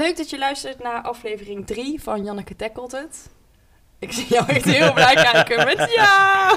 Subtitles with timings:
[0.00, 3.30] Leuk dat je luistert naar aflevering 3 van Janneke Tackelt Het.
[3.98, 6.56] Ik zie jou echt heel blij kijken met ja!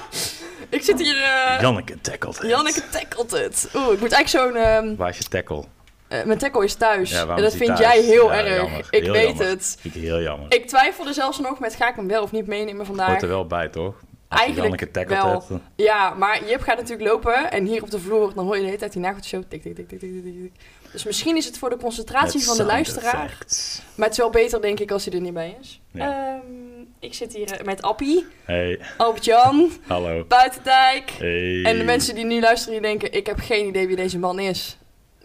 [0.69, 1.21] Ik zit hier...
[1.21, 2.47] eh, Janneke tackelt het.
[2.49, 3.69] Janneke Tackelt Het.
[3.75, 4.61] Oeh, ik moet eigenlijk zo'n...
[4.63, 5.63] ehm, Waar is je tackle?
[6.07, 7.09] eh, mijn tackle is thuis.
[7.11, 7.79] Ja, en dat vind thuis?
[7.79, 8.55] jij heel Ja, erg.
[8.55, 8.87] jammer.
[8.89, 9.47] Ik Heel weet jammer.
[9.47, 9.77] het.
[9.79, 10.53] Vind ik heel jammer.
[10.53, 13.07] Ik twijfelde zelfs nog met ga ik hem wel of niet meenemen vandaag.
[13.07, 13.95] Hoort er wel bij, toch?
[14.27, 15.31] Als Eigenlijk wel.
[15.31, 18.53] hebt, dan- Ja, maar Jip gaat natuurlijk lopen en hier op de vloer, dan hoor
[18.55, 20.51] je de hele tijd die nageltjes zo tik, tik, tik, tik, tik, tik, tik.
[20.93, 23.37] Dus misschien is het voor de concentratie van de luisteraar.
[23.95, 25.81] Maar het is wel beter, denk ik, als hij er niet bij is.
[25.91, 26.33] Ja.
[26.35, 26.41] Ehm,
[26.99, 30.25] ik zit hier eh, met Appie, Hey, Albert-Jan, hallo.
[30.27, 31.09] Buitendijk.
[31.09, 31.63] Hey.
[31.63, 34.39] En de mensen die nu luisteren, die denken, ik heb geen idee wie deze man
[34.39, 34.77] is.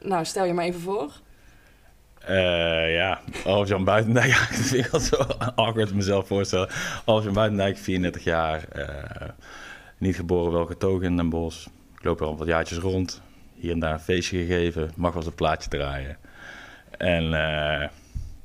[0.03, 1.12] Nou, stel je maar even voor.
[2.19, 4.33] Eh, ja, Albert-Jan Buitendijk.
[4.73, 5.17] Ik wel zo
[5.55, 6.69] awkward mezelf voorstellen.
[7.05, 8.65] Albert-Jan Buitendijk, 34 jaar.
[8.69, 9.29] eh,
[9.98, 11.67] niet geboren, wel getogen in Den Bosch.
[11.98, 13.21] Ik loop er al wat jaartjes rond.
[13.59, 14.91] Hier en daar een feestje gegeven.
[14.97, 16.17] Mag wel eens een plaatje draaien.
[16.91, 17.89] En eh,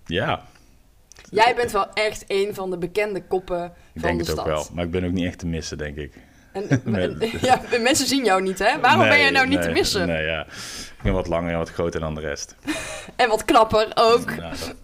[0.06, 0.42] ja,
[1.30, 4.46] Jij bent wel echt een van de bekende koppen ik van denk de het ook
[4.46, 4.58] stad.
[4.66, 4.76] wel.
[4.76, 6.14] Maar ik ben ook niet echt te missen, denk ik.
[6.54, 6.82] En,
[7.42, 8.80] ja, mensen zien jou niet, hè?
[8.80, 10.08] Waarom ben jij nou niet nee, te missen?
[10.08, 10.42] Nee, ja.
[10.98, 12.56] Ik ben wat langer en wat groter dan de rest.
[13.16, 14.36] En wat knapper ook.
[14.36, 14.76] Nou, dat-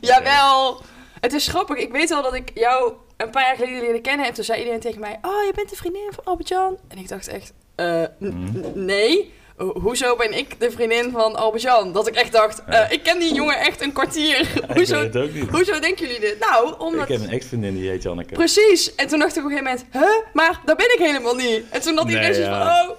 [0.00, 0.82] Jawel.
[1.20, 1.76] Het is grappig.
[1.76, 4.26] Ik weet wel dat ik jou een paar jaar geleden leerde kennen.
[4.26, 5.18] En toen zei iedereen tegen mij...
[5.22, 6.78] Oh, je bent de vriendin van Albert-Jan.
[6.88, 7.52] En ik dacht echt...
[7.74, 9.32] eh, n- nee.
[9.56, 11.92] Ho- Hoezo ben ik de vriendin van Albert-Jan?
[11.92, 12.64] Dat ik echt dacht...
[12.64, 14.48] eh, ik ken die jongen echt een kwartier.
[14.74, 15.50] hoezo, het ook niet.
[15.50, 16.38] hoezo denken jullie dit?
[16.38, 17.08] Nou, omdat...
[17.08, 18.34] Ik heb een ex-vriendin die heet Janneke.
[18.34, 18.94] Precies.
[18.94, 20.06] En toen dacht ik op een gegeven moment...
[20.08, 20.32] Huh?
[20.32, 21.64] Maar dat ben ik helemaal niet.
[21.70, 22.84] En toen had Nee, iedereen zoiets ja.
[22.84, 22.90] van...
[22.90, 22.96] Oh...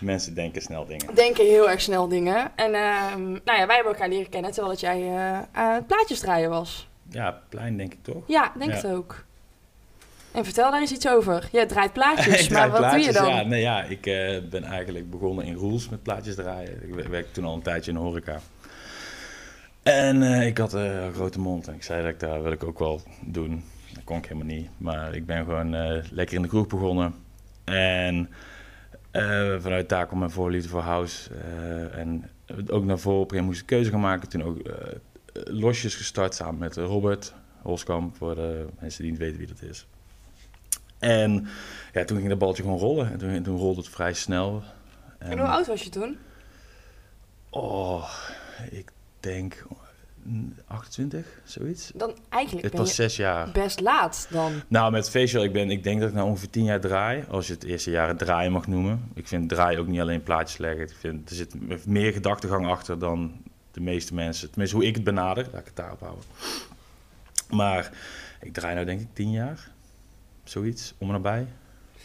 [0.00, 1.14] Mensen denken snel dingen.
[1.14, 2.52] Denken heel erg snel dingen.
[2.56, 4.50] En ehm, nou ja, wij hebben elkaar leren kennen...
[4.52, 5.08] terwijl dat jij
[5.52, 6.88] aan het plaatjes draaien was.
[7.10, 8.22] Ja, plein denk ik toch?
[8.26, 8.76] Ja, denk Ja.
[8.76, 9.24] het ook.
[10.32, 11.48] En vertel daar eens iets over.
[11.52, 13.28] Je draait plaatjes, maar wat doe je dan?
[13.28, 16.88] Ja, nee, ja, ik eh, ben eigenlijk begonnen in Roels met plaatjes draaien.
[16.88, 18.40] Ik wer- werkte toen al een tijdje in de horeca.
[19.82, 22.52] En eh, ik had eh, een grote mond en ik zei dat ik daar wil
[22.52, 23.64] ik ook wel doen.
[23.94, 24.68] Dat kon ik helemaal niet.
[24.76, 25.70] Maar ik ben gewoon
[26.10, 27.14] lekker in de kroeg begonnen.
[27.64, 28.28] En
[29.60, 31.30] vanuit daar kwam mijn voorliefde voor house.
[31.92, 32.30] en
[32.68, 34.28] ook naar voren op een gegeven moment moest ik keuze gaan maken.
[34.28, 34.58] Toen ook
[35.32, 38.16] losjes gestart samen met Robert Holskamp.
[38.16, 39.86] Voor de mensen die niet weten wie dat is.
[41.00, 41.48] En
[41.92, 43.12] ja, toen ging dat balletje gewoon rollen.
[43.12, 44.62] En toen, toen rolde het vrij snel.
[45.18, 46.18] En hoe oud was je toen?
[47.50, 48.10] Oh,
[48.70, 48.90] ik
[49.20, 49.66] denk
[50.22, 51.90] mm, 28, zoiets.
[51.94, 53.50] Dan eigenlijk Het ben was zes jaar.
[53.50, 54.52] best laat dan.
[54.68, 57.24] Nou, met Facial, ik, ben, ik denk dat ik nou ongeveer tien jaar draai.
[57.28, 59.10] Als je het eerste jaar het draaien mag noemen.
[59.14, 60.82] Ik vind draaien ook niet alleen plaatjes leggen.
[60.82, 63.32] Ik vind, er zit meer gedachtegang achter dan
[63.70, 64.50] de meeste mensen.
[64.50, 65.44] Tenminste, hoe ik het benader.
[65.52, 66.24] Laat ik het daarop houden.
[67.50, 67.90] Maar
[68.40, 69.70] ik draai nou denk ik tien jaar.
[70.44, 71.46] Zoiets, om en nabij.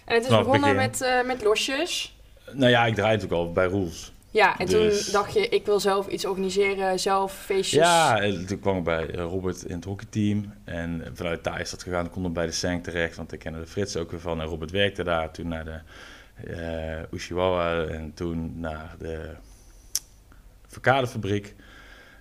[0.06, 2.18] En het is Vanaf het begonnen met, eh, met losjes.
[2.51, 4.13] Nou ja, ik draai natuurlijk al bij Rules.
[4.31, 7.79] Ja, en Dus- toen dacht je, ik wil zelf iets organiseren, zelf feestjes.
[7.79, 10.53] Ja, eh, toen kwam ik bij eh, Robert in het hockeyteam.
[10.63, 12.03] En vanuit daar is dat gegaan.
[12.03, 14.41] Toen kon ik bij de Sank terecht, want ik kende de Frits ook weer van.
[14.41, 15.31] En Robert werkte daar.
[15.31, 15.79] Toen naar de
[16.53, 19.29] eh Ushiwawa en toen naar de
[20.67, 21.56] Verkadefabriek.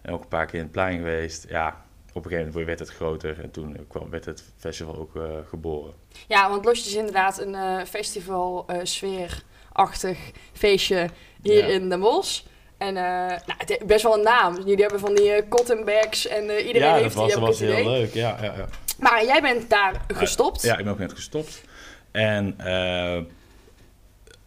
[0.02, 1.46] En ook een paar keer in het plein geweest.
[1.48, 1.83] Ja,
[2.14, 3.40] op een gegeven moment werd het groter.
[3.40, 5.94] En toen kwam, werd het festival ook eh, geboren.
[6.28, 10.18] Ja, want losjes is inderdaad een eh, festival eh, sfeerachtig
[10.52, 11.08] feestje
[11.42, 11.74] hier Ja.
[11.74, 12.42] in Den Bosch.
[12.78, 14.56] En nou, het heeft best wel een naam.
[14.56, 17.42] Jullie hebben van die cotton bags en iedereen ja, heeft dat was, die, dat heb
[17.42, 18.00] ik was heel idee.
[18.00, 18.14] leuk.
[18.14, 18.68] Ja, ja, ja.
[18.98, 20.62] Maar jij bent daar gestopt.
[20.62, 21.68] Ja, ik ben op een gegeven moment gestopt.
[22.10, 22.56] En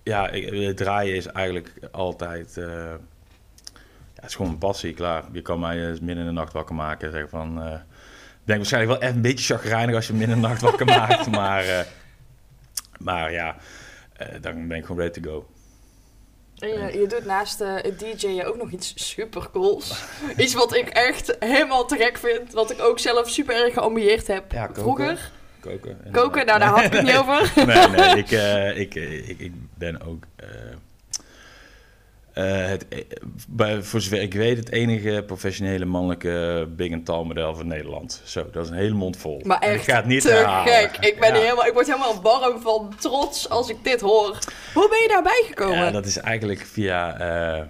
[0.03, 2.57] ja, ik, draaien is eigenlijk altijd...
[4.17, 5.23] eh, ja, het is gewoon een passie, klaar.
[5.31, 7.61] Je kan mij eh, midden in de nacht wakker maken en zeggen van...
[7.61, 10.61] eh, ik denk waarschijnlijk wel even een beetje chagrijnig als je midden in de nacht
[10.61, 11.27] wakker maakt.
[11.27, 11.79] Maar, eh,
[12.99, 13.55] maar ja,
[14.13, 15.47] eh, dan ben ik gewoon ready to go.
[16.57, 20.03] En je, je doet naast eh, het DJ'en ook nog iets super cools.
[20.37, 22.53] iets wat ik echt helemaal te gek vind.
[22.53, 24.81] Wat ik ook zelf super erg geambieerd heb Ja, koken.
[24.81, 25.31] vroeger.
[25.59, 26.05] Koken.
[26.05, 27.65] En- Koken, nou daar had ik het niet over.
[27.65, 30.23] nee, nee, ik, eh, ik, eh, ik, ik ben ook.
[32.37, 32.99] Eh, het, eh,
[33.47, 38.21] bij, voor zover ik weet, het enige professionele mannelijke big and tall model van Nederland.
[38.25, 39.41] Zo, dat is een hele mond vol.
[39.43, 40.73] Maar echt ik ga het niet te herhalen.
[40.73, 40.97] gek.
[40.99, 41.39] Ik, ben ja.
[41.39, 44.37] helemaal, ik word helemaal warm van trots als ik dit hoor.
[44.73, 45.77] Hoe ben je daarbij gekomen?
[45.77, 47.63] Ja, dat is eigenlijk via eh,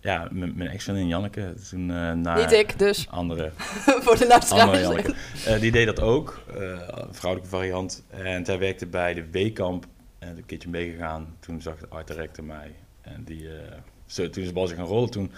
[0.00, 1.54] ja, mijn ex-vriendin Janneke.
[1.70, 3.06] Toen eh, naar Niet ik, dus.
[3.10, 3.50] andere
[4.04, 4.80] voor de luisteraars.
[4.80, 5.14] Janneke.
[5.60, 8.02] Die deed dat ook, een vrouwelijke variant.
[8.10, 9.86] En zij werkte bij de W-kamp.
[10.18, 11.36] En toen een keertje meegegaan.
[11.40, 12.72] Toen zag de art director mij.
[13.00, 15.10] En die, eh, zo, toen is de bal zich gaan rollen.
[15.10, 15.32] Toen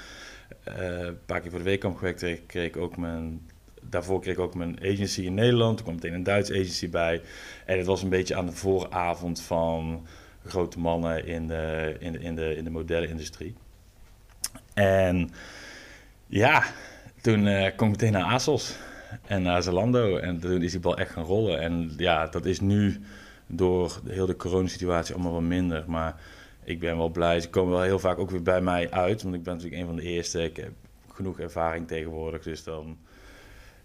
[0.64, 2.46] eh, een paar keer voor de W-kamp gewerkt.
[2.46, 3.50] Kreeg, ik ook mijn,
[3.82, 5.76] daarvoor kreeg ik ook mijn agency in Nederland.
[5.76, 7.22] Toen kwam meteen een Duits agency bij.
[7.66, 10.06] En het was een beetje aan de vooravond van
[10.46, 13.54] grote mannen in de, in de, in de, in de modellenindustrie.
[14.74, 15.30] En
[16.26, 16.64] ja,
[17.20, 17.42] toen
[17.76, 18.76] kwam ik meteen naar ASOS
[19.26, 20.16] en naar Zalando.
[20.16, 21.60] En toen is die bal echt gaan rollen.
[21.60, 23.00] En ja, dat is nu
[23.46, 25.84] door de hele coronasituatie allemaal wat minder.
[25.86, 26.20] Maar
[26.64, 27.40] ik ben wel blij.
[27.40, 29.22] Ze komen wel heel vaak ook weer bij mij uit.
[29.22, 30.42] Want ik ben natuurlijk een van de eerste.
[30.42, 30.72] Ik heb
[31.12, 32.42] genoeg ervaring tegenwoordig.
[32.42, 32.98] Dus dan,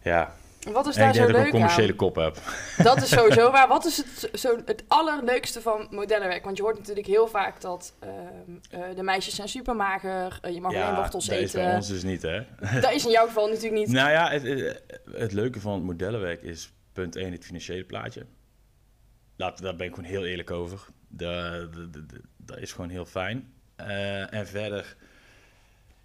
[0.01, 0.33] ja.
[0.71, 1.95] Wat is En daar ik zo dat ik een leuk commerciële aan?
[1.95, 2.37] kop heb.
[2.83, 3.67] Dat is sowieso waar.
[3.67, 6.43] Wat is het, zo, het allerleukste van modellenwerk?
[6.43, 8.11] Want je hoort natuurlijk heel vaak dat ehm,
[8.69, 10.39] eh, de meisjes zijn super mager.
[10.51, 11.75] je mag alleen wortels dat is bij eten.
[11.75, 12.41] ons dus niet, hè?
[12.81, 13.87] Dat is in jouw geval natuurlijk niet.
[13.87, 18.25] Nou ja, het, het, het leuke van het modellenwerk is punt 1 het financiële plaatje.
[19.37, 20.87] Laat, daar ben ik gewoon heel eerlijk over.
[21.07, 23.53] Dat, is gewoon heel fijn.
[23.75, 24.95] Eh, en verder,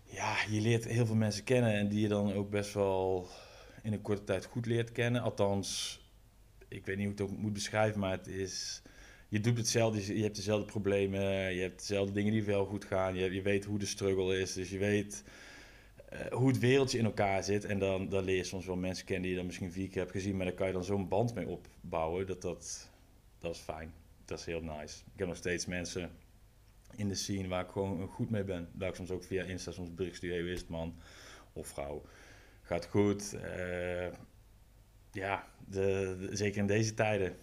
[0.04, 3.28] ja, je leert heel veel mensen kennen en die je dan ook best wel
[3.82, 5.22] in een korte tijd goed leert kennen.
[5.22, 6.00] Althans,
[6.68, 8.82] ik weet niet hoe ik het ook moet beschrijven, maar het is...
[9.28, 13.14] Je doet hetzelfde, je hebt dezelfde problemen, je hebt dezelfde dingen die wel goed gaan.
[13.14, 15.24] Je, je weet hoe de struggle is, dus je weet
[16.08, 17.64] eh, hoe het wereldje in elkaar zit.
[17.64, 20.00] En dan, dan leer je soms wel mensen kennen die je dan misschien vier keer
[20.00, 22.26] hebt gezien, maar daar kan je dan zo'n band mee opbouwen.
[22.26, 22.90] Dat, dat,
[23.42, 23.94] dat is fijn.
[24.24, 24.96] Dat is heel nice.
[25.12, 26.10] Ik heb nog steeds mensen
[26.96, 28.68] in de scene waar ik gewoon goed mee ben.
[28.72, 30.96] Daar ik soms ook via Insta soms bericht stuur, is het man
[31.52, 32.02] of vrouw?
[32.62, 33.32] Gaat goed.
[33.32, 34.06] Eh,
[35.12, 37.36] ja, de, de- zeker in deze tijden.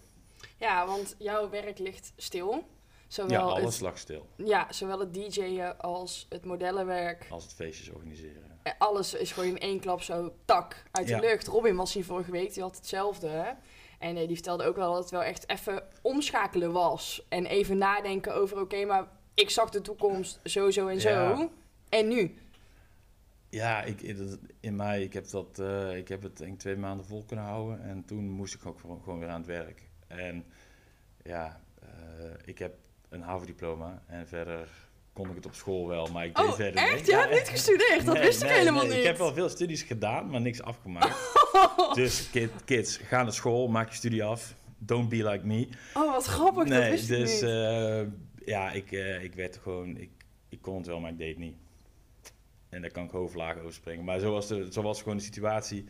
[0.56, 2.50] Ja, want jouw werk ligt stil.
[2.52, 2.64] Ja,
[3.08, 4.28] Zowel, alles het, lag stil.
[4.36, 7.26] ja, zowel het DJ'en als het modellenwerk.
[7.30, 8.58] Als het feestjes organiseren.
[8.62, 11.20] Eh, Alles is gewoon in één klap zo tak uit de Ja.
[11.20, 11.46] lucht.
[11.46, 13.28] Robin was hier vorige week, die had hetzelfde.
[13.28, 13.50] Hè?
[13.98, 17.26] En eh, die vertelde ook wel dat het wel echt even omschakelen was.
[17.28, 21.50] En even nadenken over, oké, maar ik zag de toekomst zo, zo en zo.
[21.88, 22.34] En nu?
[23.48, 24.00] Ja, ik,
[24.60, 27.82] in mei, ik heb, dat, eh, ik heb het denk twee maanden vol kunnen houden.
[27.82, 29.82] En toen moest ik ook gewoon, weer aan het werk.
[30.06, 30.44] En
[31.22, 31.88] ja, eh,
[32.44, 32.74] ik heb
[33.08, 34.68] een HAVO-diploma en verder
[35.12, 36.92] kon ik het op school wel, maar ik deed Oh, verder echt?
[36.92, 37.06] niks.
[37.06, 38.04] Je Ja, hebt niet gestudeerd?
[38.04, 38.90] Dat nee, wist ik helemaal nee.
[38.90, 39.00] niet.
[39.00, 41.16] Ik heb wel veel studies gedaan, maar niks afgemaakt.
[41.94, 44.54] dus kid, kids, ga naar school, maak je studie af.
[44.82, 45.68] Don't be like me.
[45.94, 47.50] Oh, wat grappig, dat nee, wist dus ik niet.
[47.50, 48.02] eh,
[48.44, 50.10] ja, ik, eh, ik werd gewoon, ik,
[50.48, 51.56] ik kon het wel, maar ik deed het niet.
[52.68, 54.04] En daar kan ik hoofdlaag over springen.
[54.04, 55.84] Maar zo was, de, zo was gewoon de situatie.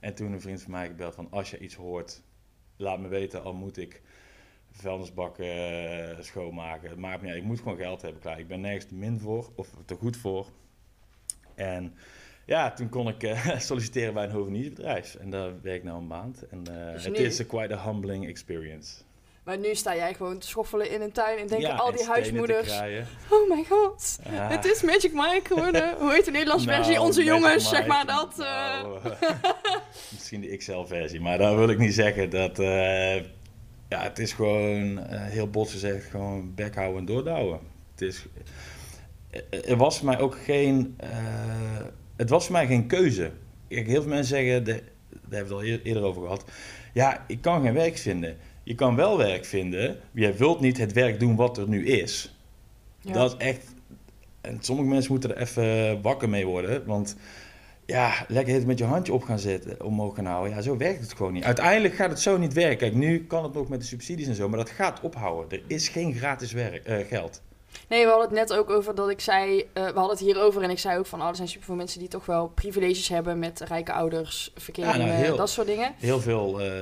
[0.00, 2.22] En toen een vriend van mij gebeld van, als je iets hoort,
[2.76, 4.02] laat me weten, al moet ik
[4.70, 5.46] vuilnisbakken
[6.16, 6.90] eh, schoonmaken.
[6.90, 8.38] Het maakt me niet uit, ik moet gewoon geld hebben, klaar.
[8.38, 10.46] Ik ben nergens te min voor, of te goed voor.
[11.54, 11.94] En
[12.50, 15.14] ja, toen kon ik eh, solliciteren bij een hoveniersbedrijf.
[15.14, 16.42] En daar werk ik nu een maand.
[16.50, 18.94] En eh, Dus het is een quite a humbling experience.
[19.44, 22.04] Maar nu sta jij gewoon te schoffelen in een tuin en denken Ja, al die
[22.06, 22.80] huismoeders...
[23.30, 25.94] Oh mijn god, het is Magic Mike geworden.
[26.00, 27.00] Hoe heet de Nederlandse Nou, versie?
[27.00, 28.38] Onze Magic jongens, Mike, zeg maar dat.
[28.38, 28.82] eh.
[28.82, 29.14] nou,
[30.12, 32.56] misschien de XL-versie, maar daar wil ik niet zeggen dat.
[33.88, 37.60] ja, het is gewoon heel bot gezegd, gewoon bek houden en doordouwen.
[37.90, 38.24] Het is.
[39.68, 40.96] Er was voor mij ook geen.
[42.20, 43.30] Het was voor mij geen keuze.
[43.68, 44.80] Kijk, heel veel mensen zeggen, de, daar
[45.20, 46.44] hebben we het al eer- eerder over gehad.
[46.92, 48.36] Ja, ik kan geen werk vinden.
[48.62, 51.86] Je kan wel werk vinden, maar je wilt niet het werk doen wat er nu
[51.86, 52.36] is.
[53.00, 53.12] Ja.
[53.12, 53.74] Dat is echt.
[54.40, 56.86] En sommige mensen moeten er even wakker mee worden.
[56.86, 57.16] Want
[57.86, 60.54] ja, lekker het met je handje op gaan zetten, omhoog gaan houden.
[60.54, 61.44] Ja, zo werkt het gewoon niet.
[61.44, 62.78] Uiteindelijk gaat het zo niet werken.
[62.78, 65.58] Kijk, nu kan het nog met de subsidies en zo, maar dat gaat ophouden.
[65.58, 67.42] Er is geen gratis werk, eh, geld.
[67.88, 69.58] Nee, we hadden het net ook over dat ik zei...
[69.58, 71.20] eh, we hadden het hierover en ik zei ook van...
[71.22, 73.38] Oh, er zijn superveel mensen die toch wel privileges hebben...
[73.38, 75.94] met rijke ouders, verkeringen, Ja, nou, heel- dat soort dingen.
[75.98, 76.72] Heel veel eh,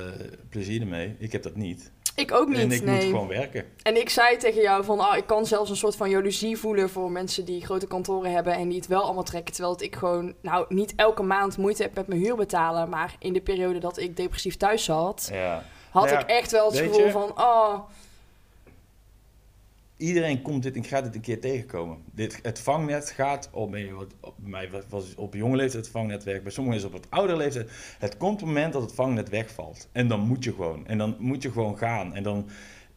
[0.49, 1.15] plezier ermee.
[1.19, 1.91] Ik heb dat niet.
[2.15, 2.95] Ik ook niet, en ik nee.
[2.95, 3.65] moet gewoon werken.
[3.83, 4.99] En ik zei tegen jou van...
[4.99, 6.89] Oh, ik kan zelfs een soort van jaloezie voelen...
[6.89, 8.53] voor mensen die grote kantoren hebben...
[8.53, 9.53] en die het wel allemaal trekken.
[9.53, 10.33] Terwijl ik gewoon...
[10.41, 12.89] Nou, niet elke maand moeite heb met mijn huur betalen...
[12.89, 15.29] maar in de periode dat ik depressief thuis zat...
[15.33, 15.63] Ja.
[15.89, 17.29] had Nou ja, ik echt wel het gevoel je- van...
[17.37, 17.79] Oh,
[19.99, 21.97] Iedereen komt dit en gaat dit een keer tegenkomen.
[22.11, 23.75] Dit, het vangnet gaat op,
[24.21, 27.37] op, mij was op jonge leeftijd het vangnetwerk, bij sommigen is het op het oudere
[27.37, 27.71] leeftijd.
[27.99, 29.89] Het komt op het moment dat het vangnet wegvalt.
[29.91, 30.87] En dan moet je gewoon.
[30.87, 32.15] En dan moet je gewoon gaan.
[32.15, 32.49] En dan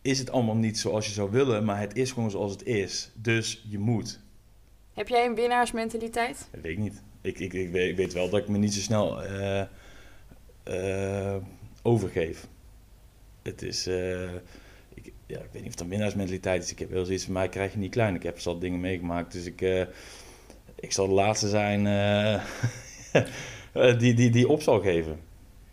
[0.02, 3.10] is het allemaal niet zoals je zou willen, maar het is gewoon zoals het is.
[3.14, 4.20] Dus je moet.
[4.94, 6.48] heb jij een winnaarsmentaliteit?
[6.50, 7.02] Dat weet ik niet.
[7.20, 9.64] Ik, ik, ik, weet, ik weet wel dat ik me niet zo snel eh,
[10.62, 11.42] eh,
[11.82, 12.46] overgeef.
[13.42, 13.86] Het is...
[13.86, 14.30] eh,
[15.32, 16.70] ja, ik weet niet of een winnaarsmentaliteit is.
[16.70, 18.14] Ik heb wel zoiets van mij krijg je niet klein.
[18.14, 19.32] Ik heb zat dingen meegemaakt.
[19.32, 19.80] Dus ik, eh,
[20.80, 22.34] ik zal de laatste zijn eh,
[23.72, 25.20] eh, die, die, die op zal geven.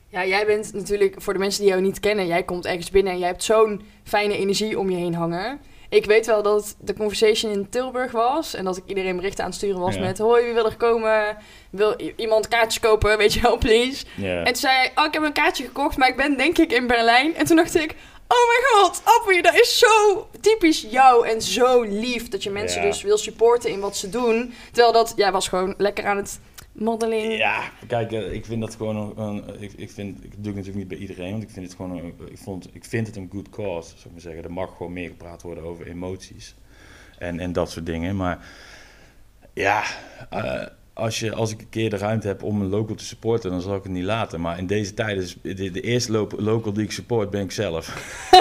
[0.09, 3.13] Ja, jij bent natuurlijk, voor de mensen die jou niet kennen, jij komt ergens binnen
[3.13, 5.59] en jij hebt zo'n fijne energie om je heen hangen.
[5.89, 9.49] Ik weet wel dat de conversation in Tilburg was en dat ik iedereen berichten aan
[9.49, 10.01] het sturen was Ja.
[10.01, 11.37] met hoi, wie wil er komen?
[11.69, 13.17] Wil iemand kaartjes kopen?
[13.17, 14.05] Weet je wel, please.
[14.15, 14.37] Ja.
[14.37, 16.71] En toen zei hij, oh, ik heb een kaartje gekocht, maar ik ben denk ik
[16.71, 17.35] in Berlijn.
[17.35, 17.95] En toen dacht ik,
[18.31, 22.81] oh mijn god, Appie, dat is zo typisch jou en zo lief dat je mensen
[22.81, 22.87] Ja.
[22.87, 24.53] dus wil supporten in wat ze doen.
[24.71, 26.39] Terwijl dat, jij was gewoon lekker aan het
[26.71, 27.37] modeling?
[27.37, 30.55] Ja, kijk, eh, ik vind dat gewoon een, een- ik, ik vind, ik doe het
[30.55, 33.15] natuurlijk niet bij iedereen, want ik vind het gewoon, een- ik vond, ik vind het
[33.15, 34.43] een good cause, zou ik maar zeggen.
[34.43, 36.55] Er mag gewoon meer gepraat worden over emoties
[37.17, 38.15] en, en dat soort dingen.
[38.15, 38.45] Maar
[39.53, 39.83] ja,
[40.29, 40.65] eh,
[40.99, 43.61] als, je, als ik een keer de ruimte heb om een local te supporten, dan
[43.61, 44.41] zal ik het niet laten.
[44.41, 47.51] Maar in deze tijd is de, de eerste lo- local die ik support, ben ik
[47.51, 47.87] zelf.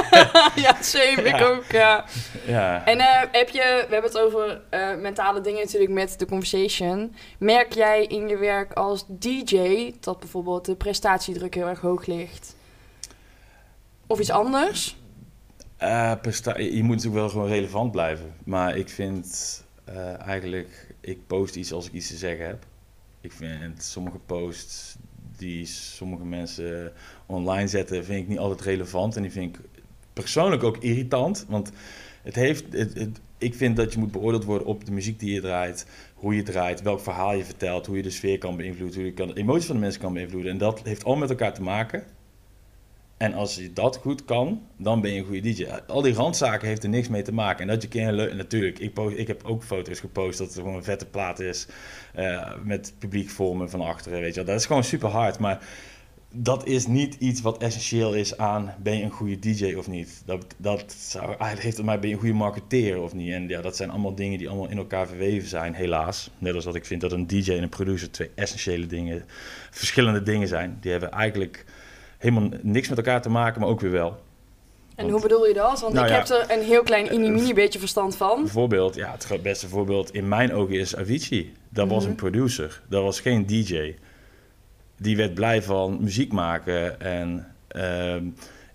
[0.65, 1.23] ja, same.
[1.23, 2.05] Ik ook, ja.
[2.47, 2.87] Ja.
[2.87, 7.15] En eh, heb je, we hebben het over eh, mentale dingen natuurlijk met de conversation.
[7.39, 12.57] Merk jij in je werk als DJ dat bijvoorbeeld de prestatiedruk heel erg hoog ligt?
[14.07, 14.97] Of iets anders?
[16.23, 18.35] Presta- je moet natuurlijk wel gewoon relevant blijven.
[18.45, 19.65] Maar ik vind
[20.27, 22.67] eigenlijk, ik post iets als ik iets te zeggen heb.
[23.21, 24.97] Ik vind sommige posts
[25.37, 26.93] die sommige mensen
[27.27, 29.17] online zetten, vind ik niet altijd relevant.
[29.17, 29.65] En die vind ik
[30.13, 31.45] persoonlijk ook irritant.
[31.49, 31.73] Want
[32.23, 35.41] het heeft, het, ik vind dat je moet beoordeeld worden op de muziek die je
[35.41, 39.07] draait, hoe je draait, welk verhaal je vertelt, hoe je de sfeer kan beïnvloeden, hoe
[39.07, 40.51] je kan, de emoties van de mensen kan beïnvloeden.
[40.51, 42.05] En dat heeft allemaal met elkaar te maken.
[43.19, 45.67] En als je dat goed kan, dan ben je een goede DJ.
[45.87, 47.61] Al die randzaken heeft er niks mee te maken.
[47.61, 48.35] En dat je keer leuk...
[48.35, 51.67] Natuurlijk, ik, post, ik heb ook foto's gepost dat er gewoon een vette plaat is.
[52.15, 54.43] eh, met publiek voor me van achteren, weet je.
[54.43, 55.39] Dat is gewoon super hard.
[55.39, 55.67] Maar
[56.35, 58.75] dat is niet iets wat essentieel is aan...
[58.83, 60.23] ben je een goede DJ of niet?
[60.25, 63.33] Dat, dat zou, eigenlijk heeft het maar ben je een goede marketeer of niet?
[63.33, 66.31] En ja, dat zijn allemaal dingen die allemaal in elkaar verweven zijn, helaas.
[66.39, 69.25] Net als dat ik vind dat een DJ en een producer twee essentiële dingen...
[69.71, 70.79] verschillende dingen zijn.
[70.81, 71.65] Die hebben eigenlijk
[72.19, 74.09] helemaal niks met elkaar te maken, maar ook weer wel.
[74.09, 75.81] En Want- hoe bedoel je dat?
[75.81, 76.19] Want Nou ik ja.
[76.19, 78.43] heb er een heel klein mini-mini beetje verstand van.
[78.43, 81.53] Bijvoorbeeld, ja, het beste voorbeeld in mijn ogen is Avicii.
[81.69, 82.11] Dat was Mhm.
[82.11, 83.95] een producer, dat was geen DJ.
[84.97, 88.25] Die werd blij van muziek maken en ehm,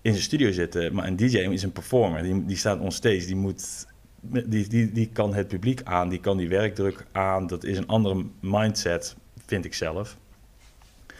[0.01, 0.93] in zijn studio zitten.
[0.93, 3.85] Maar een DJ is een performer, die, die staat on stage, die, moet,
[4.21, 7.47] die, die, die kan het publiek aan, die kan die werkdruk aan.
[7.47, 10.17] Dat is een andere mindset, vind ik zelf.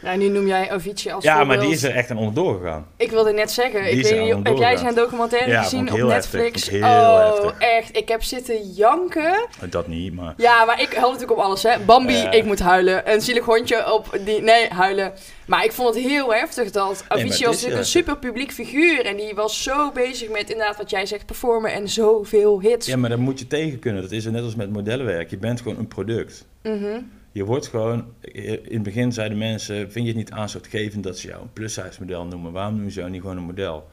[0.04, 2.86] Nou, nu noem jij Avicii als Ja, maar die is er echt aan onderdoor gegaan.
[2.96, 5.92] Ik wilde net zeggen, Die ik weet er niet, heb jij zijn documentaire Ja, gezien
[5.92, 6.68] op heftig, Netflix?
[6.82, 7.54] oh, heftig.
[7.58, 7.96] echt.
[7.96, 9.46] Ik heb zitten janken.
[9.70, 10.34] Dat niet, maar...
[10.36, 11.78] Ja, maar ik huilde natuurlijk op alles, hè.
[11.86, 13.12] Bambi, ik moet huilen.
[13.12, 14.40] Een zielig hondje op die...
[14.42, 15.12] Nee, huilen.
[15.46, 19.06] Maar ik vond het heel heftig dat Avicii was natuurlijk een super publiek figuur.
[19.06, 22.86] En die was zo bezig met inderdaad wat jij zegt, performen en zoveel hits.
[22.86, 24.02] Ja, maar daar moet je tegen kunnen.
[24.02, 25.30] Dat is net als met modellenwerk.
[25.30, 26.44] Je bent gewoon een product.
[26.62, 27.00] Mhm.
[27.34, 31.28] Je wordt gewoon, in het begin zeiden mensen, vind je het niet aanstootgevend dat ze
[31.28, 32.52] jou een plus-size model noemen?
[32.52, 33.90] Waarom noemen ze jou niet gewoon een model?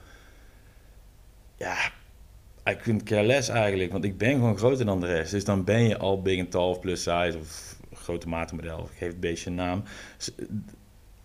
[1.55, 1.91] Ja,
[2.63, 5.31] ik vind care less eigenlijk, want ik ben gewoon groter dan de rest.
[5.31, 9.19] Dus dan ben je al big and tall of plus-size of grote matenmodel, geef het
[9.19, 9.83] beestje een naam.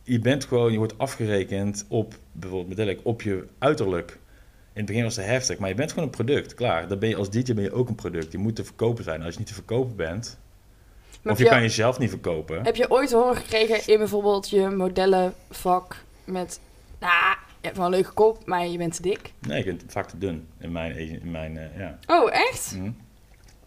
[0.03, 4.11] Je bent gewoon, je wordt afgerekend op, bijvoorbeeld op je uiterlijk.
[4.73, 6.89] In het begin was het heftig, maar je bent gewoon een product, klaar.
[6.89, 8.33] Dan ben je als DJ ben je ook een product.
[8.33, 9.23] Je moet te verkopen zijn.
[9.23, 10.39] Als je niet te verkopen bent,
[11.27, 12.65] Maar of je je- kan jezelf niet verkopen.
[12.65, 16.61] Heb je ooit te horen gekregen in bijvoorbeeld je modellenvak met...
[17.01, 19.33] Nou, je hebt wel een leuke kop, maar je bent te dik.
[19.47, 21.99] Nee, ik het vaak te dun in mijn, in mijn eh, ja.
[22.07, 22.71] Oh, echt?
[22.75, 22.91] Hm.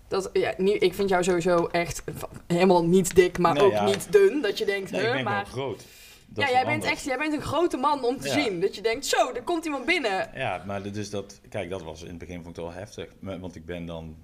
[0.08, 2.04] Dat, ja, niet, ik vind jou sowieso echt
[2.48, 3.86] helemaal niet dik, maar Nee, ook ja.
[3.86, 4.42] niet dun.
[4.42, 5.46] Dat je denkt, Nee, ik ben maar...
[5.46, 5.86] groot.
[6.28, 6.92] Dat ja, jij bent anders.
[6.92, 8.34] echt, jij bent een grote man om te Ja.
[8.34, 8.62] zien.
[8.62, 10.30] Dat je denkt, zo, er komt iemand binnen.
[10.34, 11.42] Ja, maar is dat...
[11.50, 13.08] Kijk, dat was in het begin vond ik het wel heftig.
[13.20, 14.16] Want ik ben dan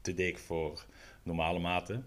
[0.00, 0.84] te dik voor
[1.22, 2.04] normale maten.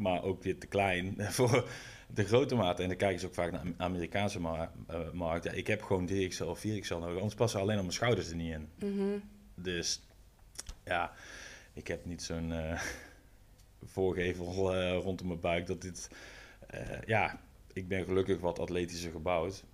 [0.00, 1.68] Maar ook weer te klein voor
[2.06, 2.82] de grote maten.
[2.82, 4.72] En dan kijken ze ook vaak naar de Amerikaanse ma-
[5.12, 5.44] markt.
[5.44, 7.14] Ja, ik heb gewoon 3XL of 4XL nodig.
[7.16, 8.68] Anders passen alleen al mijn schouders er niet in.
[8.78, 9.18] Mhm.
[9.54, 10.00] Dus
[10.84, 11.12] ja,
[11.72, 12.80] ik heb niet zo'n eh,
[13.94, 15.66] voorgevel eh, rondom mijn buik.
[15.66, 16.10] Dat dit,
[17.06, 17.40] ja,
[17.72, 19.64] ik ben gelukkig wat atletischer gebouwd.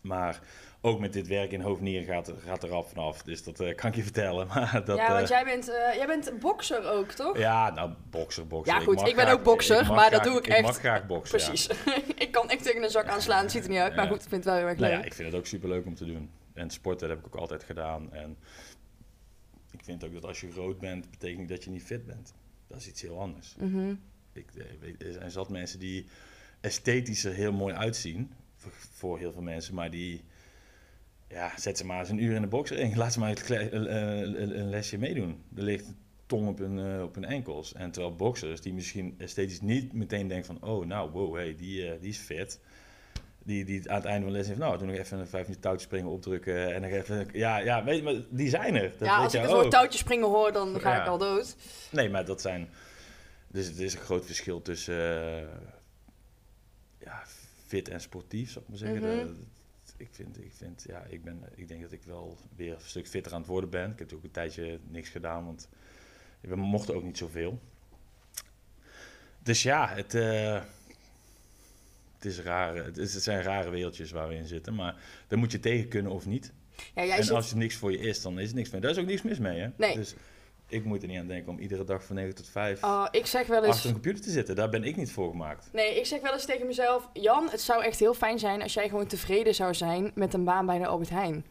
[0.00, 0.40] Maar
[0.80, 3.22] ook met dit werk in hoofdnieren gaat, gaat er rap vanaf.
[3.22, 4.46] Dus dat eh, kan ik je vertellen.
[4.54, 7.38] Maar dat, ja, want eh, jij bent, eh, jij bent bokser ook, toch?
[7.38, 8.74] ja, nou, bokser, bokser.
[8.74, 11.06] Ja, goed, ik ben graag- ook bokser, maar dat doe ik Ik echt- mag graag
[11.06, 11.46] boksen, ja.
[11.46, 11.68] Precies.
[12.24, 13.94] ik kan echt tegen een zak aanslaan, het ziet er niet uit.
[13.96, 15.00] Maar goed, ik vind het wel heel erg Nou leuk.
[15.00, 16.30] ja, ik vind het ook super leuk om te doen.
[16.52, 18.12] En sporten heb ik ook altijd gedaan.
[18.12, 18.36] En
[19.72, 22.34] ik vind ook dat als je rood bent, betekent dat je niet fit bent.
[22.68, 23.56] Dat is iets heel anders.
[24.32, 26.06] Ik, eh, weet, er zijn zat mensen die
[26.60, 28.32] esthetisch er heel mooi uitzien.
[28.56, 29.74] Voor, voor heel veel mensen.
[29.74, 30.24] Maar die,
[31.30, 32.96] ja, zet ze maar eens een uur in de boxring.
[33.00, 35.42] Laat ze maar een, lesje meedoen.
[35.56, 35.96] Er ligt een
[36.26, 37.72] tong op hun, eh, op hun enkels.
[37.74, 40.70] En terwijl boxers, die misschien esthetisch niet meteen denken van...
[40.70, 42.60] Oh, nou, wow, hey, die, eh, die is fit.
[43.42, 45.42] Die, die aan het einde van de les heeft, nou, doe nog even een vijf
[45.42, 46.74] minuten touwtje springen opdrukken.
[46.74, 48.90] En dan even, ja, ja, weet je, maar die zijn er.
[48.98, 51.02] Dat ja, weet als ik het woord touwtje springen hoor, dan ga Ja.
[51.02, 51.56] ik al dood.
[51.90, 52.68] Nee, maar dat zijn.
[53.48, 54.94] Dus het is een groot verschil tussen.
[55.40, 55.48] eh,
[56.98, 57.22] ja,
[57.66, 59.16] fit en sportief, zou ik maar zeggen.
[59.26, 59.34] Mhm.
[60.00, 63.08] Ik, vind, ik, vind, ja, ik, ben, ik denk dat ik wel weer een stuk
[63.08, 63.90] fitter aan het worden ben.
[63.90, 65.68] Ik heb ook een tijdje niks gedaan, want
[66.40, 67.60] we mochten ook niet zoveel.
[69.42, 70.62] Dus ja, het, eh,
[72.14, 74.74] het, is rare, het, is, het zijn rare wereldjes waar we in zitten.
[74.74, 74.96] Maar
[75.28, 76.52] daar moet je tegen kunnen of niet.
[76.94, 78.80] Ja, jij en zit- als het niks voor je is, dan is het niks meer.
[78.80, 79.68] Daar is ook niks mis mee, hè?
[79.76, 79.94] Nee.
[79.94, 80.14] Dus
[80.70, 83.26] ik moet er niet aan denken om iedere dag van 9 tot 5 Oh, ik
[83.26, 83.74] zeg wel eens...
[83.74, 84.56] achter een computer te zitten.
[84.56, 85.68] Daar ben ik niet voor gemaakt.
[85.72, 87.08] Nee, ik zeg wel eens tegen mezelf...
[87.12, 90.44] Jan, het zou echt heel fijn zijn als jij gewoon tevreden zou zijn met een
[90.44, 91.44] baan bij de Albert Heijn.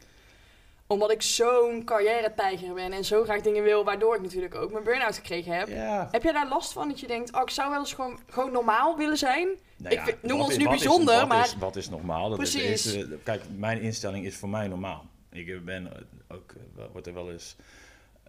[0.88, 3.84] Omdat ik zo'n carrière-tijger ben en zo graag dingen wil...
[3.84, 5.68] waardoor ik natuurlijk ook mijn burn-out gekregen heb.
[6.12, 7.34] Heb jij daar last van dat je denkt...
[7.34, 9.48] oh, ik zou wel eens gewoon, gewoon normaal willen zijn?
[9.78, 12.30] Nou Ik vind- noem wat ons nu is- bijzonder, wat maar- Is, wat is normaal?
[12.30, 12.94] Dat is- Precies.
[12.96, 15.06] Is, kijk, mijn instelling is voor mij normaal.
[15.32, 15.92] Ik ben
[16.28, 17.56] ook, eh, wordt er wel eens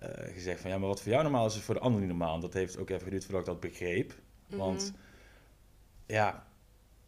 [0.00, 0.71] eh, gezegd van...
[0.71, 2.35] ja, maar wat voor jou normaal is, is voor de ander niet normaal.
[2.35, 4.14] En dat heeft ook even geduurd voordat ik dat begreep.
[4.47, 5.00] Want Mhm.
[6.07, 6.47] ja,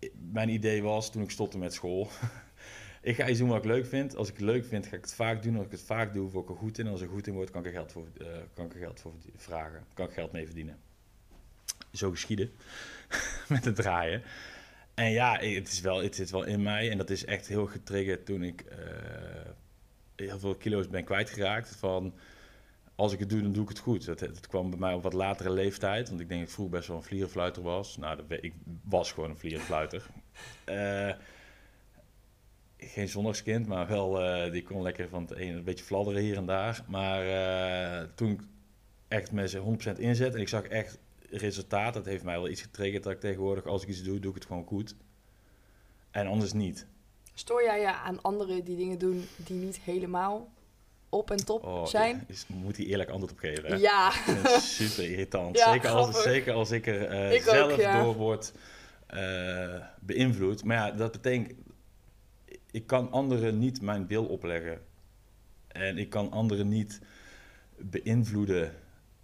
[0.04, 2.08] i- mijn idee was toen ik stopte met school...
[3.02, 4.16] ik ga iets doen wat ik leuk vind.
[4.16, 5.56] Als ik het leuk vind, ga ik het vaak doen.
[5.56, 6.86] Als ik het vaak doe, word ik er goed in.
[6.86, 8.72] En als ik er goed in word, kan ik er geld voor, eh, kan ik
[8.72, 9.84] er geld voor vragen.
[9.94, 10.78] Kan ik geld mee verdienen.
[11.92, 12.50] Zo geschieden.
[13.48, 14.22] met het draaien.
[14.94, 16.90] En ja, het, is wel, het zit wel in mij.
[16.90, 18.78] En dat is echt heel getriggerd toen ik eh,
[20.16, 21.76] heel veel kilo's ben kwijtgeraakt.
[21.76, 22.14] Van
[22.94, 24.04] als ik het doe, dan doe ik het goed.
[24.04, 26.08] Dat, kwam bij mij op wat latere leeftijd.
[26.08, 27.96] Want ik denk dat ik vroeger best wel een vlierenfluiter was.
[27.96, 30.06] Nou, dat, ik was gewoon een vlierenfluiter.
[30.64, 31.12] Eh
[32.86, 36.36] geen zondagskind, maar wel, eh, die kon lekker van het een een beetje fladderen hier
[36.36, 36.84] en daar.
[36.88, 38.40] Maar eh, toen ik
[39.08, 40.98] echt met z'n 100% inzet en ik zag echt
[41.30, 44.30] resultaat, dat heeft mij wel iets getriggerd dat ik tegenwoordig, als ik iets doe, doe
[44.30, 44.94] ik het gewoon goed.
[46.10, 46.86] En anders niet.
[47.34, 50.48] Stoor jij je aan anderen die dingen doen die niet helemaal
[51.12, 52.24] op en top Oh, zijn?
[52.26, 53.64] Is, moet hij eerlijk antwoord op geven.
[53.64, 53.74] Hè?
[53.74, 54.10] Ja.
[54.60, 55.58] Super irritant.
[55.58, 58.02] Ja, zeker, als, zeker als ik er eh, Ik ook, zelf ja.
[58.02, 58.52] door word
[59.06, 60.64] eh, beïnvloed.
[60.64, 61.52] Maar ja, dat betekent,
[62.70, 64.80] ik kan anderen niet mijn wil opleggen.
[65.68, 67.00] En ik kan anderen niet
[67.76, 68.74] beïnvloeden.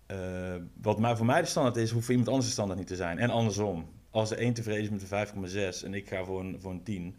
[0.06, 2.88] Eh, wat maar voor mij de standaard is, hoeft voor iemand anders de standaard niet
[2.88, 3.18] te zijn.
[3.18, 3.96] En andersom.
[4.10, 6.82] Als de een tevreden is met een 5,6 en ik ga voor een, voor een
[6.82, 7.16] 10.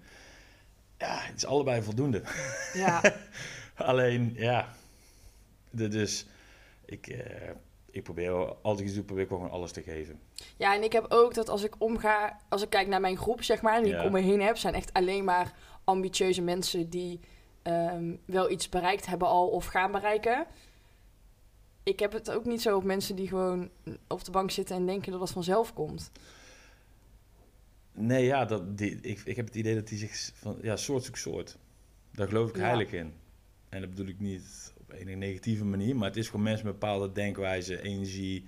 [0.98, 2.22] Ja, het is allebei voldoende.
[2.74, 3.02] ja.
[3.80, 4.74] Alleen, ja.
[5.72, 6.26] Dus
[6.86, 7.50] ik, eh,
[7.92, 10.20] ik probeer, ik iets doe, probeer ik gewoon alles te geven.
[10.58, 13.44] Ja, en ik heb ook dat als ik omga, als ik kijk naar mijn groep,
[13.44, 14.00] zeg maar, die Ja.
[14.00, 17.20] ik om me heen heb, zijn echt alleen maar ambitieuze mensen die
[17.62, 20.46] ehm, wel iets bereikt hebben al of gaan bereiken.
[21.84, 23.70] Ik heb het ook niet zo op mensen die gewoon
[24.08, 26.12] op de bank zitten en denken dat het vanzelf komt.
[27.92, 31.04] Nee, ja, dat, die, ik, ik heb het idee dat die zich van, ja, soort
[31.04, 31.58] zoekt soort.
[32.12, 32.62] Daar geloof ik Ja.
[32.62, 33.13] heilig in.
[33.70, 36.80] En dat bedoel ik niet op een negatieve manier, maar het is gewoon mensen met
[36.80, 38.46] bepaalde denkwijze, energie,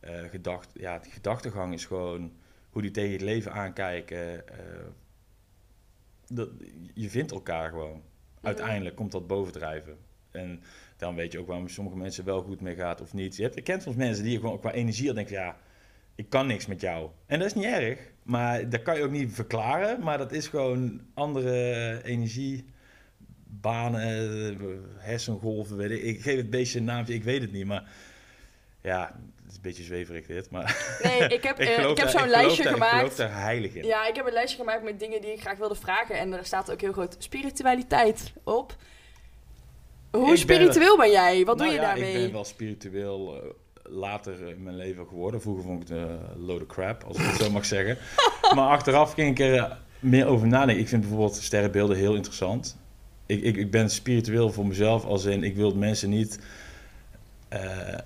[0.00, 2.32] eh gedacht, ja, die gedachtegang is gewoon
[2.70, 4.48] hoe die tegen het leven aankijken.
[4.48, 4.86] eh,
[6.26, 6.48] dat,
[6.94, 8.02] je vindt elkaar gewoon.
[8.42, 9.96] Uiteindelijk komt dat bovendrijven.
[10.30, 10.62] En
[10.96, 13.36] dan weet je ook waarom sommige mensen wel goed mee gaat of niet.
[13.36, 15.56] Je, hebt, je kent soms mensen die gewoon qua energie al denken, ja,
[16.14, 17.10] ik kan niks met jou.
[17.26, 20.02] En dat is niet erg, maar dat kan je ook niet verklaren.
[20.02, 22.78] Maar dat is gewoon andere energiebanen,
[23.62, 24.56] eh,
[24.98, 25.76] hersengolven.
[25.76, 26.02] Weet ik.
[26.02, 27.66] ik geef het beestje een naamje, ik weet het niet.
[27.66, 27.88] Maar
[28.82, 30.50] ja, het is een beetje zweverig dit.
[30.50, 33.16] Maar Nee, ik heb, eh, ik heb daar- zo'n lijstje daar- Ik geloof gemaakt.
[33.16, 33.84] daar heilig in.
[33.86, 36.18] Ja, ik heb een lijstje gemaakt met dingen die ik graag wilde vragen.
[36.18, 38.76] En er staat ook heel groot spiritualiteit op.
[40.10, 41.44] Hoe Ik spiritueel ben jij?
[41.44, 42.14] Wat Nou doe je ja, daarmee?
[42.14, 43.50] Ik ben wel spiritueel eh,
[43.82, 45.40] later in mijn leven geworden.
[45.40, 47.98] Vroeger vond ik het een load of crap, als ik het zo mag zeggen.
[48.54, 50.82] Maar achteraf ging ik er eh, meer over nadenken.
[50.82, 52.76] Ik vind bijvoorbeeld sterrenbeelden heel interessant.
[53.30, 56.38] Ik, ik, ik ben spiritueel voor mezelf, als in ik wil mensen niet
[57.48, 57.98] eh,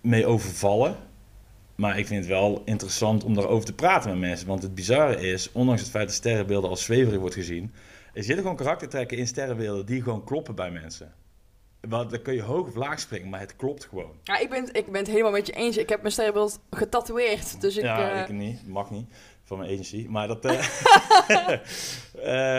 [0.00, 0.96] mee overvallen.
[1.74, 4.46] Maar ik vind het wel interessant om daarover te praten met mensen.
[4.46, 7.72] Want het bizarre is, ondanks het feit dat sterrenbeelden als zweverig wordt gezien,
[8.14, 11.14] er zitten gewoon karaktertrekken in sterrenbeelden die gewoon kloppen bij mensen.
[11.80, 14.12] Want dan kun je hoog of laag springen, maar het klopt gewoon.
[14.22, 15.76] Ja, ik ben, ik ben het helemaal met je eens.
[15.76, 17.60] Ik heb mijn sterrenbeeld getatoeëerd.
[17.60, 18.68] Dus ik, ja, eh, ik niet.
[18.68, 19.08] Mag niet.
[19.46, 20.06] Van mijn agency.
[20.08, 20.44] Maar dat...
[20.44, 20.60] eh,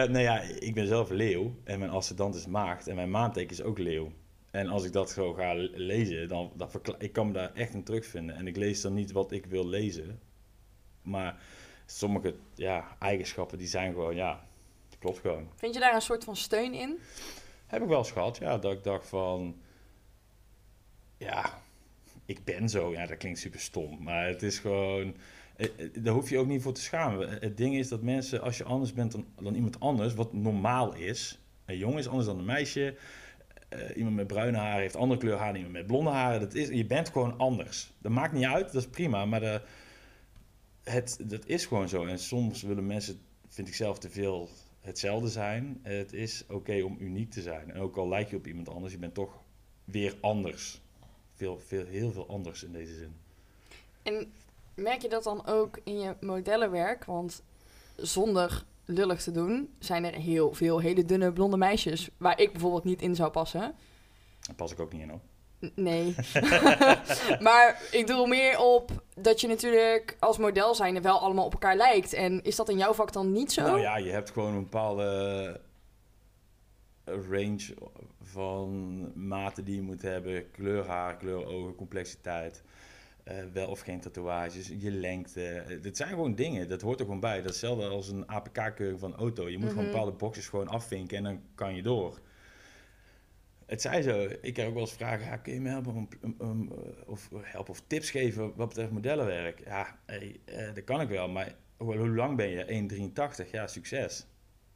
[0.04, 1.56] nou ja, ik ben zelf leeuw.
[1.64, 2.88] En mijn ascendant is maagd.
[2.88, 4.12] En mijn maanteken is ook leeuw.
[4.52, 7.74] En als ik dat gewoon ga le- lezen, dan, dan ik kan me daar echt
[7.74, 8.36] in terugvinden.
[8.36, 10.20] En ik lees dan niet wat ik wil lezen.
[11.02, 11.42] Maar
[11.86, 14.48] sommige ja, eigenschappen, die zijn gewoon, ja,
[15.00, 15.50] klopt gewoon.
[15.56, 17.00] vind je daar een soort van steun in?
[17.66, 18.58] Heb ik wel eens gehad, ja.
[18.58, 19.62] Dat ik dacht van...
[21.18, 21.62] Ja,
[22.26, 22.92] ik ben zo.
[22.92, 24.04] Ja, dat klinkt super stom.
[24.04, 25.16] Maar het is gewoon...
[25.58, 27.30] eh, eh, Daar hoef je ook niet voor te schamen.
[27.30, 30.14] Het ding is dat mensen, als je anders bent dan, dan iemand anders...
[30.14, 31.42] wat normaal is...
[31.66, 32.96] Een jongen is anders dan een meisje...
[33.70, 36.40] eh, iemand met bruine haar heeft andere kleur haar dan iemand met blonde haren.
[36.40, 37.92] Dat is, je bent gewoon anders.
[37.98, 39.26] Dat maakt niet uit, dat is prima.
[39.26, 39.62] Maar
[40.84, 42.06] het, dat is gewoon zo.
[42.06, 44.50] En soms willen mensen, vind ik zelf, te veel
[44.82, 45.80] hetzelfde zijn.
[45.84, 47.72] Het is oké om uniek te zijn.
[47.72, 49.42] En ook al lijk je op iemand anders, je bent toch
[49.86, 50.82] weer anders.
[51.34, 53.16] Veel, veel, heel veel anders in deze zin.
[54.04, 54.32] En
[54.78, 57.06] merk je dat dan ook in je modellenwerk?
[57.06, 57.44] Want
[57.96, 62.84] zonder lullig te doen, zijn er heel veel hele dunne blonde meisjes waar ik bijvoorbeeld
[62.84, 63.76] niet in zou passen.
[64.42, 65.12] Daar pas ik ook niet in.
[65.12, 66.16] N- Nee.
[67.48, 71.54] maar ik doe er meer op dat je natuurlijk als model zijnde wel allemaal op
[71.54, 72.14] elkaar lijkt.
[72.14, 73.62] En is dat in jouw vak dan niet zo?
[73.62, 75.60] Nou ja, je hebt gewoon een bepaalde
[77.06, 77.74] range
[78.22, 80.52] van maten die je moet hebben.
[80.52, 82.64] Kleur haar, kleur ogen, complexiteit.
[83.28, 85.48] Eh, wel of geen tatoeages, je lengte.
[85.50, 87.36] Eh, Dit zijn gewoon dingen, dat hoort er gewoon bij.
[87.36, 89.50] Dat is hetzelfde als een APK-keuring van een auto.
[89.50, 89.92] Je moet gewoon Mhm.
[89.94, 92.20] bepaalde boxes gewoon afvinken en dan kan je door.
[93.66, 96.72] Het zij zo, ik krijg ook wel eens vragen, ja, kun je me helpen om,
[96.72, 96.78] eh,
[97.10, 99.62] of helpen of tips geven wat betreft modellenwerk?
[99.66, 102.72] Ja, hey, eh, dat kan ik wel, maar hoe, hoe lang ben je?
[102.72, 104.28] 1,83, ja, succes.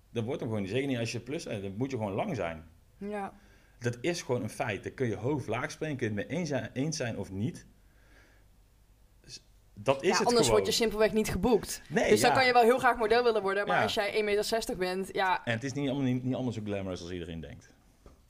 [0.10, 0.72] Dat wordt hem gewoon niet.
[0.74, 2.64] Zeker niet als je plus dan moet je gewoon lang zijn.
[2.98, 3.34] Ja.
[3.80, 4.84] Dat is gewoon een feit.
[4.84, 7.18] Dan kun je hoog of laag springen, kun je het mee eens zijn, eens zijn
[7.18, 7.66] of niet.
[9.74, 10.60] Dat is ja, het anders gewoon.
[10.62, 11.82] word je simpelweg niet geboekt.
[11.90, 13.84] Nee, dus dan kan je wel heel graag model willen worden, maar Ja.
[13.84, 16.62] als jij 1,60 meter bent, ja, En het is niet allemaal, niet, niet allemaal zo
[16.64, 17.70] glamorous als iedereen denkt.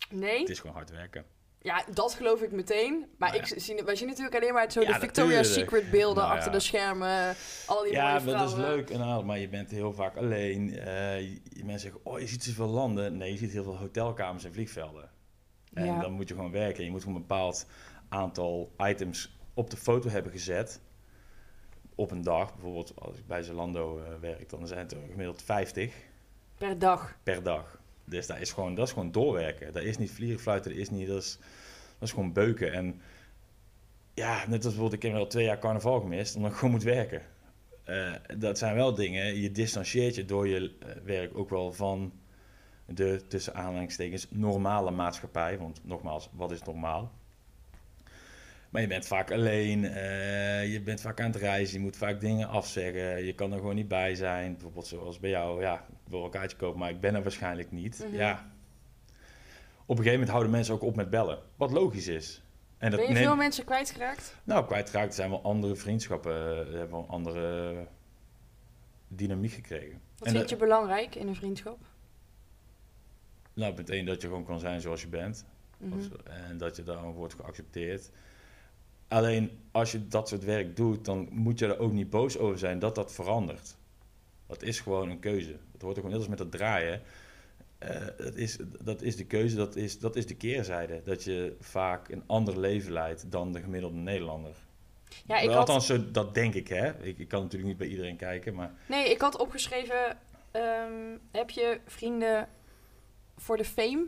[0.10, 0.40] nee.
[0.40, 1.26] Het is gewoon hard werken.
[1.64, 3.06] Ja, dat geloof ik meteen.
[3.18, 5.54] Maar Nou ik zie, wij zien natuurlijk alleen maar zo de Victoria's.
[5.54, 7.36] Secret beelden Nou achter de schermen.
[7.68, 10.70] Al die Ja, dat is leuk en al, maar je bent heel vaak alleen.
[10.70, 13.18] Je- mensen zeggen, oh, je ziet zoveel landen.
[13.18, 15.10] Nee, je ziet heel veel hotelkamers en vliegvelden.
[15.74, 16.84] En dan moet je gewoon werken.
[16.84, 17.66] Je moet gewoon een bepaald
[18.10, 20.82] aantal items op de foto hebben gezet.
[21.96, 25.42] Op een dag, bijvoorbeeld als ik bij Zalando eh, werk, dan zijn het er gemiddeld
[25.42, 25.94] 50
[26.58, 27.18] Per dag.
[27.24, 27.80] per dag.
[28.06, 29.74] Dus dat is gewoon, dat is gewoon doorwerken.
[29.74, 31.38] Dat is niet vliegen, fluiten, dat is niet, dat is,
[32.00, 32.74] dat is gewoon beuken.
[32.74, 33.02] En
[34.14, 36.84] ja, net als bijvoorbeeld, ik heb al twee jaar carnaval gemist, omdat ik gewoon moet
[36.84, 37.22] werken.
[37.84, 42.14] Eh, dat zijn wel dingen, je distancieert je door je eh, werk ook wel van
[42.86, 45.58] de, tussen aanhalingstekens, normale maatschappij.
[45.58, 47.12] Want nogmaals, wat is normaal?
[48.72, 52.20] Maar je bent vaak alleen, eh, je bent vaak aan het reizen, je moet vaak
[52.20, 54.52] dingen afzeggen, je kan er gewoon niet bij zijn.
[54.54, 57.72] Bijvoorbeeld zoals bij jou, ja, ik wil een kaartje kopen, maar ik ben er waarschijnlijk
[57.72, 58.04] niet.
[58.08, 58.16] Mhm.
[58.16, 58.52] Ja.
[59.86, 62.44] Op een gegeven moment houden mensen ook op met bellen, wat logisch is.
[62.78, 64.36] En dat Ben je neemt- veel mensen kwijtgeraakt?
[64.44, 67.76] nou, kwijtgeraakt zijn wel andere vriendschappen, eh, hebben wel andere
[69.08, 70.02] dynamiek gekregen.
[70.18, 71.78] Wat En vind dat- je belangrijk in een vriendschap?
[73.54, 75.46] Nou, één, dat je gewoon kan zijn zoals je bent.
[75.78, 76.00] Mhm.
[76.24, 78.12] En dat je daar wordt geaccepteerd.
[79.12, 82.60] Alleen als je dat soort werk doet, dan moet je er ook niet boos over
[82.60, 83.76] zijn dat dat verandert.
[84.48, 85.56] Dat is gewoon een keuze.
[85.72, 87.02] Het hoort gewoon net als met dat draaien.
[87.78, 91.02] Eh, dat, is, dat is de keuze, dat is, dat is de keerzijde.
[91.04, 94.56] Dat je vaak een ander leven leidt dan de gemiddelde Nederlander.
[95.26, 97.04] Ja, ik Wel, had, Althans, zo, dat denk ik, hè.
[97.04, 98.74] Ik, ik kan natuurlijk niet bij iedereen kijken, maar...
[98.88, 100.18] nee, ik had opgeschreven,
[100.52, 102.48] ehm, heb je vrienden
[103.38, 104.08] voor de fame?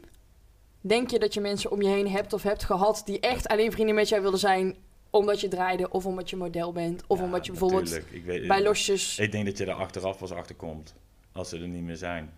[0.82, 3.72] Denk je dat je mensen om je heen hebt of hebt gehad die echt alleen
[3.72, 4.76] vrienden met jou wilden zijn
[5.14, 8.02] omdat je draaide of omdat je model bent of Ja, omdat je bijvoorbeeld.
[8.12, 9.20] Ik weet, bij losjes...
[9.20, 10.96] Ik denk dat je er achteraf pas achter komt
[11.32, 12.34] als ze er niet meer zijn.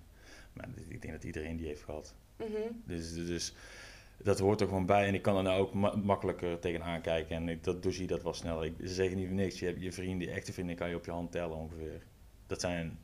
[0.53, 2.15] Maar ik denk dat iedereen die heeft gehad.
[2.38, 2.47] Mhm.
[2.85, 3.53] Dus, dus
[4.17, 5.07] dat hoort er gewoon bij.
[5.07, 7.35] En ik kan er nou ook ma- makkelijker tegenaan kijken.
[7.35, 8.65] En ik, dat je dat wel sneller.
[8.65, 9.59] Ik, ze zeggen niet voor niks.
[9.59, 12.01] Je hebt je vrienden, die echte vrienden, kan je op je hand tellen ongeveer.
[12.47, 12.99] Dat zijn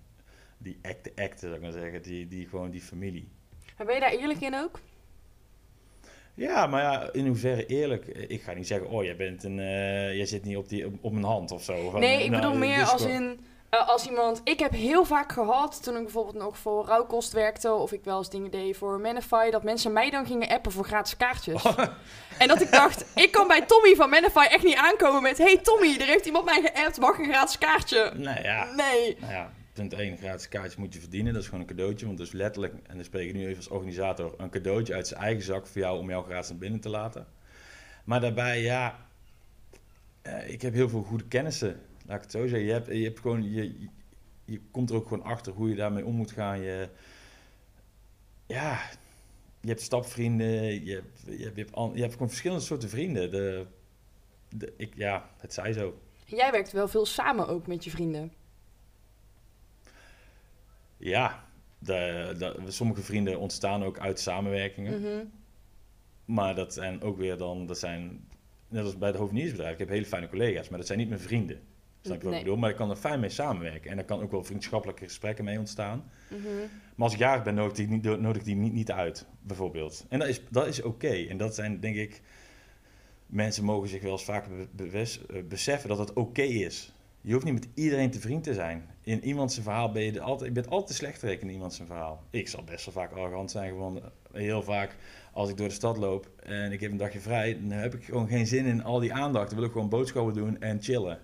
[0.57, 2.01] die echte acten, zou ik maar zeggen.
[2.01, 3.27] Die, die gewoon die familie.
[3.77, 4.79] Maar ben je daar eerlijk in ook?
[6.33, 8.05] Ja, maar ja, in hoeverre eerlijk.
[8.05, 11.11] Ik ga niet zeggen, oh, jij bent een, eh, jij zit niet op, die, op,
[11.11, 11.89] mijn hand of zo.
[11.89, 13.39] Van, Nee, ik bedoel meer als in...
[13.69, 14.41] eh, als iemand...
[14.43, 17.73] Ik heb heel vaak gehad, toen ik bijvoorbeeld nog voor Rauwkost werkte...
[17.73, 19.49] of ik wel eens dingen deed voor Manify...
[19.49, 21.63] dat mensen mij dan gingen appen voor gratis kaartjes.
[22.37, 25.37] En dat ik dacht, ik kan bij Tommy van Manify echt niet aankomen met...
[25.37, 28.11] Hey Tommy, er heeft iemand mij geappt, mag een gratis kaartje?
[28.15, 29.17] Nou ja, Nee.
[29.19, 29.51] Nou ja,
[29.87, 31.33] punt 1, gratis kaartjes moet je verdienen.
[31.33, 32.05] Dat is gewoon een cadeautje.
[32.05, 35.21] Want is letterlijk, en dan spreek ik nu even als organisator, een cadeautje uit zijn
[35.21, 37.27] eigen zak voor jou om jou gratis naar binnen te laten.
[38.03, 39.07] Maar daarbij, ja,
[40.21, 41.79] eh, ik heb heel veel goede kennissen.
[42.05, 42.67] Laat ik het zo zeggen.
[42.67, 43.79] Je, hebt, je, hebt gewoon, je,
[44.45, 46.61] je- komt er ook gewoon achter hoe je daarmee om moet gaan.
[46.61, 46.89] Je,
[48.45, 48.89] ja,
[49.61, 53.31] je hebt stapvrienden, je hebt, je hebt, je hebt, je hebt gewoon verschillende soorten vrienden.
[53.31, 53.65] De,
[54.49, 55.99] de, ik, ja, het zij zo.
[56.25, 58.31] Jij werkt wel veel samen ook met je vrienden.
[61.01, 61.43] Ja,
[61.79, 65.01] de, de, sommige vrienden ontstaan ook uit samenwerkingen.
[65.01, 65.23] Mhm.
[66.25, 68.27] Maar dat zijn ook weer dan, dat zijn,
[68.67, 71.21] net als bij het hoveniersbedrijf, ik heb hele fijne collega's, maar dat zijn niet mijn
[71.21, 71.59] vrienden.
[72.01, 72.39] Snap je wat Nee.
[72.39, 72.59] ik bedoel?
[72.59, 73.91] Maar ik kan er fijn mee samenwerken.
[73.91, 76.03] En er kan ook wel vriendschappelijke gesprekken mee ontstaan.
[76.29, 76.41] Mhm.
[76.95, 80.05] Maar als ik jarig ben, nodig ik die niet, nodig die niet, niet uit, bijvoorbeeld.
[80.09, 81.07] En dat is, dat is oké.
[81.13, 82.21] En dat zijn, denk ik,
[83.25, 86.93] mensen mogen zich wel eens vaker be- bewust- eh, beseffen dat het oké is.
[87.21, 88.89] Je hoeft niet met iedereen te vriend te zijn.
[89.01, 92.23] In iemands verhaal ben je altijd, je bent altijd slecht in iemands verhaal.
[92.29, 94.95] Ik zal best wel vaak arrogant zijn, gewoon eh, heel vaak
[95.33, 98.03] als ik door de stad loop en ik heb een dagje vrij, dan heb ik
[98.03, 99.49] gewoon geen zin in al die aandacht.
[99.49, 101.19] Dan wil ik gewoon boodschappen doen en chillen.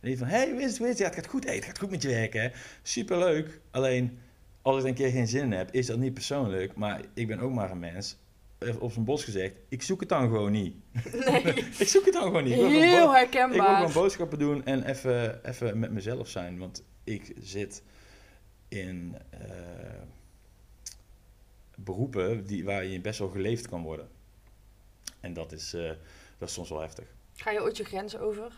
[0.00, 1.14] En die van, hey, hoe is het, het?
[1.14, 1.44] Gaat goed.
[1.44, 2.48] Hey, het gaat goed met je werk, hè.
[2.82, 3.60] Superleuk.
[3.70, 4.18] Alleen,
[4.62, 6.76] als ik een keer geen zin in heb, is dat niet persoonlijk.
[6.76, 8.16] Maar ik ben ook maar een mens.
[8.58, 10.76] Even Op zijn bos gezegd, ik zoek het dan gewoon niet.
[11.12, 11.42] Nee,
[11.78, 12.52] ik zoek het dan gewoon niet.
[12.52, 13.76] Ik heel ik wil herkenbaar.
[13.76, 16.58] gewoon boodschappen doen en even, even met mezelf zijn.
[16.58, 17.82] Want ik zit
[18.68, 19.40] in eh,
[21.76, 24.08] beroepen die, waar je best wel geleefd kan worden.
[25.20, 25.90] En dat is, eh,
[26.38, 27.06] dat is soms wel heftig.
[27.34, 28.52] Ga je ooit je grens over?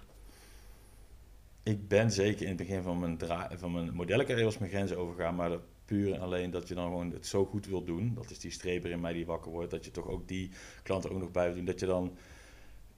[1.62, 4.98] Ik ben zeker in het begin van mijn, dra- van mijn modellencarrière was mijn grenzen
[4.98, 5.34] overgaan.
[5.34, 8.12] Maar dat puur en alleen dat je dan gewoon het zo goed wilt doen.
[8.14, 9.70] Dat is die streber in mij die wakker wordt.
[9.70, 10.50] Dat je toch ook die
[10.82, 11.64] klanten ook nog bij doen.
[11.64, 12.16] Dat je dan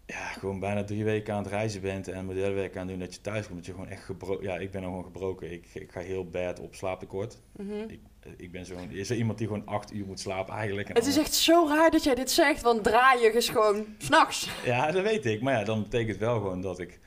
[0.06, 2.98] ja, gewoon bijna drie weken aan het reizen bent en modellenwerk aan het doen.
[2.98, 3.56] Dat je thuis komt.
[3.56, 4.44] Dat je gewoon echt gebroken...
[4.44, 5.52] Ja, ik ben dan gewoon gebroken.
[5.52, 7.38] Ik, ik ga heel bad op slaaptekort.
[7.56, 7.88] Mhm.
[7.88, 8.00] Ik,
[8.36, 8.90] ik ben zo'n...
[8.90, 10.88] Is er iemand die gewoon acht uur moet slapen eigenlijk?
[10.88, 14.50] En Het is echt zo raar dat jij dit zegt, want draaien is gewoon s'nachts.
[14.64, 15.40] Ja, dat weet ik.
[15.40, 17.00] Maar ja, dan betekent wel gewoon dat ik...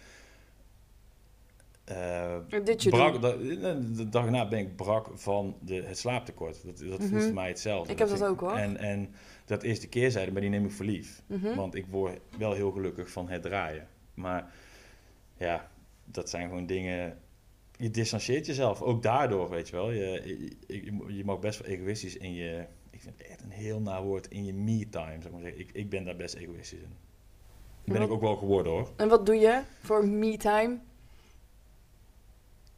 [2.63, 3.39] Dit je brak, dat-
[3.95, 6.63] de dag na ben ik brak van de, het slaaptekort.
[6.65, 7.19] Dat, dat Mhm.
[7.21, 7.91] voor mij hetzelfde.
[7.91, 8.51] Ik heb dat ook, hoor.
[8.55, 9.13] En, en
[9.45, 11.21] dat is de keerzijde, maar die neem ik voor lief.
[11.27, 11.55] Mhm.
[11.55, 13.87] Want ik word wel heel gelukkig van het draaien.
[14.13, 14.53] Maar
[15.37, 15.69] ja,
[16.05, 17.17] dat zijn gewoon dingen...
[17.77, 19.91] Je distancieert jezelf, ook daardoor, weet je wel.
[19.91, 20.21] Je,
[20.67, 22.65] je, je mag best wel egoïstisch in je...
[22.89, 25.59] Ik vind het echt een heel naar woord, in je me-time, zou ik maar zeggen.
[25.59, 26.93] Ik, ik ben daar best egoïstisch in.
[27.85, 28.91] Ben Wat- ik ook wel geworden, hoor.
[28.95, 30.77] En wat doe je voor me-time?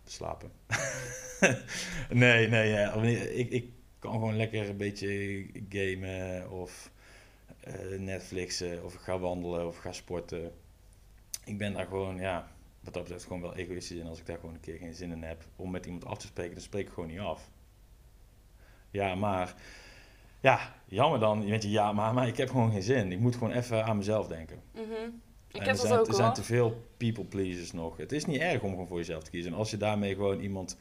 [0.06, 0.52] Slapen.
[2.10, 2.94] nee, nee, ja.
[2.94, 6.92] ik, ik kan gewoon lekker een beetje gamen of
[7.60, 10.52] eh, Netflixen of ik ga wandelen of ik ga sporten.
[11.44, 12.48] Ik ben daar gewoon, ja,
[12.80, 14.08] wat dat betreft gewoon wel egoïstisch in.
[14.08, 16.28] Als ik daar gewoon een keer geen zin in heb om met iemand af te
[16.28, 17.50] spreken, dan spreek ik gewoon niet af.
[18.92, 19.56] Ja, maar,
[20.40, 21.42] ja, jammer dan.
[21.42, 23.12] Je weet je, ja, maar, maar ik heb gewoon geen zin.
[23.12, 24.62] Ik moet gewoon even aan mezelf denken.
[24.72, 25.10] Mhm.
[25.56, 27.98] Ik heb er zijn, ook er zijn te veel people pleasers nog.
[27.98, 29.52] Het is niet erg om gewoon voor jezelf te kiezen.
[29.52, 30.78] En als je daarmee gewoon iemand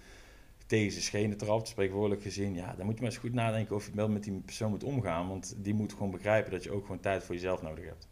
[0.67, 3.87] tegen zijn schenen trapt, spreekwoordelijk gezien, ja, dan moet je maar eens goed nadenken of
[3.87, 5.29] je wel met die persoon moet omgaan.
[5.29, 8.09] Want die moet gewoon begrijpen dat je ook gewoon tijd voor jezelf nodig hebt.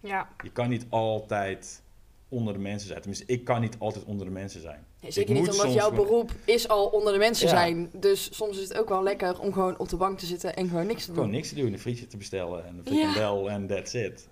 [0.00, 1.82] Ja, Je kan niet altijd
[2.28, 3.00] onder de mensen zijn.
[3.00, 4.84] Tenminste, ik kan niet altijd onder de mensen zijn.
[5.00, 7.52] Nee, zeker Ik niet omdat jouw gewoon- beroep is al onder de mensen Ja.
[7.54, 7.90] zijn.
[7.92, 10.68] Dus soms is het ook wel lekker om gewoon op de bank te zitten en
[10.68, 11.14] gewoon niks te doen.
[11.16, 14.28] Gewoon niks te doen, een frietje te bestellen en een frikandel en that's it.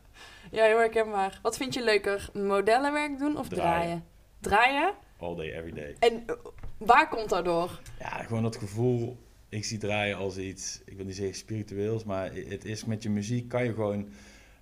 [0.51, 1.39] Ja, heel herkenbaar.
[1.43, 2.29] Wat vind je leuker?
[2.33, 4.05] Modellenwerk doen of draaien?
[4.41, 4.85] Draaien.
[4.85, 4.95] Draaien?
[5.19, 5.97] All day, every day.
[5.99, 6.35] En eh,
[6.79, 7.81] waar komt dat door?
[7.99, 9.17] Ja, gewoon dat gevoel.
[9.49, 13.11] Ik zie draaien als iets, ik wil niet zeggen spiritueels, maar het is met je
[13.11, 14.09] muziek kan je gewoon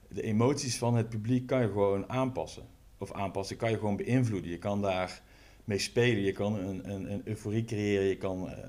[0.09, 2.67] de emoties van het publiek kan je gewoon aanpassen.
[2.99, 4.51] Of aanpassen, kan je gewoon beïnvloeden.
[4.51, 5.23] Je kan daar
[5.65, 8.69] mee spelen, je kan een, een, een euforie creëren, je kan eh,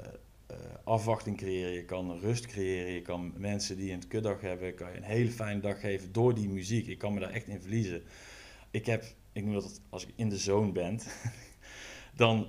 [0.83, 4.97] afwachting creëren, je kan rust creëren, je kan mensen die een kutdag hebben, kan je
[4.97, 6.87] een hele fijne dag geven door die muziek.
[6.87, 8.03] Ik kan me daar echt in verliezen.
[8.71, 10.99] Ik heb, ik noem dat als ik in de zone ben,
[12.15, 12.47] dan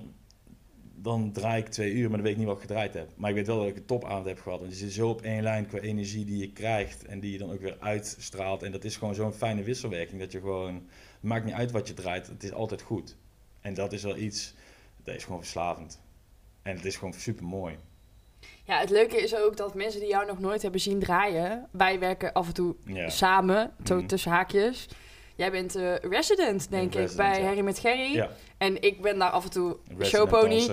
[0.99, 3.11] dan draai ik twee uur, maar dan weet ik niet wat ik gedraaid heb.
[3.15, 4.59] Maar ik weet wel dat ik een topavond heb gehad.
[4.59, 7.37] Want je zit zo op één lijn qua energie die je krijgt en die je
[7.37, 8.63] dan ook weer uitstraalt.
[8.63, 10.87] En dat is gewoon zo'n fijne wisselwerking dat je gewoon,
[11.19, 13.15] maakt niet uit wat je draait, het is altijd goed.
[13.61, 14.53] En dat is wel iets,
[15.03, 16.01] dat is gewoon verslavend.
[16.61, 17.75] En het is gewoon super mooi.
[18.67, 21.67] Ja, het leuke is ook dat mensen die jou nog nooit hebben zien draaien...
[21.71, 23.09] Wij werken af en toe Ja.
[23.09, 24.05] samen, to- Mhm.
[24.07, 24.87] tussen haakjes.
[25.35, 27.45] Jij bent eh, resident, denk ik, bij ja.
[27.45, 28.13] Harry met Gerry.
[28.13, 30.69] Ja, En ik ben daar af en toe resident showpony.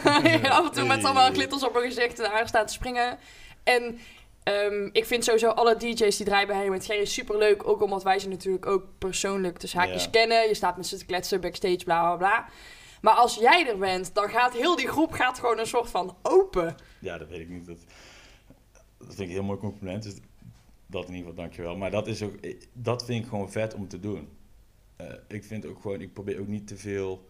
[0.48, 3.18] af en toe met allemaal glitters op mijn gezicht en daar staan te springen.
[3.64, 3.98] En
[4.42, 7.68] ehm, ik vind sowieso alle DJ's die draaien bij Harry met Gerry super leuk.
[7.68, 10.10] Ook omdat wij ze natuurlijk ook persoonlijk tussen haakjes Ja.
[10.10, 10.48] kennen.
[10.48, 12.48] Je staat met ze te kletsen, backstage, bla bla bla.
[13.00, 16.16] Maar als jij er bent, dan gaat heel die groep gaat gewoon een soort van
[16.22, 16.76] open.
[16.98, 17.66] Ja, dat weet ik niet.
[17.66, 17.78] Dat,
[18.98, 20.02] dat vind ik een heel mooi compliment.
[20.02, 20.14] Dus
[20.86, 21.76] dat in ieder geval, dankjewel.
[21.76, 22.34] Maar dat, is ook,
[22.72, 24.28] dat vind ik gewoon vet om te doen.
[24.96, 27.26] Eh, ik vind ook gewoon, ik probeer ook niet te veel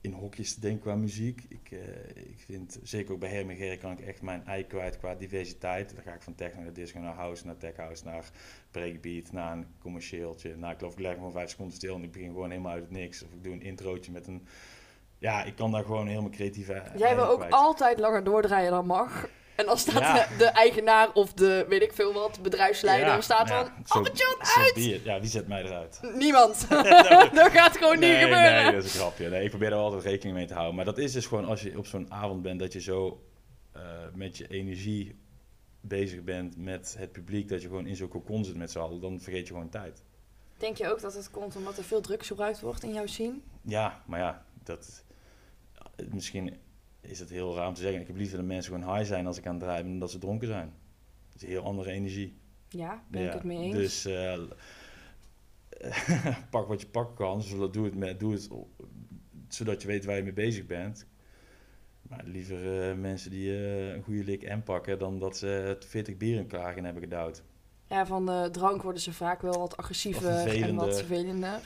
[0.00, 1.42] in hokjes te denken qua muziek.
[1.48, 4.98] Ik, eh, ik vind, zeker ook bij Hermie Gerrit kan ik echt mijn ei kwijt
[4.98, 5.94] qua diversiteit.
[5.94, 8.30] Dan ga ik van techno naar disco, naar house, naar tech house, naar
[8.70, 10.56] breakbeat, naar een commercieeltje.
[10.56, 12.82] Nou, ik geloof ik leg gewoon vijf seconden stil en ik begin gewoon helemaal uit
[12.82, 13.22] het niks.
[13.22, 14.46] Of ik doe een introotje met een...
[15.18, 19.28] Ja, ik kan daar gewoon helemaal creatief Jij wil ook altijd langer doordraaien dan mag.
[19.56, 20.26] En dan staat Ja.
[20.38, 23.72] de, eigenaar of de, weet ik veel wat, bedrijfsleider, staat ja, van...
[23.86, 25.02] zo- Albert-Jan, zo uit!
[25.04, 26.00] Ja, wie zet mij eruit?
[26.14, 26.66] Niemand.
[27.34, 28.62] dat gaat gewoon niet gebeuren.
[28.64, 29.28] nee, dat is een grapje.
[29.28, 30.74] Nee, ik probeer er altijd rekening mee te houden.
[30.74, 33.22] Maar dat is dus gewoon als je op zo'n avond bent dat je zo
[33.72, 33.82] eh,
[34.14, 35.18] met je energie
[35.80, 39.00] bezig bent met het publiek, dat je gewoon in zo'n cocon zit met z'n allen,
[39.00, 40.02] dan vergeet je gewoon tijd.
[40.56, 43.38] Denk je ook dat het komt omdat er veel drugs gebruikt wordt in jouw scene?
[43.62, 45.04] Ja, maar ja, dat,
[46.10, 46.56] misschien
[47.00, 48.00] is het heel raar om te zeggen.
[48.00, 50.00] Ik heb liever dat mensen gewoon high zijn als ik aan het draaien ben dan
[50.00, 50.72] dat ze dronken zijn.
[51.28, 52.36] Dat is een heel andere energie.
[52.68, 53.74] Ja, ben ik het mee eens.
[53.74, 54.38] Dus eh,
[56.50, 58.48] pak wat je pakken kan, zodat doe het, met, doe het
[59.48, 61.06] zodat je weet waar je mee bezig bent.
[62.02, 66.16] Maar liever uh, mensen die uh, een goede lik en pakken dan dat ze 40
[66.16, 67.42] bier in klaar hebben gedouwd.
[67.88, 71.60] Ja, van de drank worden ze vaak wel wat agressiever en wat vervelender.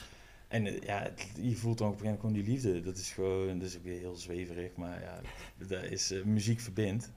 [0.50, 2.80] En uh, ja, je voelt dan op een gegeven moment gewoon die liefde.
[2.80, 5.20] Dat is gewoon, dat is ook weer heel zweverig, maar ja,
[5.56, 7.12] dat is, muziek verbindt.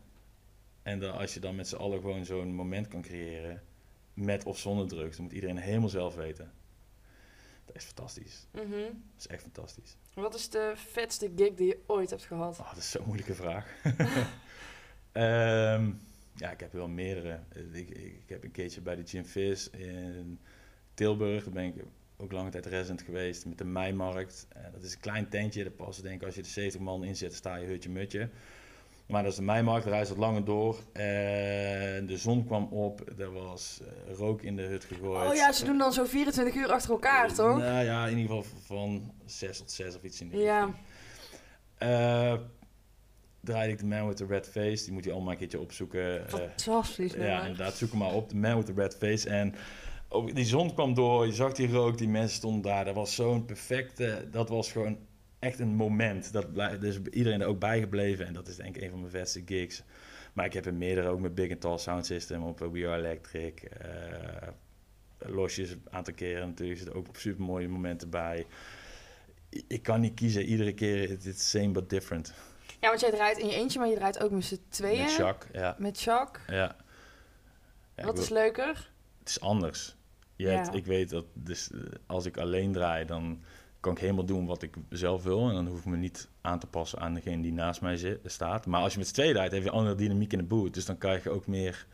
[0.84, 3.62] En dan, als je dan met z'n allen gewoon zo'n moment kan creëren,
[4.14, 6.52] met of zonder drugs, dan moet iedereen helemaal zelf weten.
[7.66, 8.48] Dat is fantastisch.
[8.52, 9.98] Mm Dat is echt fantastisch.
[10.14, 12.60] Wat is de vetste gig die je ooit hebt gehad?
[12.60, 13.76] Oh, dat is zo'n moeilijke vraag.
[15.14, 16.02] um,
[16.42, 17.40] ja, ik heb wel meerdere.
[17.72, 20.40] Ik, ik, heb een keertje bij de Gin Fizz in
[20.94, 21.44] Tilburg.
[21.44, 21.76] Daar ben ik
[22.24, 24.48] ook lange tijd resident geweest met de Meimarkt.
[24.58, 25.64] Uh, dat is een klein tentje.
[25.64, 28.30] Daar passen denk ik als je er 70 man in zet, sta je hutje mutje.
[29.06, 30.80] Maar dat is de Meimarkt, daar reist het langer door.
[30.94, 35.30] En de zon kwam op, er was eh, rook in de hut gegooid.
[35.30, 37.58] Oh ja, ze doen dan zo 24 uur achter elkaar, uh, toch?
[37.58, 40.70] Nou ja, in ieder geval van 6 tot 6 of iets in die Ja.
[41.80, 42.34] Uh,
[43.40, 44.84] draaide ik de Man with the Red Face.
[44.84, 46.24] Die moet je allemaal een keertje opzoeken.
[46.28, 47.14] Fantastisch.
[47.14, 47.76] ja, inderdaad.
[47.76, 48.30] Zoek hem maar op.
[48.30, 49.30] De Man with the Red Face.
[49.30, 49.56] En
[50.14, 51.26] ook, die zon kwam door.
[51.26, 51.98] Je zag die rook.
[51.98, 52.86] Die mensen stonden daar.
[52.86, 54.28] Dat was zo'n perfecte...
[54.32, 54.98] Dat was gewoon
[55.40, 56.34] echt een moment.
[56.34, 58.26] Dat blijft dus iedereen er ook bijgebleven.
[58.26, 59.84] En dat is denk ik een van mijn vetste gigs.
[60.34, 62.98] Maar ik heb er meerdere ook met Big and Tall Sound System op We Are
[62.98, 63.64] Electric.
[63.86, 64.48] Uh,
[65.18, 66.80] losjes een aantal keren natuurlijk.
[66.80, 68.46] Zitten ook super mooie momenten bij.
[69.68, 70.44] Ik kan niet kiezen.
[70.44, 72.34] Iedere keer, it's same but different.
[72.80, 75.04] Ja, want jij draait in je eentje, maar je draait ook met z'n tweeën.
[75.04, 75.76] Met Jacques, ja.
[75.78, 76.46] Met Jacques.
[76.48, 76.76] Ja.
[77.96, 78.92] ja Wat is leuker?
[79.20, 79.96] Het is anders.
[80.44, 80.56] Je ja.
[80.56, 81.70] Hebt, ik weet dat dus,
[82.06, 83.42] als ik alleen draai, dan
[83.80, 85.48] kan ik helemaal doen wat ik zelf wil.
[85.50, 88.20] En dan hoef ik me niet aan te passen aan degene die naast mij zit,
[88.26, 88.66] staat.
[88.66, 90.74] Maar als je met z'n tweeën draait, heb je andere dynamiek in de boot.
[90.74, 91.86] Dus dan krijg je ook meer...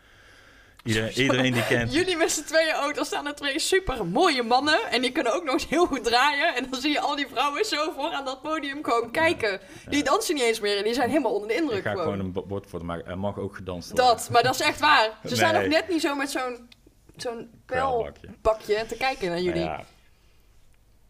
[0.84, 1.94] Iedereen, iedereen die kent...
[2.00, 4.80] Jullie met z'n tweeën ook, dan staan er twee super mooie mannen.
[4.92, 6.56] En die kunnen ook nog eens heel goed draaien.
[6.56, 9.60] En dan zie je al die vrouwen zo voor aan dat podium komen kijken.
[9.90, 11.78] Die dansen niet eens meer en die zijn helemaal onder de indruk.
[11.78, 13.12] Ik ga gewoon, gewoon een bord voor maken.
[13.12, 14.06] Er mag ook gedanst worden.
[14.06, 15.10] Dat, maar dat is echt waar.
[15.26, 16.70] Ze staan nog net niet zo met zo'n
[17.22, 19.62] zo'n pijlbakje te kijken naar jullie.
[19.62, 19.84] Ja,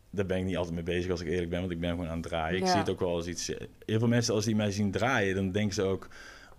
[0.10, 2.08] daar ben ik niet altijd mee bezig als ik eerlijk ben, want ik ben gewoon
[2.08, 2.60] aan het draaien.
[2.60, 3.48] Ik zie het ook wel als iets.
[3.86, 6.08] Heel veel mensen, als die mij zien draaien, dan denken ze ook.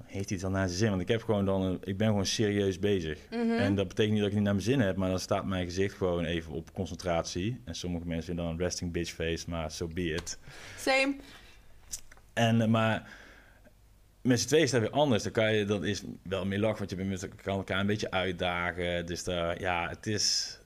[0.05, 0.89] Heeft hij het dan naar zijn zin?
[0.89, 3.19] Want ik heb gewoon dan een, ik ben gewoon serieus bezig.
[3.31, 3.51] Mhm.
[3.51, 5.65] En dat betekent niet dat ik niet naar mijn zin heb, maar dan staat mijn
[5.65, 7.61] gezicht gewoon even op concentratie.
[7.65, 10.39] En sommige mensen vinden dan een resting bitch face, maar so be it.
[10.79, 11.15] Same.
[12.33, 13.11] En, eh, maar
[14.23, 15.23] met z'n tweeën is dat weer anders.
[15.23, 17.87] Dan kan je, dat is wel meer lach, want je bent met kan elkaar een
[17.87, 19.07] beetje uitdagen.
[19.07, 20.59] Dus daar, ja, het is.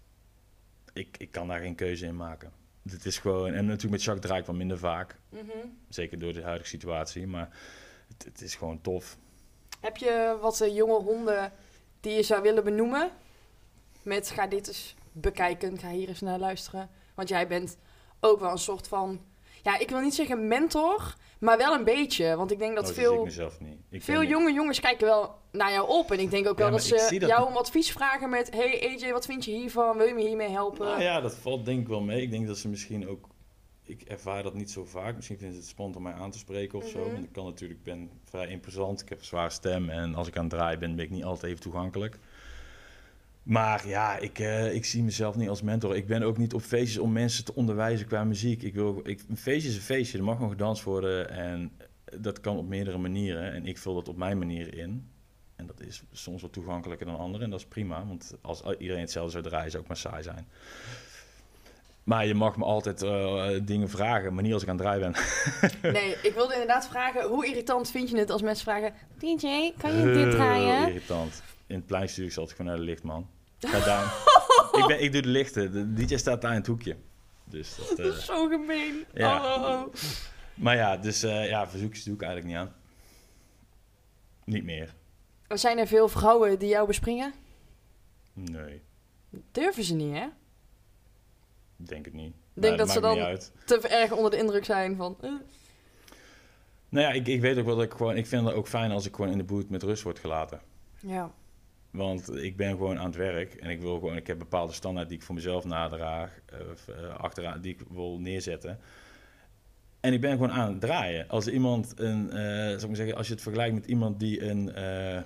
[0.93, 2.53] Ik, ik kan daar geen keuze in maken.
[2.91, 5.17] Het is gewoon, en natuurlijk met Jacques draai ik wel minder vaak.
[5.29, 5.67] Mhm.
[5.89, 7.49] Zeker door de huidige situatie, maar
[8.09, 9.17] het, het is gewoon tof.
[9.81, 11.53] Heb je wat uh, jonge honden
[12.01, 13.11] die je zou willen benoemen?
[14.03, 16.91] Met ga dit eens bekijken, ga hier eens naar luisteren.
[17.15, 17.77] Want jij bent
[18.21, 19.21] ook wel een soort van,
[19.65, 22.37] ja, ik wil niet zeggen mentor, maar wel een beetje.
[22.37, 23.79] Want ik denk dat oh, veel, ik mezelf niet.
[23.91, 26.11] Ik veel jonge jongens kijken wel naar jou op.
[26.11, 28.51] En ik denk ook wel dat ze dat jou om advies vragen met...
[28.51, 29.97] Hey AJ, wat vind je hiervan?
[29.97, 30.87] Wil je me hiermee helpen?
[30.87, 32.23] Nou ja, dat valt denk ik wel mee.
[32.23, 33.29] Ik denk dat ze misschien ook...
[33.87, 35.15] Ik ervaar dat niet zo vaak.
[35.15, 36.99] Misschien vinden ze het spannend om mij aan te spreken of zo.
[36.99, 37.13] Mhm.
[37.13, 37.83] Want ik kan natuurlijk...
[37.83, 39.01] Ben vrij imposant.
[39.01, 39.89] Ik heb een zware stem.
[39.89, 42.19] En als ik aan het draaien ben, ben ik niet altijd even toegankelijk.
[43.45, 45.97] Maar ja, ik, uh, ik zie mezelf niet als mentor.
[45.97, 48.63] Ik ben ook niet op feestjes om mensen te onderwijzen qua muziek.
[48.63, 50.19] Ik wil, ik, een feestje is een feestje.
[50.19, 51.31] Er mag nog gedanst worden.
[51.31, 51.73] En
[52.19, 53.53] dat kan op meerdere manieren.
[53.53, 55.11] En ik vul dat op mijn manier in.
[55.57, 57.45] En dat is soms wat toegankelijker dan anderen.
[57.45, 58.07] En dat is prima.
[58.07, 60.49] Want als iedereen hetzelfde zou draaien, zou ook maar saai zijn.
[62.05, 65.13] Maar je mag me altijd uh, dingen vragen, maar niet als ik aan het draaien
[65.81, 65.93] ben.
[65.93, 68.93] nee, ik wilde inderdaad vragen, hoe irritant vind je het als mensen vragen...
[69.19, 70.89] DJ, kan je dit draaien?
[70.89, 71.43] irritant.
[71.67, 73.27] In het pleinstuur zat ik gewoon naar de lichtman.
[73.67, 74.13] Ga
[74.79, 75.73] ik, ben, ik doe de lichten.
[75.73, 76.97] De DJ staat daar in het hoekje.
[77.45, 79.05] Dus dat, uh, dat is zo gemeen.
[79.15, 79.57] Ja.
[79.57, 79.95] Oh, oh, oh.
[80.55, 82.75] Maar ja, dus uh, ja, verzoekjes doe ik eigenlijk niet aan.
[84.45, 84.95] Niet meer.
[85.49, 87.35] Zijn er veel vrouwen die jou bespringen?
[88.33, 88.83] Nee.
[89.53, 90.27] Durven ze niet, hè?
[91.77, 92.35] Denk het niet.
[92.55, 95.17] Ik denk dat ze dan te erg onder de indruk zijn van...
[95.21, 95.31] Uh.
[96.89, 98.17] Nou ja, ik, ik weet ook wel dat ik gewoon...
[98.17, 100.61] Ik vind het ook fijn als ik gewoon in de boot met rust word gelaten.
[101.01, 101.33] Ja.
[101.95, 104.17] Want ik ben gewoon aan het werk en ik wil gewoon...
[104.17, 106.31] Ik heb bepaalde standaard die ik voor mezelf nadraag.
[106.89, 108.79] Uh, achteraan, die ik wil neerzetten.
[110.01, 111.29] En ik ben gewoon aan het draaien.
[111.29, 114.43] Als iemand een, uh, zou ik maar zeggen, als je het vergelijkt met iemand die
[114.45, 115.17] een, uh,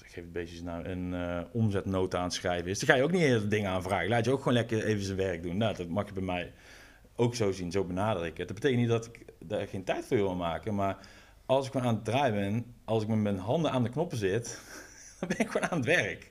[0.00, 1.14] ik geef het beetje nou, een
[1.52, 4.08] omzetnota aan het schrijven is, dan ga je ook niet heel dingen aanvragen.
[4.08, 5.56] Laat je ook gewoon lekker even zijn werk doen.
[5.56, 6.52] Nou, dat mag je bij mij
[7.16, 8.48] ook zo zien, zo benader ik het.
[8.48, 10.98] Dat betekent niet dat ik daar geen tijd voor wil maken, maar
[11.48, 14.18] als ik gewoon aan het draaien ben, als ik met mijn handen aan de knoppen
[14.18, 14.60] zit,
[15.20, 16.30] dan ben ik gewoon aan het werk.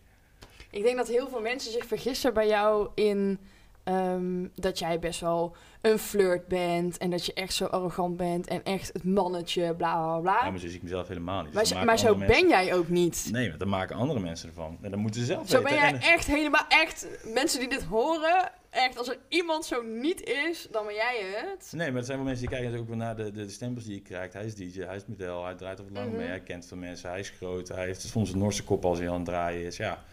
[0.72, 3.40] Ik denk dat heel veel mensen zich vergissen bij jou in
[3.84, 8.48] ehm, dat jij best wel een flirt bent en dat je echt zo arrogant bent
[8.48, 10.46] en echt het mannetje, bla bla bla.
[10.46, 11.54] Ja, maar zo zie ik mezelf helemaal niet.
[11.54, 13.30] maar Dus maar zo ben jij ook niet.
[13.32, 14.78] Nee, want dan maken andere mensen ervan.
[14.82, 17.08] En dan moeten ze zelf Zo ben jij En- echt helemaal echt.
[17.34, 21.72] Mensen die dit horen, echt als er iemand zo niet is, dan ben jij het.
[21.76, 23.96] Nee, maar er zijn wel mensen die kijken ook weer naar de, de, stempels die
[23.96, 24.34] je krijgt.
[24.34, 26.18] Hij is DJ, hij is model, hij draait wat langer Mhm.
[26.18, 29.00] mee, hij kent veel mensen, hij is groot, hij heeft soms een Norse kop als
[29.00, 29.78] hij aan het draaien is.
[29.78, 30.04] Ja,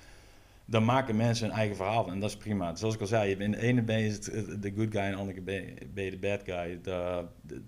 [0.65, 2.75] dan maken mensen hun eigen verhaal en dat is prima.
[2.75, 4.19] Zoals ik al zei, in de ene ben je
[4.61, 6.81] de good guy en de andere ben je, de bad guy.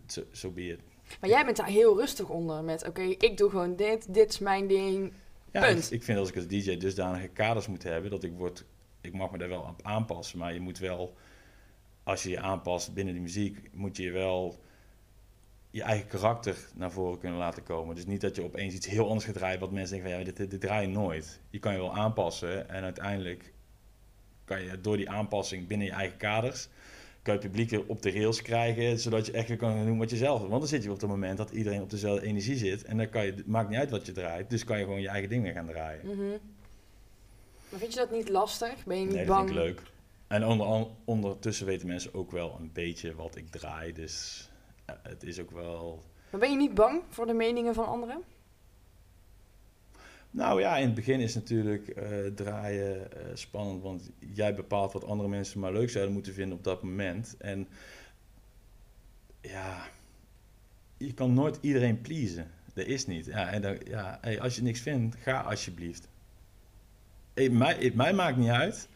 [0.07, 0.80] Zo so be it.
[1.20, 4.38] Maar jij bent daar heel rustig onder met: oké, ik doe gewoon dit, dit is
[4.38, 5.12] mijn ding.
[5.53, 5.84] Ja, Punt.
[5.84, 8.64] ik, ik vind als ik als DJ dusdanige kaders moet hebben, dat ik word,
[9.07, 11.16] ik mag me daar wel op aanpassen, maar je moet wel,
[12.02, 14.59] als je je aanpast binnen de muziek, moet je wel
[15.70, 17.94] je eigen karakter naar voren kunnen laten komen.
[17.94, 20.32] Dus niet dat je opeens iets heel anders gaat draaien, wat mensen denken van ja,
[20.32, 21.40] dit, dit, draai je nooit.
[21.50, 23.52] Je kan je wel aanpassen en uiteindelijk
[24.44, 26.68] kan je door die aanpassing binnen je eigen kaders,
[27.22, 29.98] kan je het publiek weer op de rails krijgen, zodat je echt weer kan doen
[29.98, 30.40] wat je zelf.
[30.40, 33.09] Want dan zit je op het moment dat iedereen op dezelfde energie zit en dan
[33.09, 35.42] kan je, maakt niet uit wat je draait, dus kan je gewoon je eigen ding
[35.42, 36.07] weer gaan draaien.
[36.07, 36.36] Mhm.
[37.77, 38.85] Maar vind je dat niet lastig?
[38.85, 39.49] Ben je niet Nee, dat bang?
[39.49, 39.83] vind ik leuk.
[40.27, 44.49] En onder, ondertussen weten mensen ook wel een beetje wat ik draai, dus
[44.85, 46.03] eh, het is ook wel...
[46.31, 48.22] Maar ben je niet bang voor de meningen van anderen?
[50.31, 55.05] Nou ja, in het begin is natuurlijk eh, draaien eh, spannend, want jij bepaalt wat
[55.05, 57.37] andere mensen maar leuk zouden moeten vinden op dat moment.
[57.39, 57.68] En
[59.41, 59.89] ja,
[60.97, 62.51] je kan nooit iedereen pleasen.
[62.74, 63.27] Dat is niet.
[63.27, 66.09] Ja, en dan, ja, hey, als je niks vindt, ga alsjeblieft.
[67.51, 68.89] Mij, mij maakt niet uit,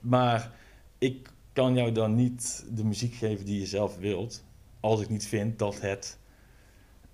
[0.00, 0.50] maar
[0.98, 4.44] ik kan jou dan niet de muziek geven die je zelf wilt,
[4.80, 6.18] als ik niet vind dat het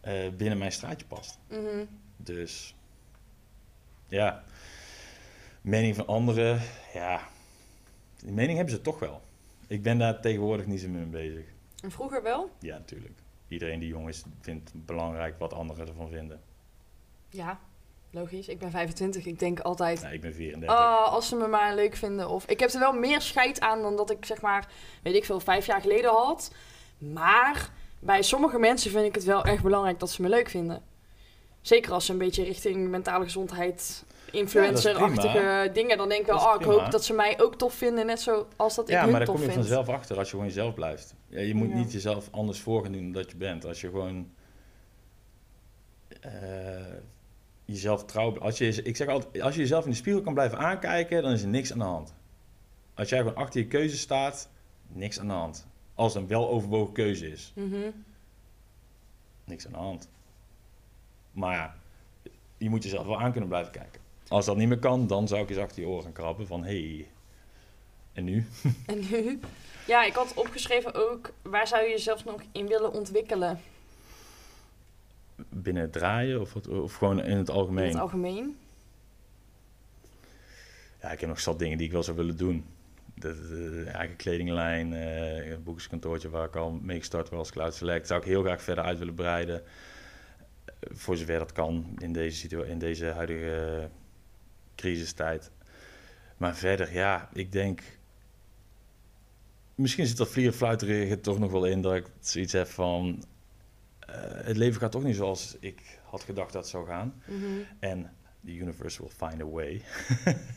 [0.01, 1.39] eh, binnen mijn straatje past.
[1.49, 1.85] Mhm.
[2.17, 2.75] Dus
[4.09, 4.45] ja,
[5.61, 6.61] mening van anderen,
[6.93, 7.29] ja,
[8.21, 9.21] die mening hebben ze toch wel.
[9.67, 11.45] Ik ben daar tegenwoordig niet zo mee bezig.
[11.83, 12.51] En vroeger wel?
[12.61, 13.19] Ja, natuurlijk.
[13.49, 16.41] Iedereen die jong is, vindt belangrijk wat anderen ervan vinden.
[17.31, 17.61] Ja,
[18.11, 18.49] logisch.
[18.49, 19.27] Ik ben 25.
[19.27, 20.79] Ik denk altijd, Nou, ik ben 34.
[20.79, 22.29] oh, als ze me maar leuk vinden.
[22.29, 24.69] Of ik heb er wel meer scheid aan dan dat ik zeg maar,
[25.03, 26.53] weet ik veel, vijf jaar geleden had.
[26.99, 30.83] Maar bij sommige mensen vind ik het wel echt belangrijk dat ze me leuk vinden.
[31.61, 35.97] Zeker als ze een beetje richting mentale gezondheid, influencer-achtige dingen.
[35.99, 36.83] Dan denk ik wel, oh, ik prima.
[36.83, 38.07] hoop dat ze mij ook tof vinden.
[38.07, 39.67] Net zoals dat ik ja, hun maar daar tof kom je vind.
[39.67, 41.15] vanzelf achter als je gewoon jezelf blijft.
[41.29, 41.75] Ja, je moet Ja.
[41.75, 43.65] niet jezelf anders voor gaan doen dan dat je bent.
[43.65, 44.31] Als je gewoon
[46.21, 46.31] eh,
[47.73, 48.39] jezelf trouw...
[48.39, 51.33] Als je, ik zeg altijd, als je jezelf in de spiegel kan blijven aankijken, dan
[51.33, 52.15] is er niks aan de hand.
[52.95, 54.49] Als jij gewoon achter je keuze staat,
[54.89, 55.67] niks aan de hand.
[55.95, 57.91] Als het een weloverwogen keuze is, Mhm.
[59.45, 60.09] niks aan de hand.
[61.33, 61.75] Maar ja,
[62.57, 64.01] je moet jezelf wel aan kunnen blijven kijken.
[64.29, 66.65] Als dat niet meer kan, dan zou ik eens achter je oren gaan krabben van...
[66.65, 67.09] Hey,
[68.13, 68.47] en nu?
[68.87, 69.41] En nu?
[69.87, 73.61] Ja, ik had opgeschreven ook, waar zou je jezelf nog in willen ontwikkelen?
[75.49, 77.89] Binnen het draaien of, wat- of gewoon in het In algemeen?
[77.89, 78.57] het algemeen.
[81.03, 82.65] Ja, ik heb nog zat dingen die ik wel zou willen doen.
[83.15, 87.75] De, de- de eigen kledinglijn, eh een boekerskantoortje waar ik al mee gestart was, Cloud
[87.75, 88.07] Select.
[88.07, 89.63] Zou ik heel graag verder uit willen breiden.
[89.65, 93.89] Eh, Voor zover dat kan in deze, in deze huidige
[94.75, 95.51] crisistijd.
[96.37, 97.83] Maar verder, ja, ik denk...
[99.75, 103.25] Misschien zit dat vlierenfluiterige toch nog wel in dat ik zoiets heb van...
[104.09, 104.15] eh,
[104.47, 107.23] het leven gaat toch niet zoals ik had gedacht dat het zou gaan.
[107.27, 107.45] Mhm.
[107.79, 108.13] En
[108.45, 109.83] the universe will find a way.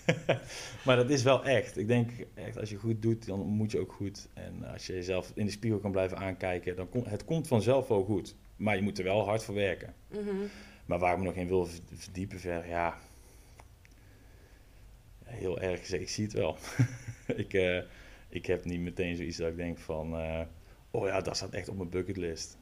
[0.86, 1.78] maar dat is wel echt.
[1.78, 4.28] Ik denk echt, als je goed doet, dan moet je ook goed.
[4.34, 7.88] En als je jezelf in de spiegel kan blijven aankijken, dan komt het komt vanzelf
[7.88, 8.36] wel goed.
[8.56, 9.94] Maar je moet er wel hard voor werken.
[10.08, 10.36] Mhm.
[10.86, 12.98] Maar waar ik me nog in wil verdiepen verder, ja...
[15.24, 16.58] Heel erg gezegd, ik zie het wel.
[17.44, 17.82] ik, eh,
[18.30, 20.16] ik heb niet meteen zoiets dat ik denk van...
[20.16, 20.42] eh,
[20.92, 22.58] oh ja, dat staat echt op mijn bucketlist.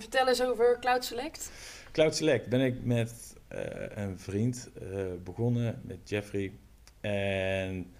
[0.00, 1.50] Vertel eens over Cloud Select.
[1.92, 3.60] Cloud Select ben ik met eh,
[3.94, 6.52] een vriend eh, begonnen, met Jeffrey.
[7.00, 7.94] En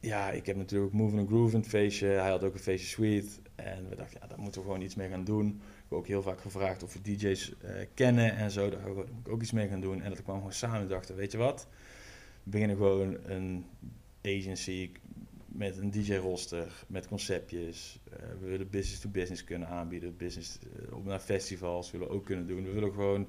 [0.00, 2.06] ja, ik heb natuurlijk Moving and Groove feestje.
[2.06, 3.28] Hij had ook een feestje Suite.
[3.54, 5.46] En we dachten, ja, daar moeten we gewoon iets mee gaan doen.
[5.48, 8.70] Ik heb ook heel vaak gevraagd of we DJ's eh, kennen en zo.
[8.70, 10.02] Daar ik ook iets mee gaan doen.
[10.02, 11.66] En dat kwam gewoon samen en dachten, weet je wat?
[12.42, 13.66] We beginnen gewoon een
[14.22, 14.90] agency
[15.58, 17.98] met een DJ-roster, met conceptjes.
[18.10, 20.16] Eh, we willen business-to-business kunnen aanbieden.
[20.16, 22.64] Business eh, op naar festivals willen we ook kunnen doen.
[22.64, 23.28] We willen gewoon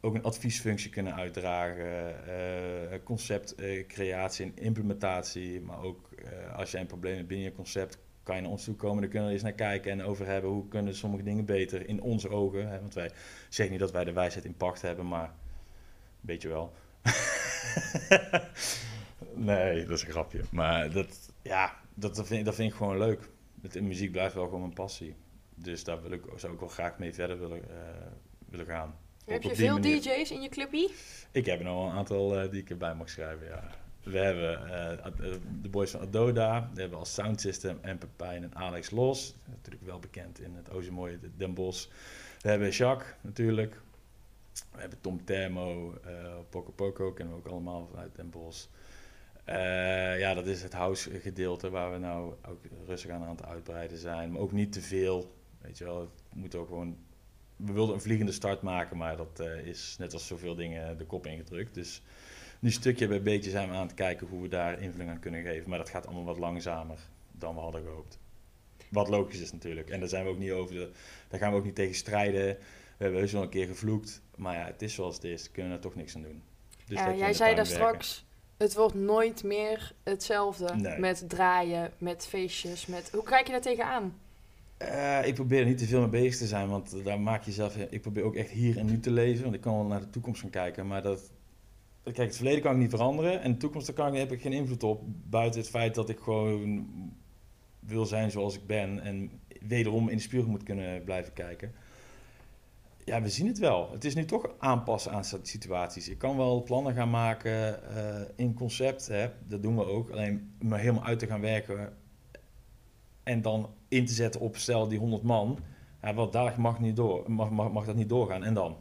[0.00, 2.26] ook een adviesfunctie kunnen uitdragen.
[2.26, 5.60] eh conceptcreatie en implementatie.
[5.60, 6.08] Maar ook
[6.56, 9.00] als jij een probleem hebt binnen je concept, kan je naar ons toe komen.
[9.00, 10.50] Dan kunnen we eens naar kijken en over hebben.
[10.50, 12.68] Hoe kunnen sommige dingen beter in onze ogen?
[12.68, 12.80] Hè?
[12.80, 13.10] Want wij
[13.48, 15.34] zeggen niet dat wij de wijsheid in pacht hebben, maar
[16.20, 16.72] beetje wel.
[19.34, 20.40] nee, dat is een grapje.
[20.50, 23.28] Maar dat, ja, dat, dat, vind, dat vind ik gewoon leuk.
[23.62, 25.14] Het, muziek blijft wel gewoon mijn passie.
[25.54, 27.76] Dus daar wil ik, zou ik wel graag mee verder willen, uh,
[28.48, 28.98] willen gaan.
[29.24, 30.90] Heb je veel DJ's in je clubje?
[31.32, 33.70] Ik heb er nog een aantal uh, die ik erbij mag schrijven, ja.
[34.02, 38.90] We hebben uh, de boys van Adoda, we hebben als soundsystem en Pepijn en Alex
[38.90, 39.34] Los.
[39.44, 41.88] Natuurlijk wel bekend in het Oze Mooie Den Bosch.
[42.40, 43.80] We hebben Jacques natuurlijk.
[44.72, 48.66] We hebben Tom Termo, uh, Poco Poco kennen we ook allemaal vanuit Den Bosch.
[49.48, 53.44] Uh, ja, dat is het house gedeelte waar we nou ook rustig aan, aan het
[53.44, 54.32] uitbreiden zijn.
[54.32, 55.34] Maar ook niet te veel.
[55.60, 56.96] Weet je wel, het moet ook gewoon.
[57.56, 61.04] We wilden een vliegende start maken, maar dat uh, is net als zoveel dingen de
[61.04, 61.74] kop ingedrukt.
[61.74, 62.02] Dus
[62.58, 65.42] nu stukje bij beetje zijn we aan het kijken hoe we daar invulling aan kunnen
[65.42, 65.68] geven.
[65.68, 66.98] Maar dat gaat allemaal wat langzamer
[67.32, 68.18] dan we hadden gehoopt.
[68.90, 69.90] Wat logisch is natuurlijk.
[69.90, 70.74] En daar zijn we ook niet over.
[70.74, 70.90] De,
[71.28, 72.56] daar gaan we ook niet tegen strijden.
[72.96, 74.22] We hebben heus wel een keer gevloekt.
[74.36, 75.50] Maar ja, het is zoals het is.
[75.50, 76.42] Kunnen we er toch niks aan doen.
[76.86, 78.24] Dus ja, jij zei daar straks,
[78.62, 80.96] het wordt nooit meer hetzelfde.
[80.98, 82.86] Met draaien, met feestjes.
[82.86, 83.10] Met...
[83.12, 84.14] Hoe kijk je daar tegenaan?
[84.82, 87.52] Uh, ik probeer er niet te veel mee bezig te zijn, want daar maak je
[87.52, 87.76] zelf.
[87.76, 90.10] Ik probeer ook echt hier en nu te leven, want ik kan wel naar de
[90.10, 90.86] toekomst gaan kijken.
[90.86, 91.30] Maar dat,
[92.02, 94.40] kijk, het verleden kan ik niet veranderen en de toekomst daar kan ik, heb ik
[94.40, 95.02] geen invloed op.
[95.06, 96.86] Buiten het feit dat ik gewoon
[97.78, 99.30] wil zijn zoals ik ben en
[99.60, 101.74] wederom in de spiegel moet kunnen blijven kijken.
[103.04, 103.90] Ja, we zien het wel.
[103.92, 106.08] Het is nu toch aanpassen aan situaties.
[106.08, 110.10] Ik kan wel plannen gaan maken uh, in concept, hè, dat doen we ook.
[110.10, 111.96] Alleen maar helemaal uit te gaan werken
[113.22, 115.58] en dan in te zetten op stel die 100 man.
[116.02, 118.44] Ja, wat daar mag, niet door, mag, mag, mag dat niet doorgaan.
[118.44, 118.76] En dan?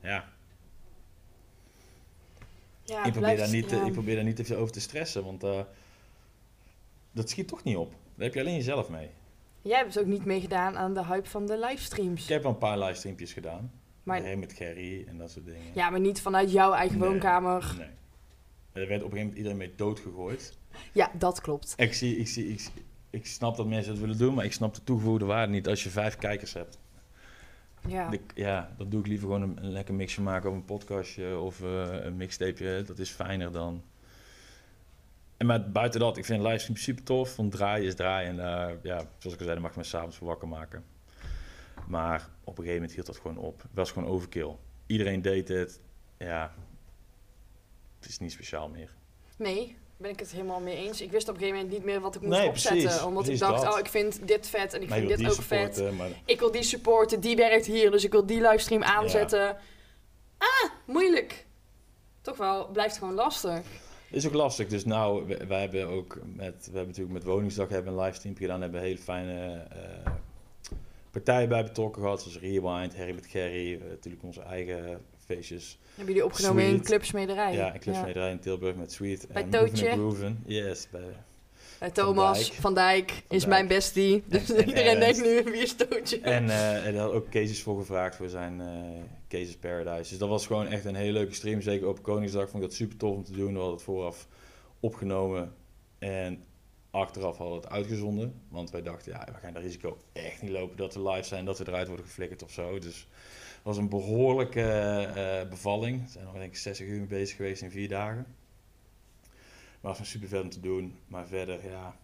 [0.00, 0.24] Ja.
[2.84, 5.44] ja ik, probeer daar niet, ik probeer daar niet te veel over te stressen, want
[5.44, 5.60] uh,
[7.12, 7.90] dat schiet toch niet op.
[7.90, 9.10] Daar heb je alleen jezelf mee.
[9.62, 12.22] Jij hebt dus ook niet meegedaan aan de hype van de livestreams.
[12.22, 13.72] Ik heb wel een paar livestreampjes gedaan.
[14.02, 14.38] Maar...
[14.38, 15.60] met Gerry en dat soort dingen.
[15.74, 17.74] Ja, maar niet vanuit jouw eigen woonkamer.
[17.78, 17.88] Nee.
[18.72, 20.58] Er werd op een gegeven moment iedereen mee doodgegooid.
[20.92, 21.74] Ja, dat klopt.
[21.76, 22.70] Ik, zie, ik, zie, ik,
[23.10, 25.82] ik snap dat mensen het willen doen, maar ik snap de toegevoegde waarde niet als
[25.82, 26.78] je vijf kijkers hebt.
[27.86, 28.10] Ja.
[28.34, 31.86] ja, dan doe ik liever gewoon een, lekker mixje maken op een podcastje of uh,
[31.90, 32.82] een mixtapeje.
[32.82, 33.82] Dat is fijner dan.
[35.40, 37.36] En maar buiten dat, ik vind livestream super tof.
[37.36, 38.28] Want draaien is draaien.
[38.28, 40.84] En uh, ja, zoals ik al zei, dan mag ik me s'avonds voor wakker maken.
[41.86, 43.62] Maar op een gegeven moment hield dat gewoon op.
[43.62, 44.56] Het was gewoon overkill.
[44.86, 45.80] Iedereen deed het.
[46.18, 46.54] Ja,
[48.00, 48.94] het is niet speciaal meer.
[49.36, 51.00] Nee, ben ik het helemaal mee eens.
[51.00, 53.06] Ik wist op een gegeven moment niet meer wat ik moest opzetten.
[53.06, 55.92] omdat ik dacht, oh, ik vind dit vet en ik vind dit ook vet.
[55.96, 56.08] Maar...
[56.24, 59.56] Ik wil die supporten, die werkt hier, dus ik wil die livestream aanzetten.
[60.38, 61.46] Ah, moeilijk.
[62.20, 63.60] Toch wel, blijft gewoon lastig.
[64.10, 64.68] Is ook lastig.
[64.68, 68.60] Dus nou, wij hebben ook met, we hebben natuurlijk met Woningsdag hebben een livestream gedaan,
[68.60, 70.12] hebben hele fijne uh,
[71.10, 75.78] partijen bij betrokken gehad, zoals Rewind, Harry met Gerry, uh, natuurlijk onze eigen feestjes.
[75.94, 77.52] Hebben jullie opgenomen in Clubsmederij?
[77.54, 78.32] Ja, in Clubsmederij ja.
[78.32, 79.28] in Tilburg met Sweet.
[79.32, 80.34] Bij en Tootje.
[80.44, 81.00] Yes, bij...
[81.80, 84.22] bij Thomas van Dijk, is mijn bestie.
[84.26, 86.20] Dus iedereen denkt nu, wie is Tootje?
[86.20, 88.66] En, uh, en daar had ook cases voor gevraagd voor zijn uh,
[89.28, 90.10] Cases Paradise.
[90.10, 91.60] Dus dat was gewoon echt een hele leuke stream.
[91.60, 93.52] Zeker op Koningsdag vond ik dat super tof om te doen.
[93.52, 94.28] We hadden het vooraf
[94.80, 95.54] opgenomen.
[95.98, 96.44] En
[96.90, 98.42] achteraf hadden we het uitgezonden.
[98.48, 101.44] Want wij dachten, ja, we gaan dat risico echt niet lopen dat we live zijn,
[101.44, 102.78] dat we eruit worden geflikkerd of zo.
[102.78, 103.08] Dus
[103.62, 104.60] was een behoorlijke
[105.16, 106.04] uh, bevalling.
[106.04, 108.26] We zijn nog denk ik 60 uur mee bezig geweest in vier dagen.
[109.80, 110.98] Was super vet om te doen.
[111.06, 111.96] Maar verder, ja...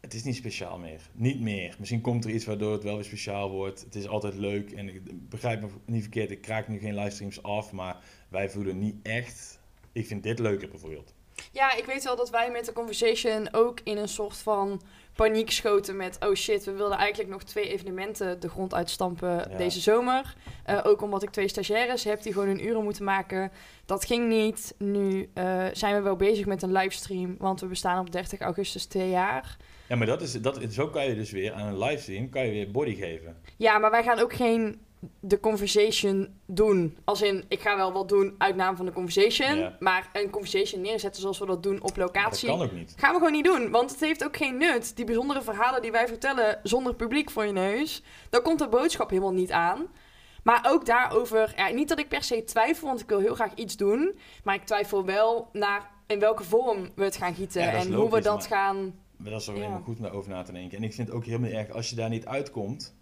[0.00, 1.00] Het is niet speciaal meer.
[1.12, 1.76] Niet meer.
[1.78, 3.80] Misschien komt er iets waardoor het wel weer speciaal wordt.
[3.80, 4.72] Het is altijd leuk.
[4.72, 6.30] En ik begrijp me niet verkeerd.
[6.30, 7.72] Ik kraak nu geen livestreams af.
[7.72, 9.60] Maar wij voelen niet echt...
[9.92, 11.14] Ik vind dit leuker bijvoorbeeld.
[11.52, 14.82] Ja, ik weet wel dat wij met de conversation ook in een soort van
[15.18, 16.16] paniek schoten met...
[16.20, 20.34] oh shit, we wilden eigenlijk nog twee evenementen de grond uitstampen deze zomer.
[20.70, 23.50] Uh, ook omdat ik twee stagiaires heb die gewoon een uren moeten maken.
[23.86, 24.74] Dat ging niet.
[24.78, 28.84] Nu uh, zijn we wel bezig met een livestream, want we bestaan op 30 augustus
[28.84, 29.56] twee jaar.
[29.88, 32.52] Ja, maar dat is, dat, zo kan je dus weer aan een livestream kan je
[32.52, 33.36] weer body geven.
[33.56, 34.80] Ja, maar wij gaan ook geen
[35.20, 36.96] de conversation doen.
[37.04, 39.72] Als in, ik ga wel wat doen uit naam van de conversation.
[39.78, 42.48] Maar een conversation neerzetten zoals we dat doen op locatie.
[42.48, 42.94] Dat kan ook niet.
[42.96, 43.70] Gaan we gewoon niet doen.
[43.70, 44.96] Want het heeft ook geen nut.
[44.96, 48.02] Die bijzondere verhalen die wij vertellen zonder publiek voor je neus.
[48.30, 49.86] Dan komt de boodschap helemaal niet aan.
[50.42, 53.54] Maar ook daarover, ja, niet dat ik per se twijfel, want ik wil heel graag
[53.54, 54.18] iets doen.
[54.44, 58.20] Maar ik twijfel wel naar in welke vorm we het gaan gieten en hoe we
[58.20, 58.94] dat gaan.
[59.16, 59.60] Maar dat is er ja.
[59.60, 60.78] helemaal goed over na te denken.
[60.78, 62.96] En ik vind het ook helemaal erg als je daar niet uitkomt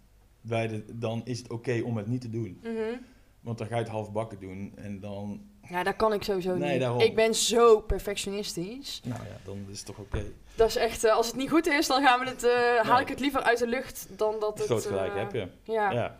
[0.47, 2.59] bij dan is het oké om het niet te doen.
[2.63, 2.97] Mhm.
[3.39, 5.41] Want dan ga je het half bakken doen en dan...
[5.69, 7.01] Ja, dat kan ik sowieso niet.
[7.01, 9.01] Ik ben zo perfectionistisch.
[9.03, 10.23] Nou ja, dan is het toch oké.
[10.55, 12.99] Dat is echt, uh, als het niet goed is, dan gaan we het, uh, haal
[12.99, 14.67] ik het liever uit de lucht dan dat het...
[14.67, 15.47] Groot gelijk uh, heb je.
[15.63, 15.91] Ja.
[15.91, 16.19] ja.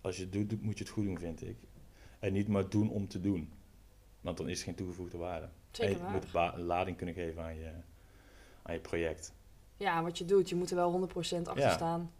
[0.00, 1.56] Als je het doet, moet je het goed doen, vind ik.
[2.18, 3.52] En niet maar doen om te doen.
[4.20, 5.48] Want dan is het geen toegevoegde waarde.
[5.70, 7.70] Zeker en je moet een lading kunnen geven aan je,
[8.62, 9.32] aan je project.
[9.76, 10.48] Ja, wat je doet.
[10.48, 11.72] Je moet er wel 100% achter Ja.
[11.72, 12.10] staan.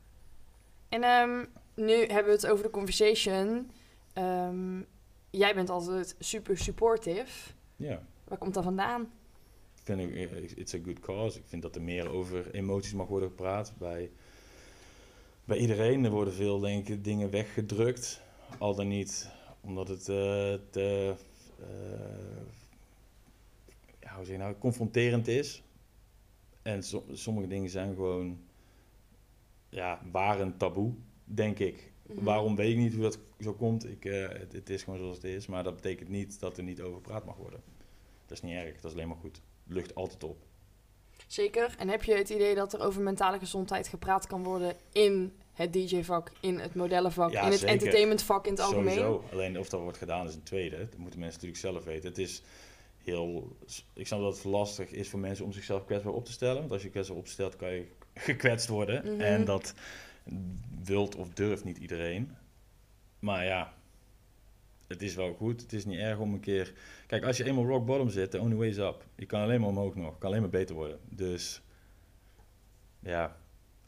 [0.92, 3.70] En ehm, nu hebben we het over de conversation.
[4.12, 4.80] Ehm,
[5.30, 7.50] jij bent altijd super supportive.
[7.76, 8.02] Ja.
[8.24, 9.02] Waar komt dat vandaan?
[9.76, 11.38] Ik vind ook, eh, it's a good cause.
[11.38, 14.10] Ik vind dat er meer over emoties mag worden gepraat bij,
[15.44, 16.04] bij iedereen.
[16.04, 18.20] Er worden veel denk ik, dingen weggedrukt.
[18.58, 19.30] Al dan niet
[19.60, 21.14] omdat het eh, te
[21.60, 22.42] eh,
[24.00, 25.62] ja, hoe zeg je nou, confronterend is.
[26.62, 28.40] En so- sommige dingen zijn gewoon
[29.72, 30.94] ja, waren taboe,
[31.24, 31.92] denk ik.
[32.06, 32.24] Mhm.
[32.24, 33.88] Waarom weet ik niet hoe dat zo komt.
[33.88, 35.46] Ik, eh, het, het is gewoon zoals het is.
[35.46, 37.60] Maar dat betekent niet dat er niet over gepraat mag worden.
[38.26, 39.40] Dat is niet erg, dat is alleen maar goed.
[39.64, 40.36] Het lucht altijd op.
[41.26, 41.74] Zeker.
[41.78, 45.72] En heb je het idee dat er over mentale gezondheid gepraat kan worden in het
[45.72, 48.94] DJ-vak, in het modellenvak, Ja, in het entertainmentvak in het algemeen?
[48.94, 49.24] Sowieso.
[49.32, 50.76] Alleen of dat wordt gedaan is een tweede.
[50.76, 52.08] Dat moeten mensen natuurlijk zelf weten.
[52.08, 52.42] Het is
[53.02, 53.56] heel...
[53.92, 56.58] Ik snap dat het lastig is voor mensen om zichzelf kwetsbaar op te stellen.
[56.58, 59.12] Want als je kwetsbaar opstelt kan je gekwetst worden.
[59.12, 59.20] Mhm.
[59.20, 59.74] En dat
[60.84, 62.36] wilt of durft niet iedereen.
[63.18, 63.74] Maar ja,
[64.86, 65.60] het is wel goed.
[65.60, 66.72] Het is niet erg om een keer...
[67.06, 69.06] Kijk, als je eenmaal rock bottom zit, the only way is up.
[69.14, 70.12] Je kan alleen maar omhoog nog.
[70.12, 70.98] Je kan alleen maar beter worden.
[71.08, 71.62] Dus
[73.00, 73.36] ja,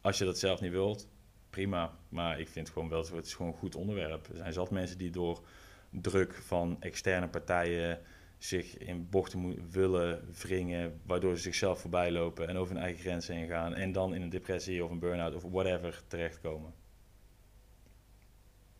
[0.00, 1.08] als je dat zelf niet wilt,
[1.50, 1.98] prima.
[2.08, 4.28] Maar ik vind gewoon wel, het is gewoon een goed onderwerp.
[4.28, 5.42] Er zijn zat mensen die door
[5.90, 8.00] druk van externe partijen
[8.44, 13.36] zich in bochten willen wringen, waardoor ze zichzelf voorbij lopen en over hun eigen grenzen
[13.36, 16.74] heen gaan en dan in een depressie of een burn-out of whatever terechtkomen.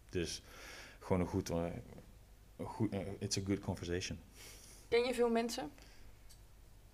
[0.08, 0.42] Dus
[0.98, 1.64] gewoon een goed, eh,
[2.56, 4.18] een goed eh, it's a good conversation.
[4.88, 5.70] Ken je veel mensen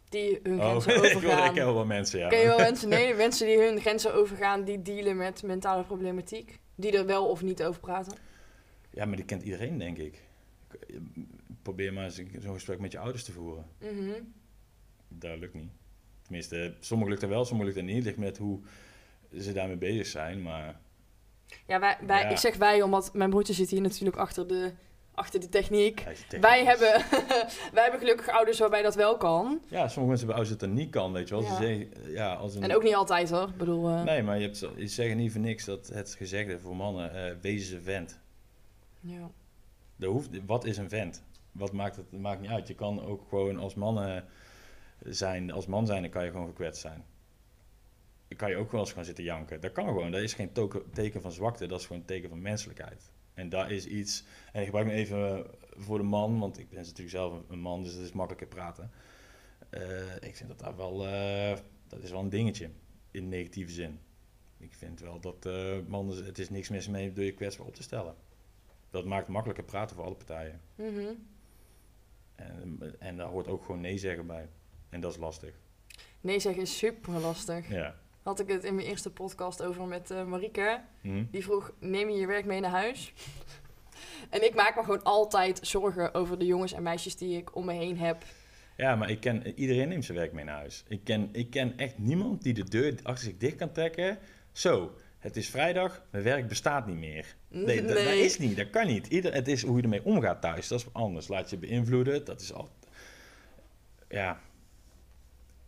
[0.09, 1.49] die hun Oh, grenzen overgaan?
[1.49, 2.29] ik ken wel mensen, ja.
[2.29, 2.89] Ken je wel mensen?
[2.89, 6.59] Nee, mensen die hun grenzen overgaan, die dealen met mentale problematiek.
[6.75, 8.17] Die er wel of niet over praten.
[8.91, 10.23] Ja, maar die kent iedereen, denk ik.
[11.63, 13.65] Probeer maar eens een- zo'n gesprek met je ouders te voeren.
[13.79, 14.11] Mhm.
[15.09, 15.71] Dat lukt niet.
[16.23, 17.97] Tenminste, sommigen lukt er wel, sommigen lukt er niet.
[17.97, 18.61] Het ligt met hoe
[19.39, 20.81] ze daarmee bezig zijn, maar...
[21.67, 22.29] Ja, wij, wij, Ja.
[22.29, 24.73] ik zeg wij, omdat mijn broertje zit hier natuurlijk achter de,
[25.15, 26.05] achter de techniek.
[26.31, 26.93] ja, Wij hebben,
[27.75, 29.61] wij hebben gelukkig ouders waarbij dat wel kan.
[29.69, 31.43] Ja, sommige mensen bij ouders dat dat niet kan, weet je wel.
[31.45, 31.57] Ja.
[31.57, 32.63] Ze zeggen, ja, als een...
[32.63, 33.49] En ook niet altijd hoor.
[33.49, 36.59] Ik bedoel, eh, Nee, maar je, hebt, je zegt niet voor niks dat het gezegde
[36.61, 38.19] voor mannen, eh wees een vent.
[39.01, 39.31] ja.
[39.97, 41.23] Dat hoeft, wat is een vent?
[41.53, 42.13] Wat maakt het?
[42.13, 42.69] Maakt niet uit.
[42.69, 44.25] Je kan ook gewoon als mannen
[45.05, 47.05] zijn, als man zijn, dan kan je gewoon gekwetst zijn.
[48.29, 49.61] Dan kan je ook wel eens gaan zitten janken.
[49.61, 50.11] Dat kan gewoon.
[50.11, 50.53] Dat is geen
[50.93, 53.13] teken van zwakte, dat is gewoon een teken van menselijkheid.
[53.35, 55.47] En daar is iets, en ik gebruik me even
[55.77, 58.91] voor de man, want ik ben natuurlijk zelf een- man, dus het is makkelijker praten.
[59.71, 62.71] Eh, ik vind dat daar wel, eh, dat is wel een dingetje,
[63.11, 63.99] in negatieve zin.
[64.59, 67.75] Ik vind wel dat eh, mannen, het is niks mis mee door je kwetsbaar op
[67.75, 68.15] te stellen.
[68.91, 70.61] Dat maakt makkelijker praten voor alle partijen.
[70.75, 71.13] Mhm.
[72.41, 74.49] En, en daar hoort ook gewoon nee zeggen bij.
[74.89, 75.55] En dat is lastig.
[76.21, 77.69] Nee zeggen is super lastig.
[77.69, 77.95] Ja.
[78.23, 80.81] Had ik het in mijn eerste podcast over met eh Marieke.
[81.01, 81.25] Hm?
[81.31, 83.13] Die vroeg, neem je je werk mee naar huis?
[84.31, 87.65] en ik maak me gewoon altijd zorgen over de jongens en meisjes die ik om
[87.65, 88.23] me heen heb.
[88.77, 90.85] Ja, maar ik ken, iedereen neemt zijn werk mee naar huis.
[90.89, 94.19] Ik ken, ik ken echt niemand die de deur achter zich dicht kan trekken.
[94.53, 97.35] Zo, het is vrijdag, mijn werk bestaat niet meer.
[97.49, 99.07] Nee, dat, is niet, dat kan niet.
[99.07, 101.29] Ieder, het is hoe je ermee omgaat thuis, dat is anders.
[101.29, 102.69] Laat je beïnvloeden, dat is al...
[104.09, 104.41] Ja,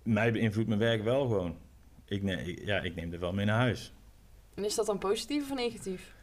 [0.02, 1.56] mij beïnvloedt mijn werk wel gewoon.
[2.04, 3.92] Ik, ne- ik- ja, ik neem er wel mee naar huis.
[4.54, 6.14] En is dat dan positief of negatief?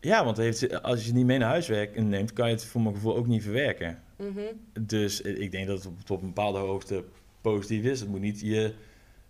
[0.00, 2.80] Ja, want heeft, als je niet mee naar huis werkt, neemt, kan je het voor
[2.80, 4.02] mijn gevoel ook niet verwerken.
[4.16, 4.40] Mhm.
[4.80, 7.04] Dus eh, ik denk dat het op, tot een bepaalde hoogte
[7.40, 8.00] positief is.
[8.00, 8.74] Het moet niet je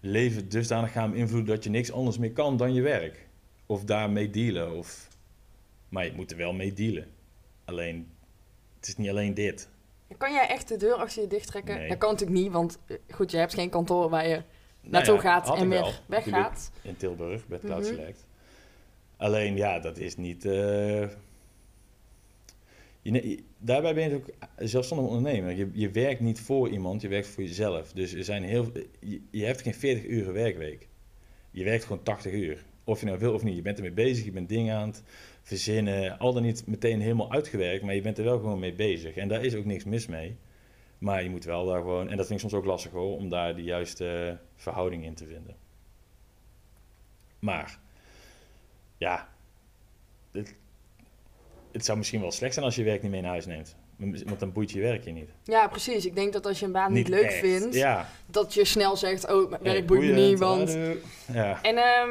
[0.05, 3.27] leven dusdanig gaan beïnvloeden dat je niks anders meer kan dan je werk.
[3.67, 4.77] Of daarmee dealen.
[4.77, 5.09] Of...
[5.89, 7.07] Maar je moet er wel mee dealen.
[7.65, 8.09] Alleen,
[8.77, 9.69] het is niet alleen dit.
[10.17, 11.75] Kan jij echt de deur achter je dicht trekken?
[11.75, 11.89] Nee.
[11.89, 14.43] Dat kan natuurlijk niet, want eh, goed, je hebt geen kantoor waar je
[14.81, 16.71] naartoe Nou ja, gaat en weer weggaat.
[16.83, 17.85] In Tilburg, bij Mhm.
[17.85, 18.27] Select.
[19.17, 20.45] Alleen, ja, dat is niet...
[20.45, 21.09] eh,
[23.59, 24.29] daarbij ben je ook
[24.59, 25.57] zelfstandig ondernemer.
[25.57, 27.93] Je, je werkt niet voor iemand, je werkt voor jezelf.
[27.93, 30.89] Dus er zijn heel, je, je hebt geen 40 uur werkweek.
[31.51, 32.65] Je werkt gewoon 80 uur.
[32.85, 33.57] Of je nou wil of niet.
[33.57, 35.03] Je bent ermee bezig, je bent dingen aan het
[35.43, 36.19] verzinnen.
[36.19, 39.17] Al dan niet meteen helemaal uitgewerkt, maar je bent er wel gewoon mee bezig.
[39.17, 40.37] En daar is ook niks mis mee.
[40.99, 43.29] Maar je moet wel daar gewoon, en dat vind ik soms ook lastig hoor, om
[43.29, 45.57] daar de juiste verhouding in te vinden.
[47.39, 47.79] Maar,
[48.97, 49.29] ja,
[50.33, 50.55] het,
[51.75, 53.77] het zou misschien wel slecht zijn als je werk niet mee naar huis neemt.
[54.25, 55.29] Want dan boeit je werk je niet.
[55.43, 56.07] Ja, precies.
[56.07, 57.35] Ik denk dat als je een baan niet, leuk echt.
[57.35, 58.09] vindt, Ja.
[58.27, 60.79] dat je snel zegt, oh, mijn werk boeit me niet, want...
[61.33, 61.63] Ja.
[61.63, 62.11] En ehm,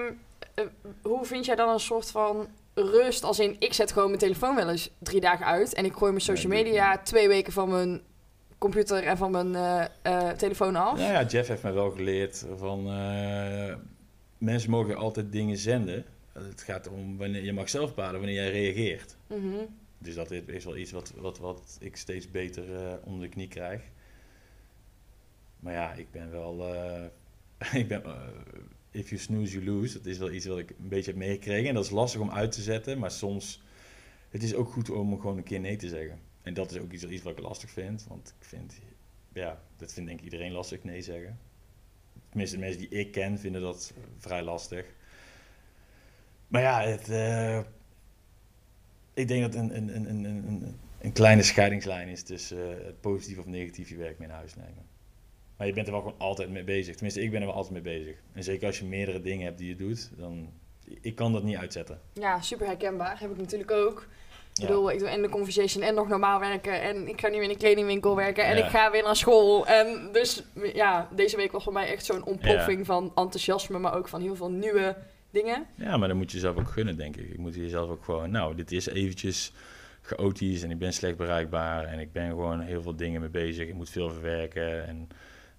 [0.53, 0.66] eh,
[1.01, 4.55] hoe vind jij dan een soort van rust als in, ik zet gewoon mijn telefoon
[4.55, 5.74] wel eens drie dagen uit.
[5.74, 8.01] En ik gooi mijn social media twee weken van mijn
[8.57, 10.97] computer en van mijn eh, eh, telefoon af.
[10.97, 12.84] Nou ja, Jeff heeft mij wel geleerd van...
[14.38, 16.05] mensen mogen altijd dingen zenden.
[16.34, 19.16] Het gaat om wanneer je mag zelf bepalen wanneer jij reageert.
[19.28, 19.66] Mhm.
[19.98, 23.48] Dus dat is wel iets wat, wat, wat ik steeds beter eh, onder de knie
[23.48, 23.82] krijg.
[25.60, 26.76] Maar ja, ik ben wel.
[26.76, 27.06] eh,
[27.82, 28.28] ik ben, eh,
[28.92, 29.98] if you snooze, you lose.
[29.98, 31.68] Dat is wel iets wat ik een beetje heb meegekregen.
[31.70, 33.00] En dat is lastig om uit te zetten.
[33.00, 33.62] Maar soms.
[34.30, 36.20] Het is ook goed om gewoon een keer nee te zeggen.
[36.42, 38.06] En dat is ook iets, iets wat ik lastig vind.
[38.08, 38.80] Want ik vind.
[39.34, 41.40] Ja, dat vindt denk ik iedereen lastig nee zeggen.
[42.30, 44.86] Tenminste, de mensen die ik ken vinden dat vrij lastig.
[46.54, 47.10] Maar ja, het.
[47.10, 47.60] eh,
[49.14, 53.01] ik denk dat een, een, een, een, een, een kleine scheidingslijn is tussen eh, het
[53.01, 54.86] positief of negatief je werk mee naar huis nemen.
[55.58, 56.93] Maar je bent er wel gewoon altijd mee bezig.
[56.93, 58.16] Tenminste, ik ben er wel altijd mee bezig.
[58.34, 60.49] En zeker als je meerdere dingen hebt die je doet, dan...
[61.01, 61.99] Ik kan dat niet uitzetten.
[62.14, 63.20] Ja, super herkenbaar.
[63.20, 64.08] Heb ik natuurlijk ook.
[64.54, 64.68] Ik Ja.
[64.68, 66.82] bedoel, ik doe en de conversation en nog normaal werken.
[66.82, 68.45] En ik ga nu in een kledingwinkel werken.
[68.45, 68.64] En Ja.
[68.66, 69.68] ik ga weer naar school.
[69.68, 70.43] En dus
[70.74, 73.80] ja, deze week was voor mij echt zo'n ontploffing van enthousiasme.
[73.80, 74.95] Maar ook van heel veel nieuwe
[75.34, 75.66] dingen.
[75.76, 77.30] Ja, maar dan moet je jezelf ook gunnen, denk ik.
[77.30, 78.32] Ik moet jezelf ook gewoon...
[78.32, 79.52] Nou, dit is eventjes
[80.02, 81.86] chaotisch en ik ben slecht bereikbaar.
[81.86, 83.68] En ik ben gewoon heel veel dingen mee bezig.
[83.68, 85.08] Ik moet veel verwerken en...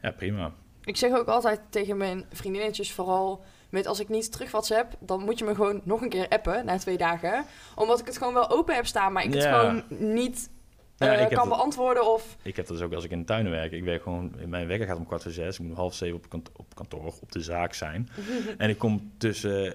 [0.03, 0.53] Ja, prima.
[0.85, 3.45] Ik zeg ook altijd tegen mijn vriendinnetjes vooral...
[3.71, 6.65] Met als ik niet terug WhatsApp, dan moet je me gewoon nog een keer appen
[6.65, 7.45] na twee dagen.
[7.75, 10.51] Omdat ik het gewoon wel open heb staan, maar ik het gewoon niet
[10.97, 12.13] Ja, eh, ik heb kan dat- beantwoorden.
[12.13, 13.73] Of Ik heb dat dus ook als ik in de tuin werk.
[13.73, 14.33] Ik werk gewoon...
[14.47, 15.55] Mijn wekker gaat om kwart voor zes.
[15.55, 18.09] Ik moet om half zeven op, kant- op kantoor, op de zaak zijn.
[18.59, 19.75] En ik kom tussen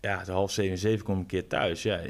[0.00, 1.82] ja, de half zeven en zeven kom ik een keer thuis.
[1.82, 2.00] Ja,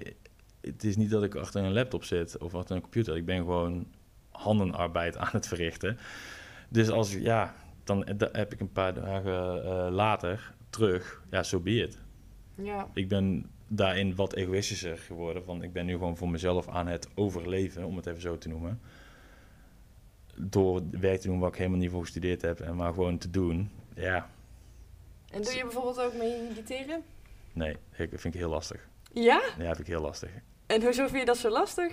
[0.60, 3.16] het is niet dat ik achter een laptop zit of achter een computer.
[3.16, 3.86] Ik ben gewoon
[4.30, 5.98] handenarbeid aan het verrichten.
[6.68, 11.22] Dus als ja, dan da- heb ik een paar dagen eh, later terug.
[11.30, 11.98] Ja, zo so be it.
[12.54, 12.88] ja.
[12.94, 15.44] Ik ben daarin wat egoïstischer geworden.
[15.44, 18.48] Want ik ben nu gewoon voor mezelf aan het overleven, om het even zo te
[18.48, 18.80] noemen.
[20.36, 23.30] Door werk te doen waar ik helemaal niet voor gestudeerd heb en maar gewoon te
[23.30, 23.70] doen.
[23.94, 24.30] Ja,
[25.30, 27.02] En doe je bijvoorbeeld ook mediteren?
[27.52, 28.88] nee, ik vind ik heel lastig.
[29.12, 29.42] Ja?
[29.58, 30.30] Ja, vind ik heel lastig.
[30.66, 31.92] En hoezo vind je dat zo lastig?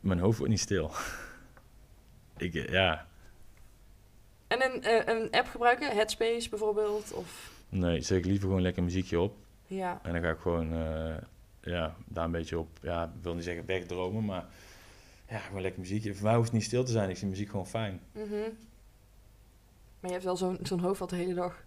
[0.00, 0.90] Mijn hoofd wordt niet stil.
[2.36, 3.06] ik, ja,
[4.48, 5.96] En een, eh, een app gebruiken?
[5.96, 7.12] Headspace bijvoorbeeld?
[7.12, 7.50] Of...
[7.68, 9.36] nee, ik liever gewoon lekker muziekje op.
[9.66, 10.00] Ja.
[10.02, 11.16] En dan ga ik gewoon, eh,
[11.60, 14.44] ja, daar een beetje op, ja, ik wil niet zeggen wegdromen, maar
[15.28, 16.14] ja, gewoon lekker muziekje.
[16.14, 18.00] Voor mij hoeft het niet stil te zijn, ik vind muziek gewoon fijn.
[18.12, 18.32] Mhm.
[20.00, 21.64] Maar je hebt wel zo'n zo'n hoofd wat de hele dag...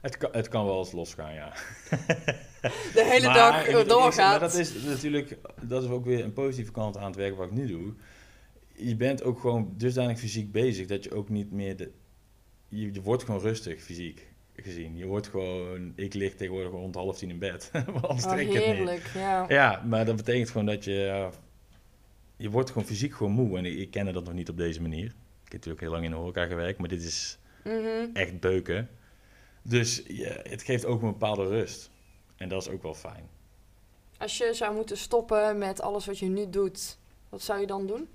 [0.00, 1.52] Het kan, het kan wel eens losgaan, ja.
[2.94, 4.30] De hele Maar dag ik doorgaat.
[4.30, 7.46] Maar dat is natuurlijk, dat is ook weer een positieve kant aan het werk wat
[7.46, 7.94] ik nu doe.
[8.72, 11.92] Je bent ook gewoon dusdanig fysiek bezig dat je ook niet meer de,
[12.68, 14.33] je, je wordt gewoon rustig fysiek
[14.64, 14.96] gezien.
[14.96, 17.70] Je wordt gewoon, ik lig tegenwoordig rond half tien in bed,
[18.02, 18.74] anders Oh, trek ik het niet.
[18.74, 19.44] heerlijk, ja.
[19.48, 21.28] Ja, maar dat betekent gewoon dat je, eh,
[22.36, 23.58] je wordt gewoon fysiek gewoon moe.
[23.58, 25.04] En ik, ik kende dat nog niet op deze manier.
[25.04, 25.12] Ik
[25.42, 28.06] heb natuurlijk heel lang in de horeca gewerkt, maar dit is Mhm.
[28.12, 28.88] echt beuken.
[29.62, 31.90] Dus ja, het geeft ook een bepaalde rust.
[32.36, 33.28] En dat is ook wel fijn.
[34.18, 36.98] Als je zou moeten stoppen met alles wat je nu doet,
[37.28, 38.08] wat zou je dan doen?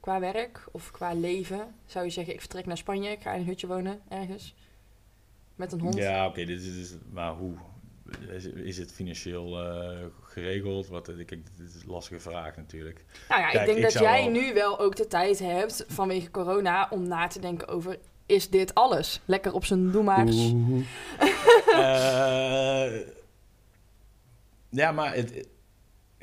[0.00, 1.74] Qua werk of qua leven?
[1.86, 4.54] Zou je zeggen, ik vertrek naar Spanje, ik ga in een hutje wonen ergens?
[5.56, 5.94] Met een hond?
[5.94, 7.52] Ja, oké, dit is, maar hoe?
[8.28, 10.88] Is, is het financieel eh, geregeld?
[10.88, 13.04] Wat, ik, dit is een lastige vraag natuurlijk.
[13.28, 15.84] Nou ja, Kijk, ik denk ik dat jij wel- nu wel ook de tijd hebt
[15.88, 17.98] vanwege corona om na te denken over...
[18.26, 19.20] Is dit alles?
[19.24, 20.36] Lekker op zijn doemaars.
[21.74, 23.00] Eh,
[24.68, 25.48] ja, maar het,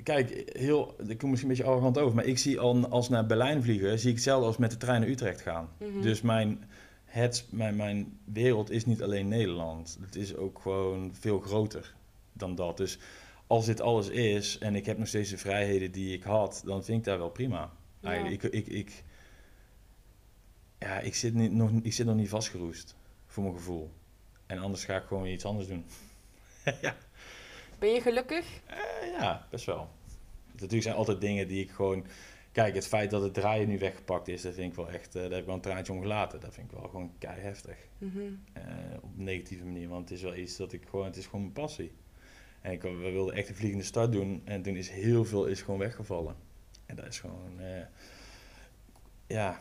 [0.03, 3.25] kijk, heel, ik kom misschien een beetje arrogant over, maar ik zie al als naar
[3.25, 5.69] Berlijn vliegen, zie ik hetzelfde als met de trein naar Utrecht gaan.
[5.79, 6.01] Mhm.
[6.01, 6.69] Dus mijn,
[7.11, 9.97] het, mijn, mijn wereld is niet alleen Nederland.
[10.01, 11.93] Het is ook gewoon veel groter
[12.33, 12.77] dan dat.
[12.77, 12.99] Dus
[13.47, 16.83] als dit alles is en ik heb nog steeds de vrijheden die ik had, dan
[16.83, 17.71] vind ik dat wel prima.
[17.99, 18.09] Ja.
[18.09, 19.03] Eigenlijk, ik, ik, ik,
[20.79, 22.95] ja, ik, zit niet, nog, ik zit nog niet vastgeroest,
[23.25, 23.91] voor mijn gevoel.
[24.45, 25.85] En anders ga ik gewoon iets anders doen.
[26.81, 26.95] ja.
[27.79, 28.45] Ben je gelukkig?
[28.65, 29.89] Eh, ja, best wel.
[30.51, 32.05] Natuurlijk zijn altijd dingen die ik gewoon...
[32.51, 35.15] Kijk, het feit dat het draaien nu weggepakt is, dat vind ik wel echt...
[35.15, 36.39] eh, daar heb ik wel een traantje om gelaten.
[36.39, 37.77] Dat vind ik wel gewoon kei heftig.
[37.97, 38.19] Mhm.
[38.53, 38.63] Eh,
[39.01, 41.05] op een negatieve manier, want het is wel iets dat ik gewoon...
[41.05, 41.91] Het is gewoon mijn passie.
[42.61, 44.41] En ik, we wilden echt een vliegende start doen.
[44.45, 46.35] En toen is heel veel is gewoon weggevallen.
[46.85, 47.59] En dat is gewoon...
[47.59, 47.81] eh,
[49.27, 49.59] ja,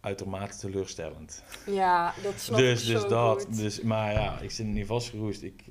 [0.00, 1.42] uitermate teleurstellend.
[1.66, 3.44] Ja, dat snap Dus, ik dus zo dat.
[3.44, 3.56] goed.
[3.56, 5.42] Dus, maar ja, ik zit niet vastgeroest.
[5.42, 5.64] Ik,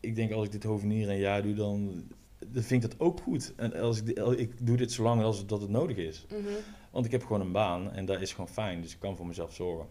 [0.00, 2.04] ik denk als ik dit hovenier een jaar doe, dan,
[2.52, 3.52] dan vind ik dat ook goed.
[3.56, 6.26] En als ik, ik doe dit zolang als dat het nodig is.
[6.28, 6.38] Mhm.
[6.90, 8.80] Want ik heb gewoon een baan en dat is gewoon fijn.
[8.82, 9.86] Dus ik kan voor mezelf zorgen.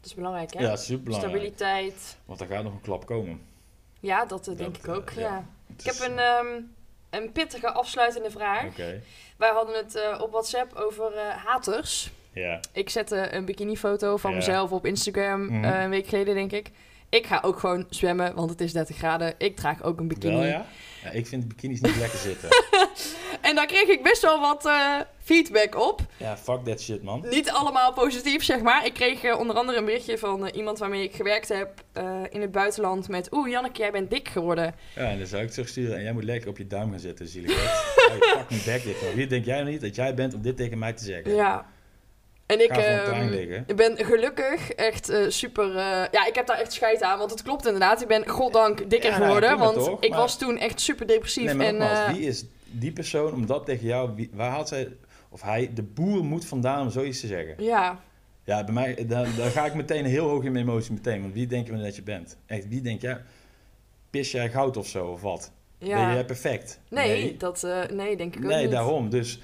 [0.00, 0.60] Dat is belangrijk, hè?
[0.62, 1.34] Ja, super belangrijk.
[1.36, 2.16] Stabiliteit.
[2.24, 3.40] Want er gaat nog een klap komen.
[4.00, 5.22] Ja, dat eh, denk ik ook, eh, ja.
[5.22, 5.44] ja.
[5.76, 6.60] Ik heb een, ehm,
[7.10, 8.66] een pittige afsluitende vraag.
[8.66, 9.00] Oké,
[9.36, 12.10] Wij hadden het eh, op WhatsApp over eh, haters.
[12.32, 12.60] ja.
[12.72, 14.36] Ik zette een bikinifoto van Ja.
[14.36, 15.64] mezelf op Instagram Mhm.
[15.64, 16.70] eh, een week geleden, denk ik.
[17.12, 19.34] Ik ga ook gewoon zwemmen, want het is 30 graden.
[19.38, 20.34] Ik draag ook een bikini.
[20.34, 20.66] Wel ja?
[21.02, 21.10] ja?
[21.10, 22.48] Ik vind bikinis niet lekker zitten.
[23.40, 26.00] En daar kreeg ik best wel wat eh, feedback op.
[26.16, 27.24] Ja, fuck that shit, man.
[27.30, 28.86] Niet allemaal positief, zeg maar.
[28.86, 31.84] Ik kreeg eh, onder andere een berichtje van eh, iemand waarmee ik gewerkt heb
[32.30, 33.32] in het buitenland met...
[33.32, 34.74] Oeh, Janneke, jij bent dik geworden.
[34.94, 37.28] Ja, en dan zou ik terugsturen en jij moet lekker op je duim gaan zitten,
[37.28, 37.52] zielig.
[37.52, 39.14] Je fucking bek dit man.
[39.14, 41.34] Wie denk jij niet dat jij bent om dit tegen mij te zeggen?
[41.34, 41.66] Ja.
[42.52, 43.32] En ik, ehm,
[43.66, 45.68] ik ben gelukkig echt eh, super...
[45.76, 48.00] eh, ja, ik heb daar echt scheid aan, want het klopt inderdaad.
[48.02, 51.54] Ik ben goddank dikker Ja, geworden, want toch, ik maar- was toen echt super depressief.
[51.54, 54.10] Nee, en, nogmaals, eh, wie is die persoon om dat tegen jou...
[54.14, 54.88] Wie, waar haalt zij...
[55.28, 57.54] Of hij, de boer moet vandaan om zoiets te zeggen.
[57.58, 58.00] ja,
[58.44, 61.20] Ja, bij mij, dan, dan ga ik meteen heel hoog in mijn emotie meteen.
[61.20, 62.36] Want wie denk je dat je bent?
[62.46, 63.20] Echt, wie denk jij...
[64.10, 65.52] Pis jij goud of zo, of wat?
[65.78, 66.04] ja.
[66.04, 66.80] Ben jij perfect?
[66.88, 68.70] Nee, dat nee, denk ik ook Nee, niet.
[68.70, 69.10] daarom.
[69.10, 69.40] Dus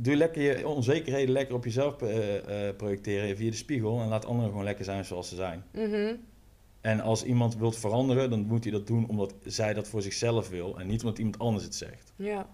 [0.00, 4.00] doe lekker je onzekerheden lekker op jezelf eh, eh, projecteren via de spiegel.
[4.00, 5.64] En laat anderen gewoon lekker zijn zoals ze zijn.
[5.72, 6.14] Mhm.
[6.80, 10.48] En als iemand wilt veranderen, dan moet hij dat doen omdat zij dat voor zichzelf
[10.48, 10.78] wil.
[10.78, 12.12] En niet omdat iemand anders het zegt.
[12.16, 12.48] Ja.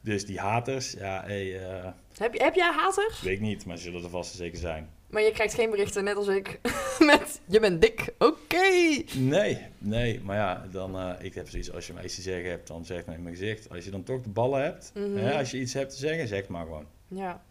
[0.00, 3.22] Dus die haters, ja, hey, eh, Heb, je, heb jij haters?
[3.22, 4.90] weet ik niet, maar ze zullen er vast en zeker zijn.
[5.06, 6.60] Maar je krijgt geen berichten, net als ik,
[7.12, 8.14] met je bent dik.
[8.18, 9.02] Oké.
[9.18, 12.50] Nee, nee, maar ja, dan, eh, ik heb zoiets, als je mij iets te zeggen
[12.50, 13.70] hebt, dan zeg het maar in mijn gezicht.
[13.70, 15.16] Als je dan toch de ballen hebt, Mhm.
[15.16, 16.86] hè, als je iets hebt te zeggen, zeg het maar gewoon.
[17.08, 17.42] Ja.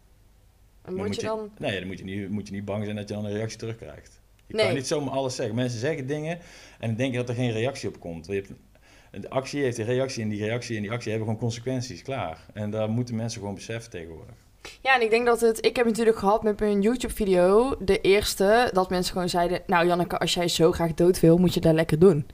[0.82, 1.52] En Dan moet je dan...
[1.58, 3.58] Nee, dan moet je, niet, moet je niet bang zijn dat je dan een reactie
[3.58, 4.22] terugkrijgt.
[4.48, 4.66] Je Nee.
[4.66, 5.56] kan niet zomaar alles zeggen.
[5.56, 6.40] Mensen zeggen dingen
[6.80, 8.26] en dan denk je dat er geen reactie op komt.
[8.28, 8.50] Je hebt,
[9.22, 12.46] de actie heeft een reactie en die reactie en die actie hebben gewoon consequenties, klaar.
[12.54, 14.36] En daar moeten mensen gewoon beseffen tegenwoordig.
[14.82, 15.66] Ja, en ik denk dat het...
[15.66, 19.62] Ik heb natuurlijk gehad met mijn YouTube-video, de eerste, dat mensen gewoon zeiden...
[19.68, 22.28] Nou, Janneke, als jij zo graag dood wil, moet je dat lekker doen.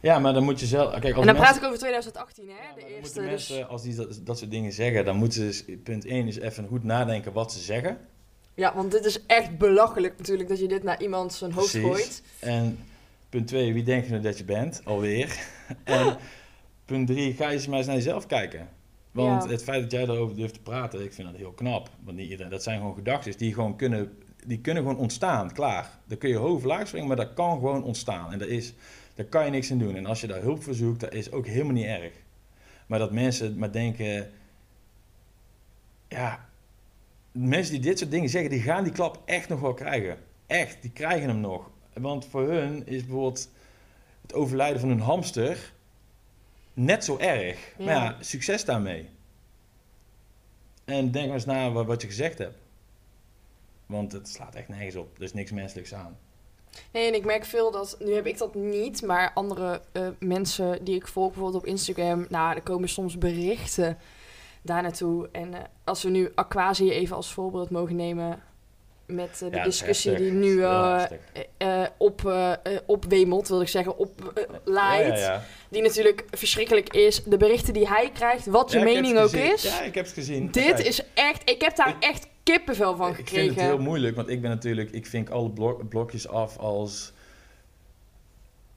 [0.00, 0.90] Ja, maar dan moet je zelf...
[0.90, 2.52] Kijk, als en dan mensen, praat ik over 2018, hè?
[2.52, 3.00] Ja, de eerste.
[3.00, 6.26] moeten Dus, mensen, als die dat, dat soort dingen zeggen, dan moeten ze, punt 1
[6.26, 7.98] is even goed nadenken wat ze zeggen.
[8.54, 11.88] ja, want dit is echt belachelijk natuurlijk, dat je dit naar iemand zijn hoofd Precies.
[11.88, 12.22] gooit.
[12.38, 12.78] En
[13.28, 14.80] punt 2, wie denk je nou dat je bent?
[14.84, 15.38] Alweer.
[15.84, 16.16] en
[16.84, 18.68] punt 3, ga eens maar eens naar jezelf kijken.
[19.12, 19.50] Want Ja.
[19.50, 21.90] het feit dat jij erover durft te praten, ik vind dat heel knap.
[22.04, 25.90] Want niet iedereen, dat zijn gewoon gedachten die gewoon kunnen, die kunnen gewoon ontstaan, klaar.
[26.06, 28.32] Daar kun je hoog laag springen, maar dat kan gewoon ontstaan.
[28.32, 28.74] En dat is,
[29.14, 29.96] daar kan je niks aan doen.
[29.96, 32.12] En als je daar hulp voor zoekt, dat is ook helemaal niet erg.
[32.86, 34.30] Maar dat mensen maar denken,
[36.08, 36.48] ja,
[37.32, 40.18] mensen die dit soort dingen zeggen, die gaan die klap echt nog wel krijgen.
[40.46, 41.70] Echt, die krijgen hem nog.
[41.92, 43.50] Want voor hun is bijvoorbeeld
[44.22, 45.72] het overlijden van hun hamster
[46.74, 47.74] net zo erg.
[47.78, 48.16] Maar Ja.
[48.20, 49.08] succes daarmee.
[50.84, 52.56] En denk maar eens na wat, wat je gezegd hebt.
[53.86, 55.16] Want het slaat echt nergens op.
[55.16, 56.18] Er is niks menselijks aan.
[56.92, 60.84] Nee, en ik merk veel dat, nu heb ik dat niet, maar andere eh, mensen
[60.84, 63.98] die ik volg bijvoorbeeld op Instagram, nou, er komen soms berichten
[64.62, 65.28] daar naartoe.
[65.32, 68.42] En eh, als we nu Aquasi even als voorbeeld mogen nemen,
[69.06, 71.02] met eh, de Ja, discussie die nu eh,
[71.96, 72.32] op,
[72.86, 77.22] opwemelt, wil ik zeggen, op eh, Ja, die natuurlijk verschrikkelijk is.
[77.24, 79.52] De berichten die hij krijgt, wat je ik mening ook gezien.
[79.52, 79.62] is.
[79.62, 80.50] Ja, ik heb het gezien.
[80.50, 83.44] Dit Kijk, is echt, ik heb daar Ik- echt kippenvel van Ik gekregen.
[83.44, 87.12] vind het heel moeilijk, want ik ben natuurlijk, ik vink alle blok- blokjes af als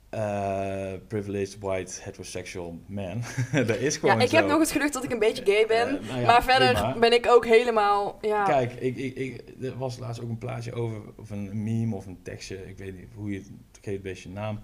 [0.09, 3.21] eh, privileged white heterosexual man.
[3.67, 4.35] dat is gewoon ja, ik zo.
[4.35, 6.01] heb nog het geluk dat ik een beetje gay ben.
[6.01, 6.99] Eh, nou ja, maar verder prima.
[6.99, 8.17] ben ik ook helemaal.
[8.21, 11.95] Ja, Kijk, ik, ik, ik, er was laatst ook een plaatje over, of een meme
[11.95, 13.49] of een tekstje, ik weet niet hoe je het,
[13.81, 14.59] ik het beetje naam,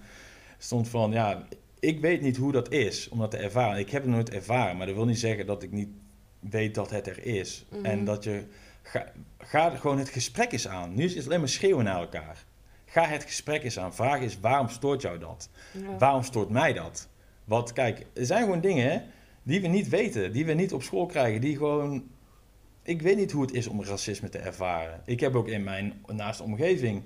[0.57, 1.47] stond van, ja,
[1.79, 3.79] ik weet niet hoe dat is om dat te ervaren.
[3.79, 5.89] Ik heb het nooit ervaren, maar dat wil niet zeggen dat ik niet
[6.39, 7.65] weet dat het er is.
[7.69, 7.85] Mhm.
[7.85, 8.43] En dat je,
[8.81, 10.95] ga, ga gewoon het gesprek eens aan.
[10.95, 12.45] Nu is het alleen maar schreeuwen naar elkaar.
[12.91, 13.95] Ga het gesprek eens aan.
[13.95, 15.49] Vraag eens, waarom stoort jou dat?
[15.71, 15.97] ja.
[15.97, 17.09] Waarom stoort mij dat?
[17.45, 19.03] Want kijk, er zijn gewoon dingen
[19.43, 22.03] die we niet weten, die we niet op school krijgen, die gewoon.
[22.83, 25.01] Ik weet niet hoe het is om racisme te ervaren.
[25.05, 27.03] Ik heb ook in mijn naaste omgeving,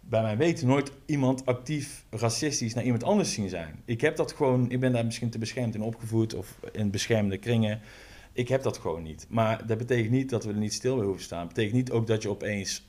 [0.00, 3.82] bij mijn weten, nooit iemand actief racistisch naar iemand anders zien zijn.
[3.84, 7.38] Ik heb dat gewoon, ik ben daar misschien te beschermd in opgevoed of in beschermde
[7.38, 7.80] kringen.
[8.32, 9.26] Ik heb dat gewoon niet.
[9.28, 11.38] Maar dat betekent niet dat we er niet stil bij hoeven staan.
[11.38, 12.86] Het betekent niet ook dat je opeens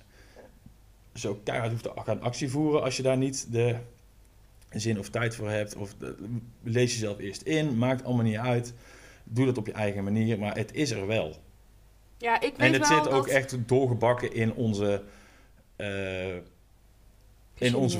[1.17, 3.75] zo keihard hoeft te gaan actie voeren als je daar niet de
[4.69, 5.75] zin of tijd voor hebt.
[5.75, 6.15] Of de-
[6.63, 8.73] lees jezelf eerst in, maakt allemaal niet uit.
[9.23, 11.35] Doe dat op je eigen manier, maar het is er wel.
[12.17, 13.35] ja, ik weet En het wel zit ook dat...
[13.35, 15.03] echt doorgebakken in onze.
[15.75, 16.35] eh,
[17.57, 17.99] in onze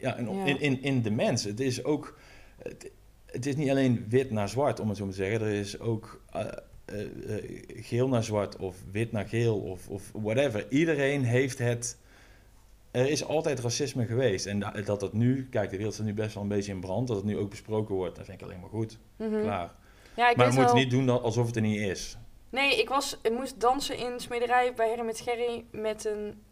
[0.00, 0.44] ja, in, Ja.
[0.44, 1.44] In, in, in de mens.
[1.44, 2.18] Het is ook.
[2.62, 2.90] Het,
[3.26, 5.40] het is niet alleen wit naar zwart, om het zo maar te zeggen.
[5.46, 6.40] Er is ook eh,
[6.84, 10.66] eh, geel naar zwart of wit naar geel of, of whatever.
[10.70, 11.96] Iedereen heeft het
[12.92, 14.46] er is altijd racisme geweest.
[14.46, 16.80] En da- dat het nu, kijk, de wereld staat nu best wel een beetje in
[16.80, 17.06] brand.
[17.08, 18.98] Dat het nu ook besproken wordt, dat vind ik alleen maar goed.
[19.16, 19.40] Mhm.
[19.42, 19.70] Klaar.
[20.16, 22.16] Ja, ik maar we moeten wel- niet doen dat- alsof het er niet is.
[22.50, 26.42] Nee, ik, was, ik moest dansen in smederij bij Herren met Gerry met een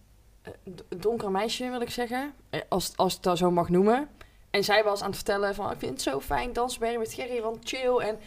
[0.42, 2.32] eh, d- donker meisje, wil ik zeggen.
[2.50, 4.08] Eh, Als, als het dat zo mag noemen.
[4.50, 7.06] En zij was aan het vertellen van, ik vind het zo fijn dansen bij Herren
[7.06, 7.96] met Gerry, want chill.
[7.96, 8.18] En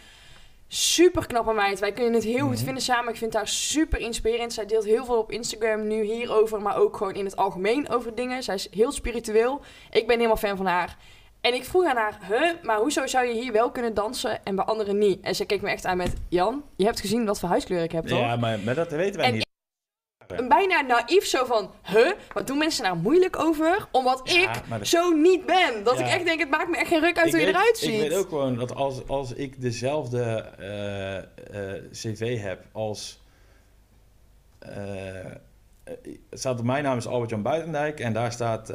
[0.75, 1.79] super knappe meid.
[1.79, 2.63] Wij kunnen het heel goed Mhm.
[2.63, 3.09] vinden samen.
[3.11, 4.53] Ik vind haar super inspirerend.
[4.53, 8.15] Zij deelt heel veel op Instagram nu hierover, maar ook gewoon in het algemeen over
[8.15, 8.43] dingen.
[8.43, 9.61] Zij is heel spiritueel.
[9.91, 10.97] Ik ben helemaal fan van haar.
[11.41, 14.55] En ik vroeg aan haar, huh, maar hoezo zou je hier wel kunnen dansen en
[14.55, 15.19] bij anderen niet?
[15.21, 17.91] En ze keek me echt aan met, Jan, je hebt gezien wat voor huiskleur ik
[17.91, 18.19] heb, toch?
[18.19, 19.45] Ja, maar, maar dat weten wij En niet.
[20.39, 23.87] Een bijna naïef zo van, huh, wat doen mensen nou moeilijk over?
[23.91, 25.83] Omdat ik dat- zo niet ben.
[25.83, 27.93] Dat ik echt denk, het maakt me echt geen ruk uit hoe je eruit ziet.
[27.93, 30.21] Ik weet ook gewoon dat als, als ik dezelfde
[30.57, 31.23] eh, eh,
[31.91, 33.21] cv heb als...
[34.59, 34.71] eh,
[35.83, 38.69] het staat op mijn naam is Albert-Jan Buitendijk en daar staat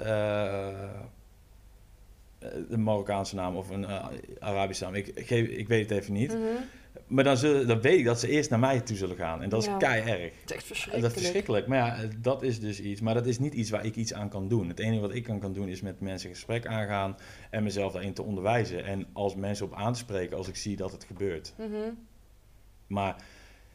[2.68, 3.86] een Marokkaanse naam of een
[4.40, 4.94] Arabische naam.
[4.94, 6.32] Ik, ik, ik weet het even niet.
[6.32, 6.44] Mhm.
[7.08, 9.42] Maar dan, zullen, dan weet ik dat ze eerst naar mij toe zullen gaan.
[9.42, 9.76] En dat is Ja.
[9.76, 10.10] kei erg.
[10.22, 11.14] Het is echt Dat verschrikkelijk.
[11.14, 11.66] is verschrikkelijk.
[11.66, 13.00] Maar ja, dat is dus iets.
[13.00, 14.68] Maar dat is niet iets waar ik iets aan kan doen.
[14.68, 17.16] Het enige wat ik kan, kan doen is met mensen een gesprek aangaan
[17.50, 18.84] en mezelf daarin te onderwijzen.
[18.84, 21.52] En als mensen op aan te spreken als ik zie dat het gebeurt.
[21.58, 21.68] Mhm.
[22.86, 23.16] Maar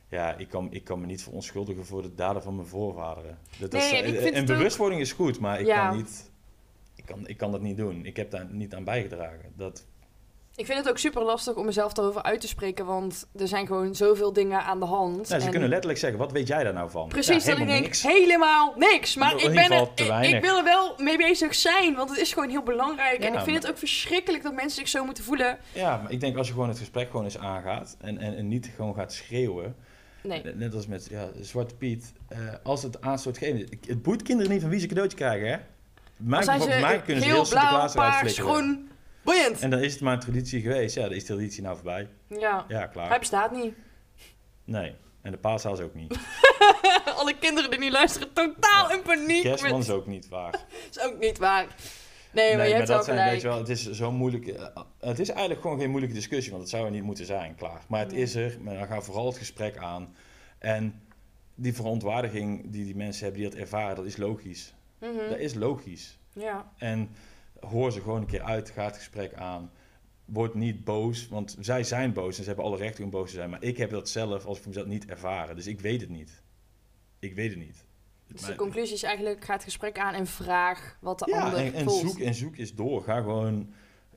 [0.10, 3.38] ja, ik kan, ik kan me niet verontschuldigen voor de daden van mijn voorvaderen.
[3.60, 5.88] Dat Nee, is, en ik vind en het ook- bewustwording is goed, maar ik Ja.
[5.88, 6.32] kan niet.
[6.96, 8.06] Ik kan, ik kan dat niet doen.
[8.06, 9.52] Ik heb daar niet aan bijgedragen.
[9.56, 9.86] Dat,
[10.56, 13.68] Ik vind het ook super lastig om mezelf daarover uit te spreken, want er zijn
[13.68, 15.16] gewoon zoveel dingen aan de hand.
[15.16, 17.08] nou, ze En kunnen letterlijk zeggen, wat weet jij daar nou van?
[17.08, 18.04] Precies, Ja, dat ik denk, niks.
[18.04, 19.16] helemaal niks.
[19.16, 22.50] Maar ik, ben er, ik, wil er wel mee bezig zijn, want het is gewoon
[22.50, 23.18] heel belangrijk.
[23.18, 25.58] en Ja, ik vind maar- het ook verschrikkelijk dat mensen zich zo moeten voelen.
[25.72, 28.48] Ja, maar ik denk als je gewoon het gesprek gewoon eens aangaat en, en, en
[28.48, 29.76] niet gewoon gaat schreeuwen.
[30.24, 30.42] Nee.
[30.56, 32.14] Net als met ja, Zwarte Piet.
[32.28, 33.68] eh, als het aanstoot geven.
[33.88, 35.58] Het boeit kinderen niet van wie ze cadeautje krijgen, hè?
[36.18, 38.90] Dan zijn volgens mij ze kunnen ze heel heel blauw, paars, groen,
[39.24, 39.60] boeiend.
[39.62, 40.96] En dan is het maar een traditie geweest.
[40.96, 42.08] Ja, dan is de traditie nou voorbij.
[42.28, 43.10] Ja, Ja, klaar.
[43.10, 43.74] hij bestaat niet.
[44.64, 44.96] Nee.
[45.22, 46.18] En de paashaal is ook niet.
[47.20, 49.42] Alle kinderen die nu luisteren, totaal in paniek.
[49.44, 50.54] Kerstman is ook niet waar.
[50.92, 51.68] is ook niet waar.
[52.32, 54.48] Nee, maar je hebt wel dat zijn, weet je wel, het is zo moeilijk.
[54.48, 54.66] eh,
[55.00, 57.82] Het is eigenlijk gewoon geen moeilijke discussie, want het zou er niet moeten zijn, klaar.
[57.88, 58.22] Maar het Nee.
[58.22, 60.16] is er, maar dan gaat vooral het gesprek aan.
[60.60, 61.02] En
[61.56, 64.74] die verontwaardiging die die mensen hebben die dat ervaren, dat is logisch.
[65.00, 65.30] Mhm.
[65.30, 66.18] Dat is logisch.
[66.34, 66.72] Ja.
[66.78, 67.10] En
[67.70, 69.72] hoor ze gewoon een keer uit, ga het gesprek aan.
[70.26, 73.36] Word niet boos, want zij zijn boos en ze hebben alle recht om boos te
[73.36, 73.50] zijn.
[73.50, 76.42] Maar ik heb dat zelf, als ik mezelf niet ervaren, dus ik weet het niet.
[77.20, 77.86] Ik weet het niet.
[78.28, 81.60] Dus de conclusie is eigenlijk, ga het gesprek aan en vraag wat de ja, ander
[81.60, 82.00] en, en voelt.
[82.00, 83.04] zoek, en zoek eens door.
[83.04, 83.74] Ga gewoon,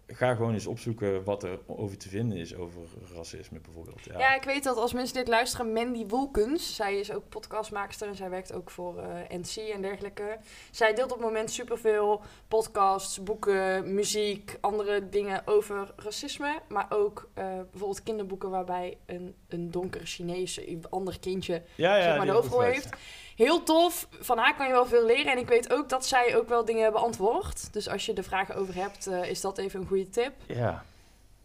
[0.07, 2.81] ga gewoon eens opzoeken wat er over te vinden is over
[3.15, 4.05] racisme bijvoorbeeld.
[4.05, 8.09] Ja, Ja, ik weet dat als mensen dit luisteren, Mandy Wolkens, zij is ook podcastmaakster
[8.09, 10.39] en zij werkt ook voor eh, NC en dergelijke.
[10.71, 16.61] Zij deelt op het moment superveel podcasts, boeken, muziek, andere dingen over racisme.
[16.69, 22.03] Maar ook eh, bijvoorbeeld kinderboeken waarbij een, een donker Chinese, een ander kindje ja, ja,
[22.03, 22.97] zeg maar, de heeft.
[23.37, 24.09] Heel tof.
[24.11, 25.33] Van haar kan je wel veel leren.
[25.33, 27.73] En ik weet ook dat zij ook wel dingen beantwoordt.
[27.73, 30.33] Dus als je er vragen over hebt, eh, is dat even een goede tip.
[30.47, 30.85] Ja,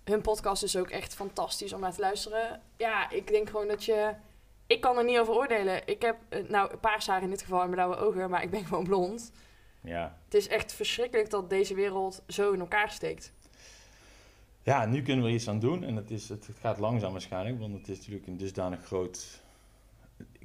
[0.04, 2.62] Hun podcast is ook echt fantastisch om naar te luisteren.
[2.78, 4.14] Ja, ik denk gewoon dat je...
[4.68, 5.82] Ik kan er niet over oordelen.
[5.88, 8.66] Ik heb, eh, nou, paars haar in dit geval en blauwe ogen, maar ik ben
[8.70, 9.32] gewoon blond.
[9.82, 10.18] ja.
[10.26, 13.32] Het is echt verschrikkelijk dat deze wereld zo in elkaar steekt.
[14.64, 15.84] ja, nu kunnen we er iets aan doen.
[15.84, 19.40] En het, is, het gaat langzaam waarschijnlijk, want het is natuurlijk een dusdanig groot...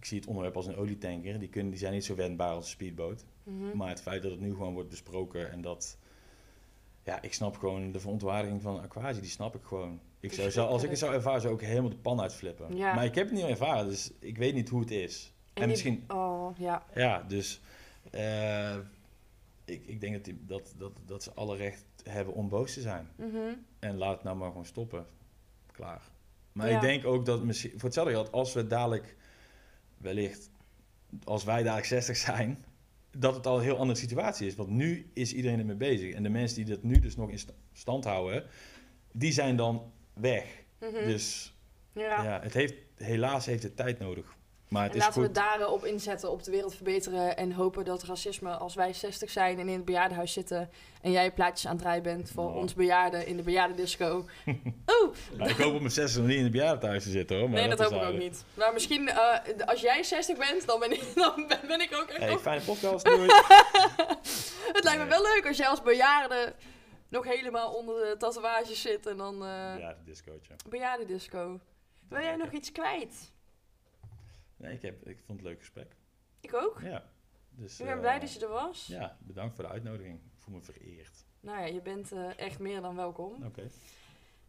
[0.06, 1.38] Ik zie het onderwerp als een olietanker.
[1.38, 3.24] Die, kunnen, die zijn niet zo wendbaar als een speedboot.
[3.42, 3.76] Mhm.
[3.76, 5.98] Maar het feit dat het nu gewoon wordt besproken en dat...
[7.04, 10.00] Ja, ik snap gewoon de verontwaardiging van Aquasi, die snap ik gewoon.
[10.20, 12.76] Ik zou, zou, als ik het zou ervaren, zou ik helemaal de pan uitflippen.
[12.76, 12.94] Ja.
[12.94, 15.32] Maar ik heb het niet ervaren, dus ik weet niet hoe het is.
[15.54, 16.84] En, misschien, Oh, ja.
[16.94, 17.60] ja, dus...
[18.10, 18.76] eh,
[19.64, 22.80] ik, ik denk dat, die, dat, dat, dat ze alle recht hebben om boos te
[22.80, 23.08] zijn.
[23.16, 23.36] Mhm.
[23.78, 25.06] En laat het nou maar gewoon stoppen.
[25.72, 26.02] Klaar.
[26.52, 26.74] Maar Ja.
[26.74, 29.16] ik denk ook dat misschien, voor hetzelfde geld, als we dadelijk
[29.98, 30.50] wellicht,
[31.24, 32.64] als wij dadelijk 60 zijn,
[33.10, 34.54] dat het al een heel andere situatie is.
[34.54, 36.14] Want nu is iedereen ermee bezig.
[36.14, 38.44] En de mensen die dat nu dus nog in sta- stand houden,
[39.12, 40.44] die zijn dan weg.
[40.80, 41.04] Mhm.
[41.04, 41.54] Dus
[41.92, 42.22] ja.
[42.22, 42.40] ja.
[42.42, 44.35] het heeft, helaas heeft het tijd nodig.
[44.68, 45.32] Maar het En is laten goed.
[45.32, 47.36] we daarop inzetten, op de wereld verbeteren.
[47.36, 50.70] En hopen dat racisme, als wij 60 zijn en in het bejaardenhuis zitten.
[51.02, 52.56] en jij plaatjes aan het draaien bent voor Oh.
[52.56, 54.24] ons bejaarden in de bejaardendisco.
[55.02, 57.50] Oeh, Nou, ik hoop op mijn 60 nog niet in de bejaardentehuis te zitten hoor.
[57.50, 58.44] Maar nee, dat hoop ik ook niet.
[58.54, 62.18] Maar misschien eh, als jij 60 bent, dan ben ik, dan ben, ik ook echt
[62.18, 63.28] Hey, fijne podcast, doei.
[64.72, 66.54] Het lijkt me wel leuk als jij als bejaarde
[67.08, 69.06] nog helemaal onder de tatoeages zit.
[69.06, 70.54] En dan eh ja, de discootje.
[70.68, 71.60] bejaardendisco.
[72.08, 73.34] Wil jij nog iets kwijt?
[74.56, 75.96] Nee, ik, heb, ik vond het een leuk gesprek.
[76.40, 76.80] Ik ook.
[76.80, 77.04] Ja.
[77.50, 78.86] Dus, Ik ben eh, blij dat je er was.
[78.86, 80.14] Ja, bedankt voor de uitnodiging.
[80.14, 81.24] Ik voel me vereerd.
[81.40, 83.44] Nou ja, je bent eh, echt meer dan welkom.
[83.44, 83.70] Oké.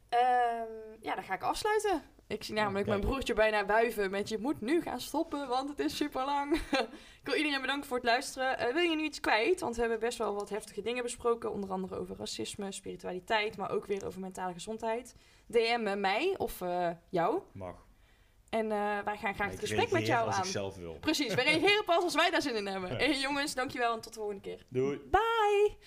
[0.10, 2.02] Ehm, ja, dan ga ik afsluiten.
[2.28, 5.80] Ik zie namelijk mijn broertje bijna wuiven met je moet nu gaan stoppen, want het
[5.80, 6.56] is super lang.
[7.22, 8.58] ik wil iedereen bedanken voor het luisteren.
[8.58, 9.60] Eh, wil je nu iets kwijt?
[9.60, 11.52] Want we hebben best wel wat heftige dingen besproken.
[11.52, 15.16] Onder andere over racisme, spiritualiteit, maar ook weer over mentale gezondheid.
[15.46, 17.42] DM me mij of eh, jou.
[17.52, 17.87] Mag.
[18.50, 20.44] En eh, wij gaan graag het gesprek met jou als aan.
[20.44, 20.98] ik zelf wil.
[21.00, 22.90] Precies, we reageren pas als wij daar zin in hebben.
[22.90, 22.98] Ja.
[22.98, 24.66] Hey jongens, dankjewel en tot de volgende keer.
[24.70, 25.00] Doei.
[25.12, 25.78] Bye!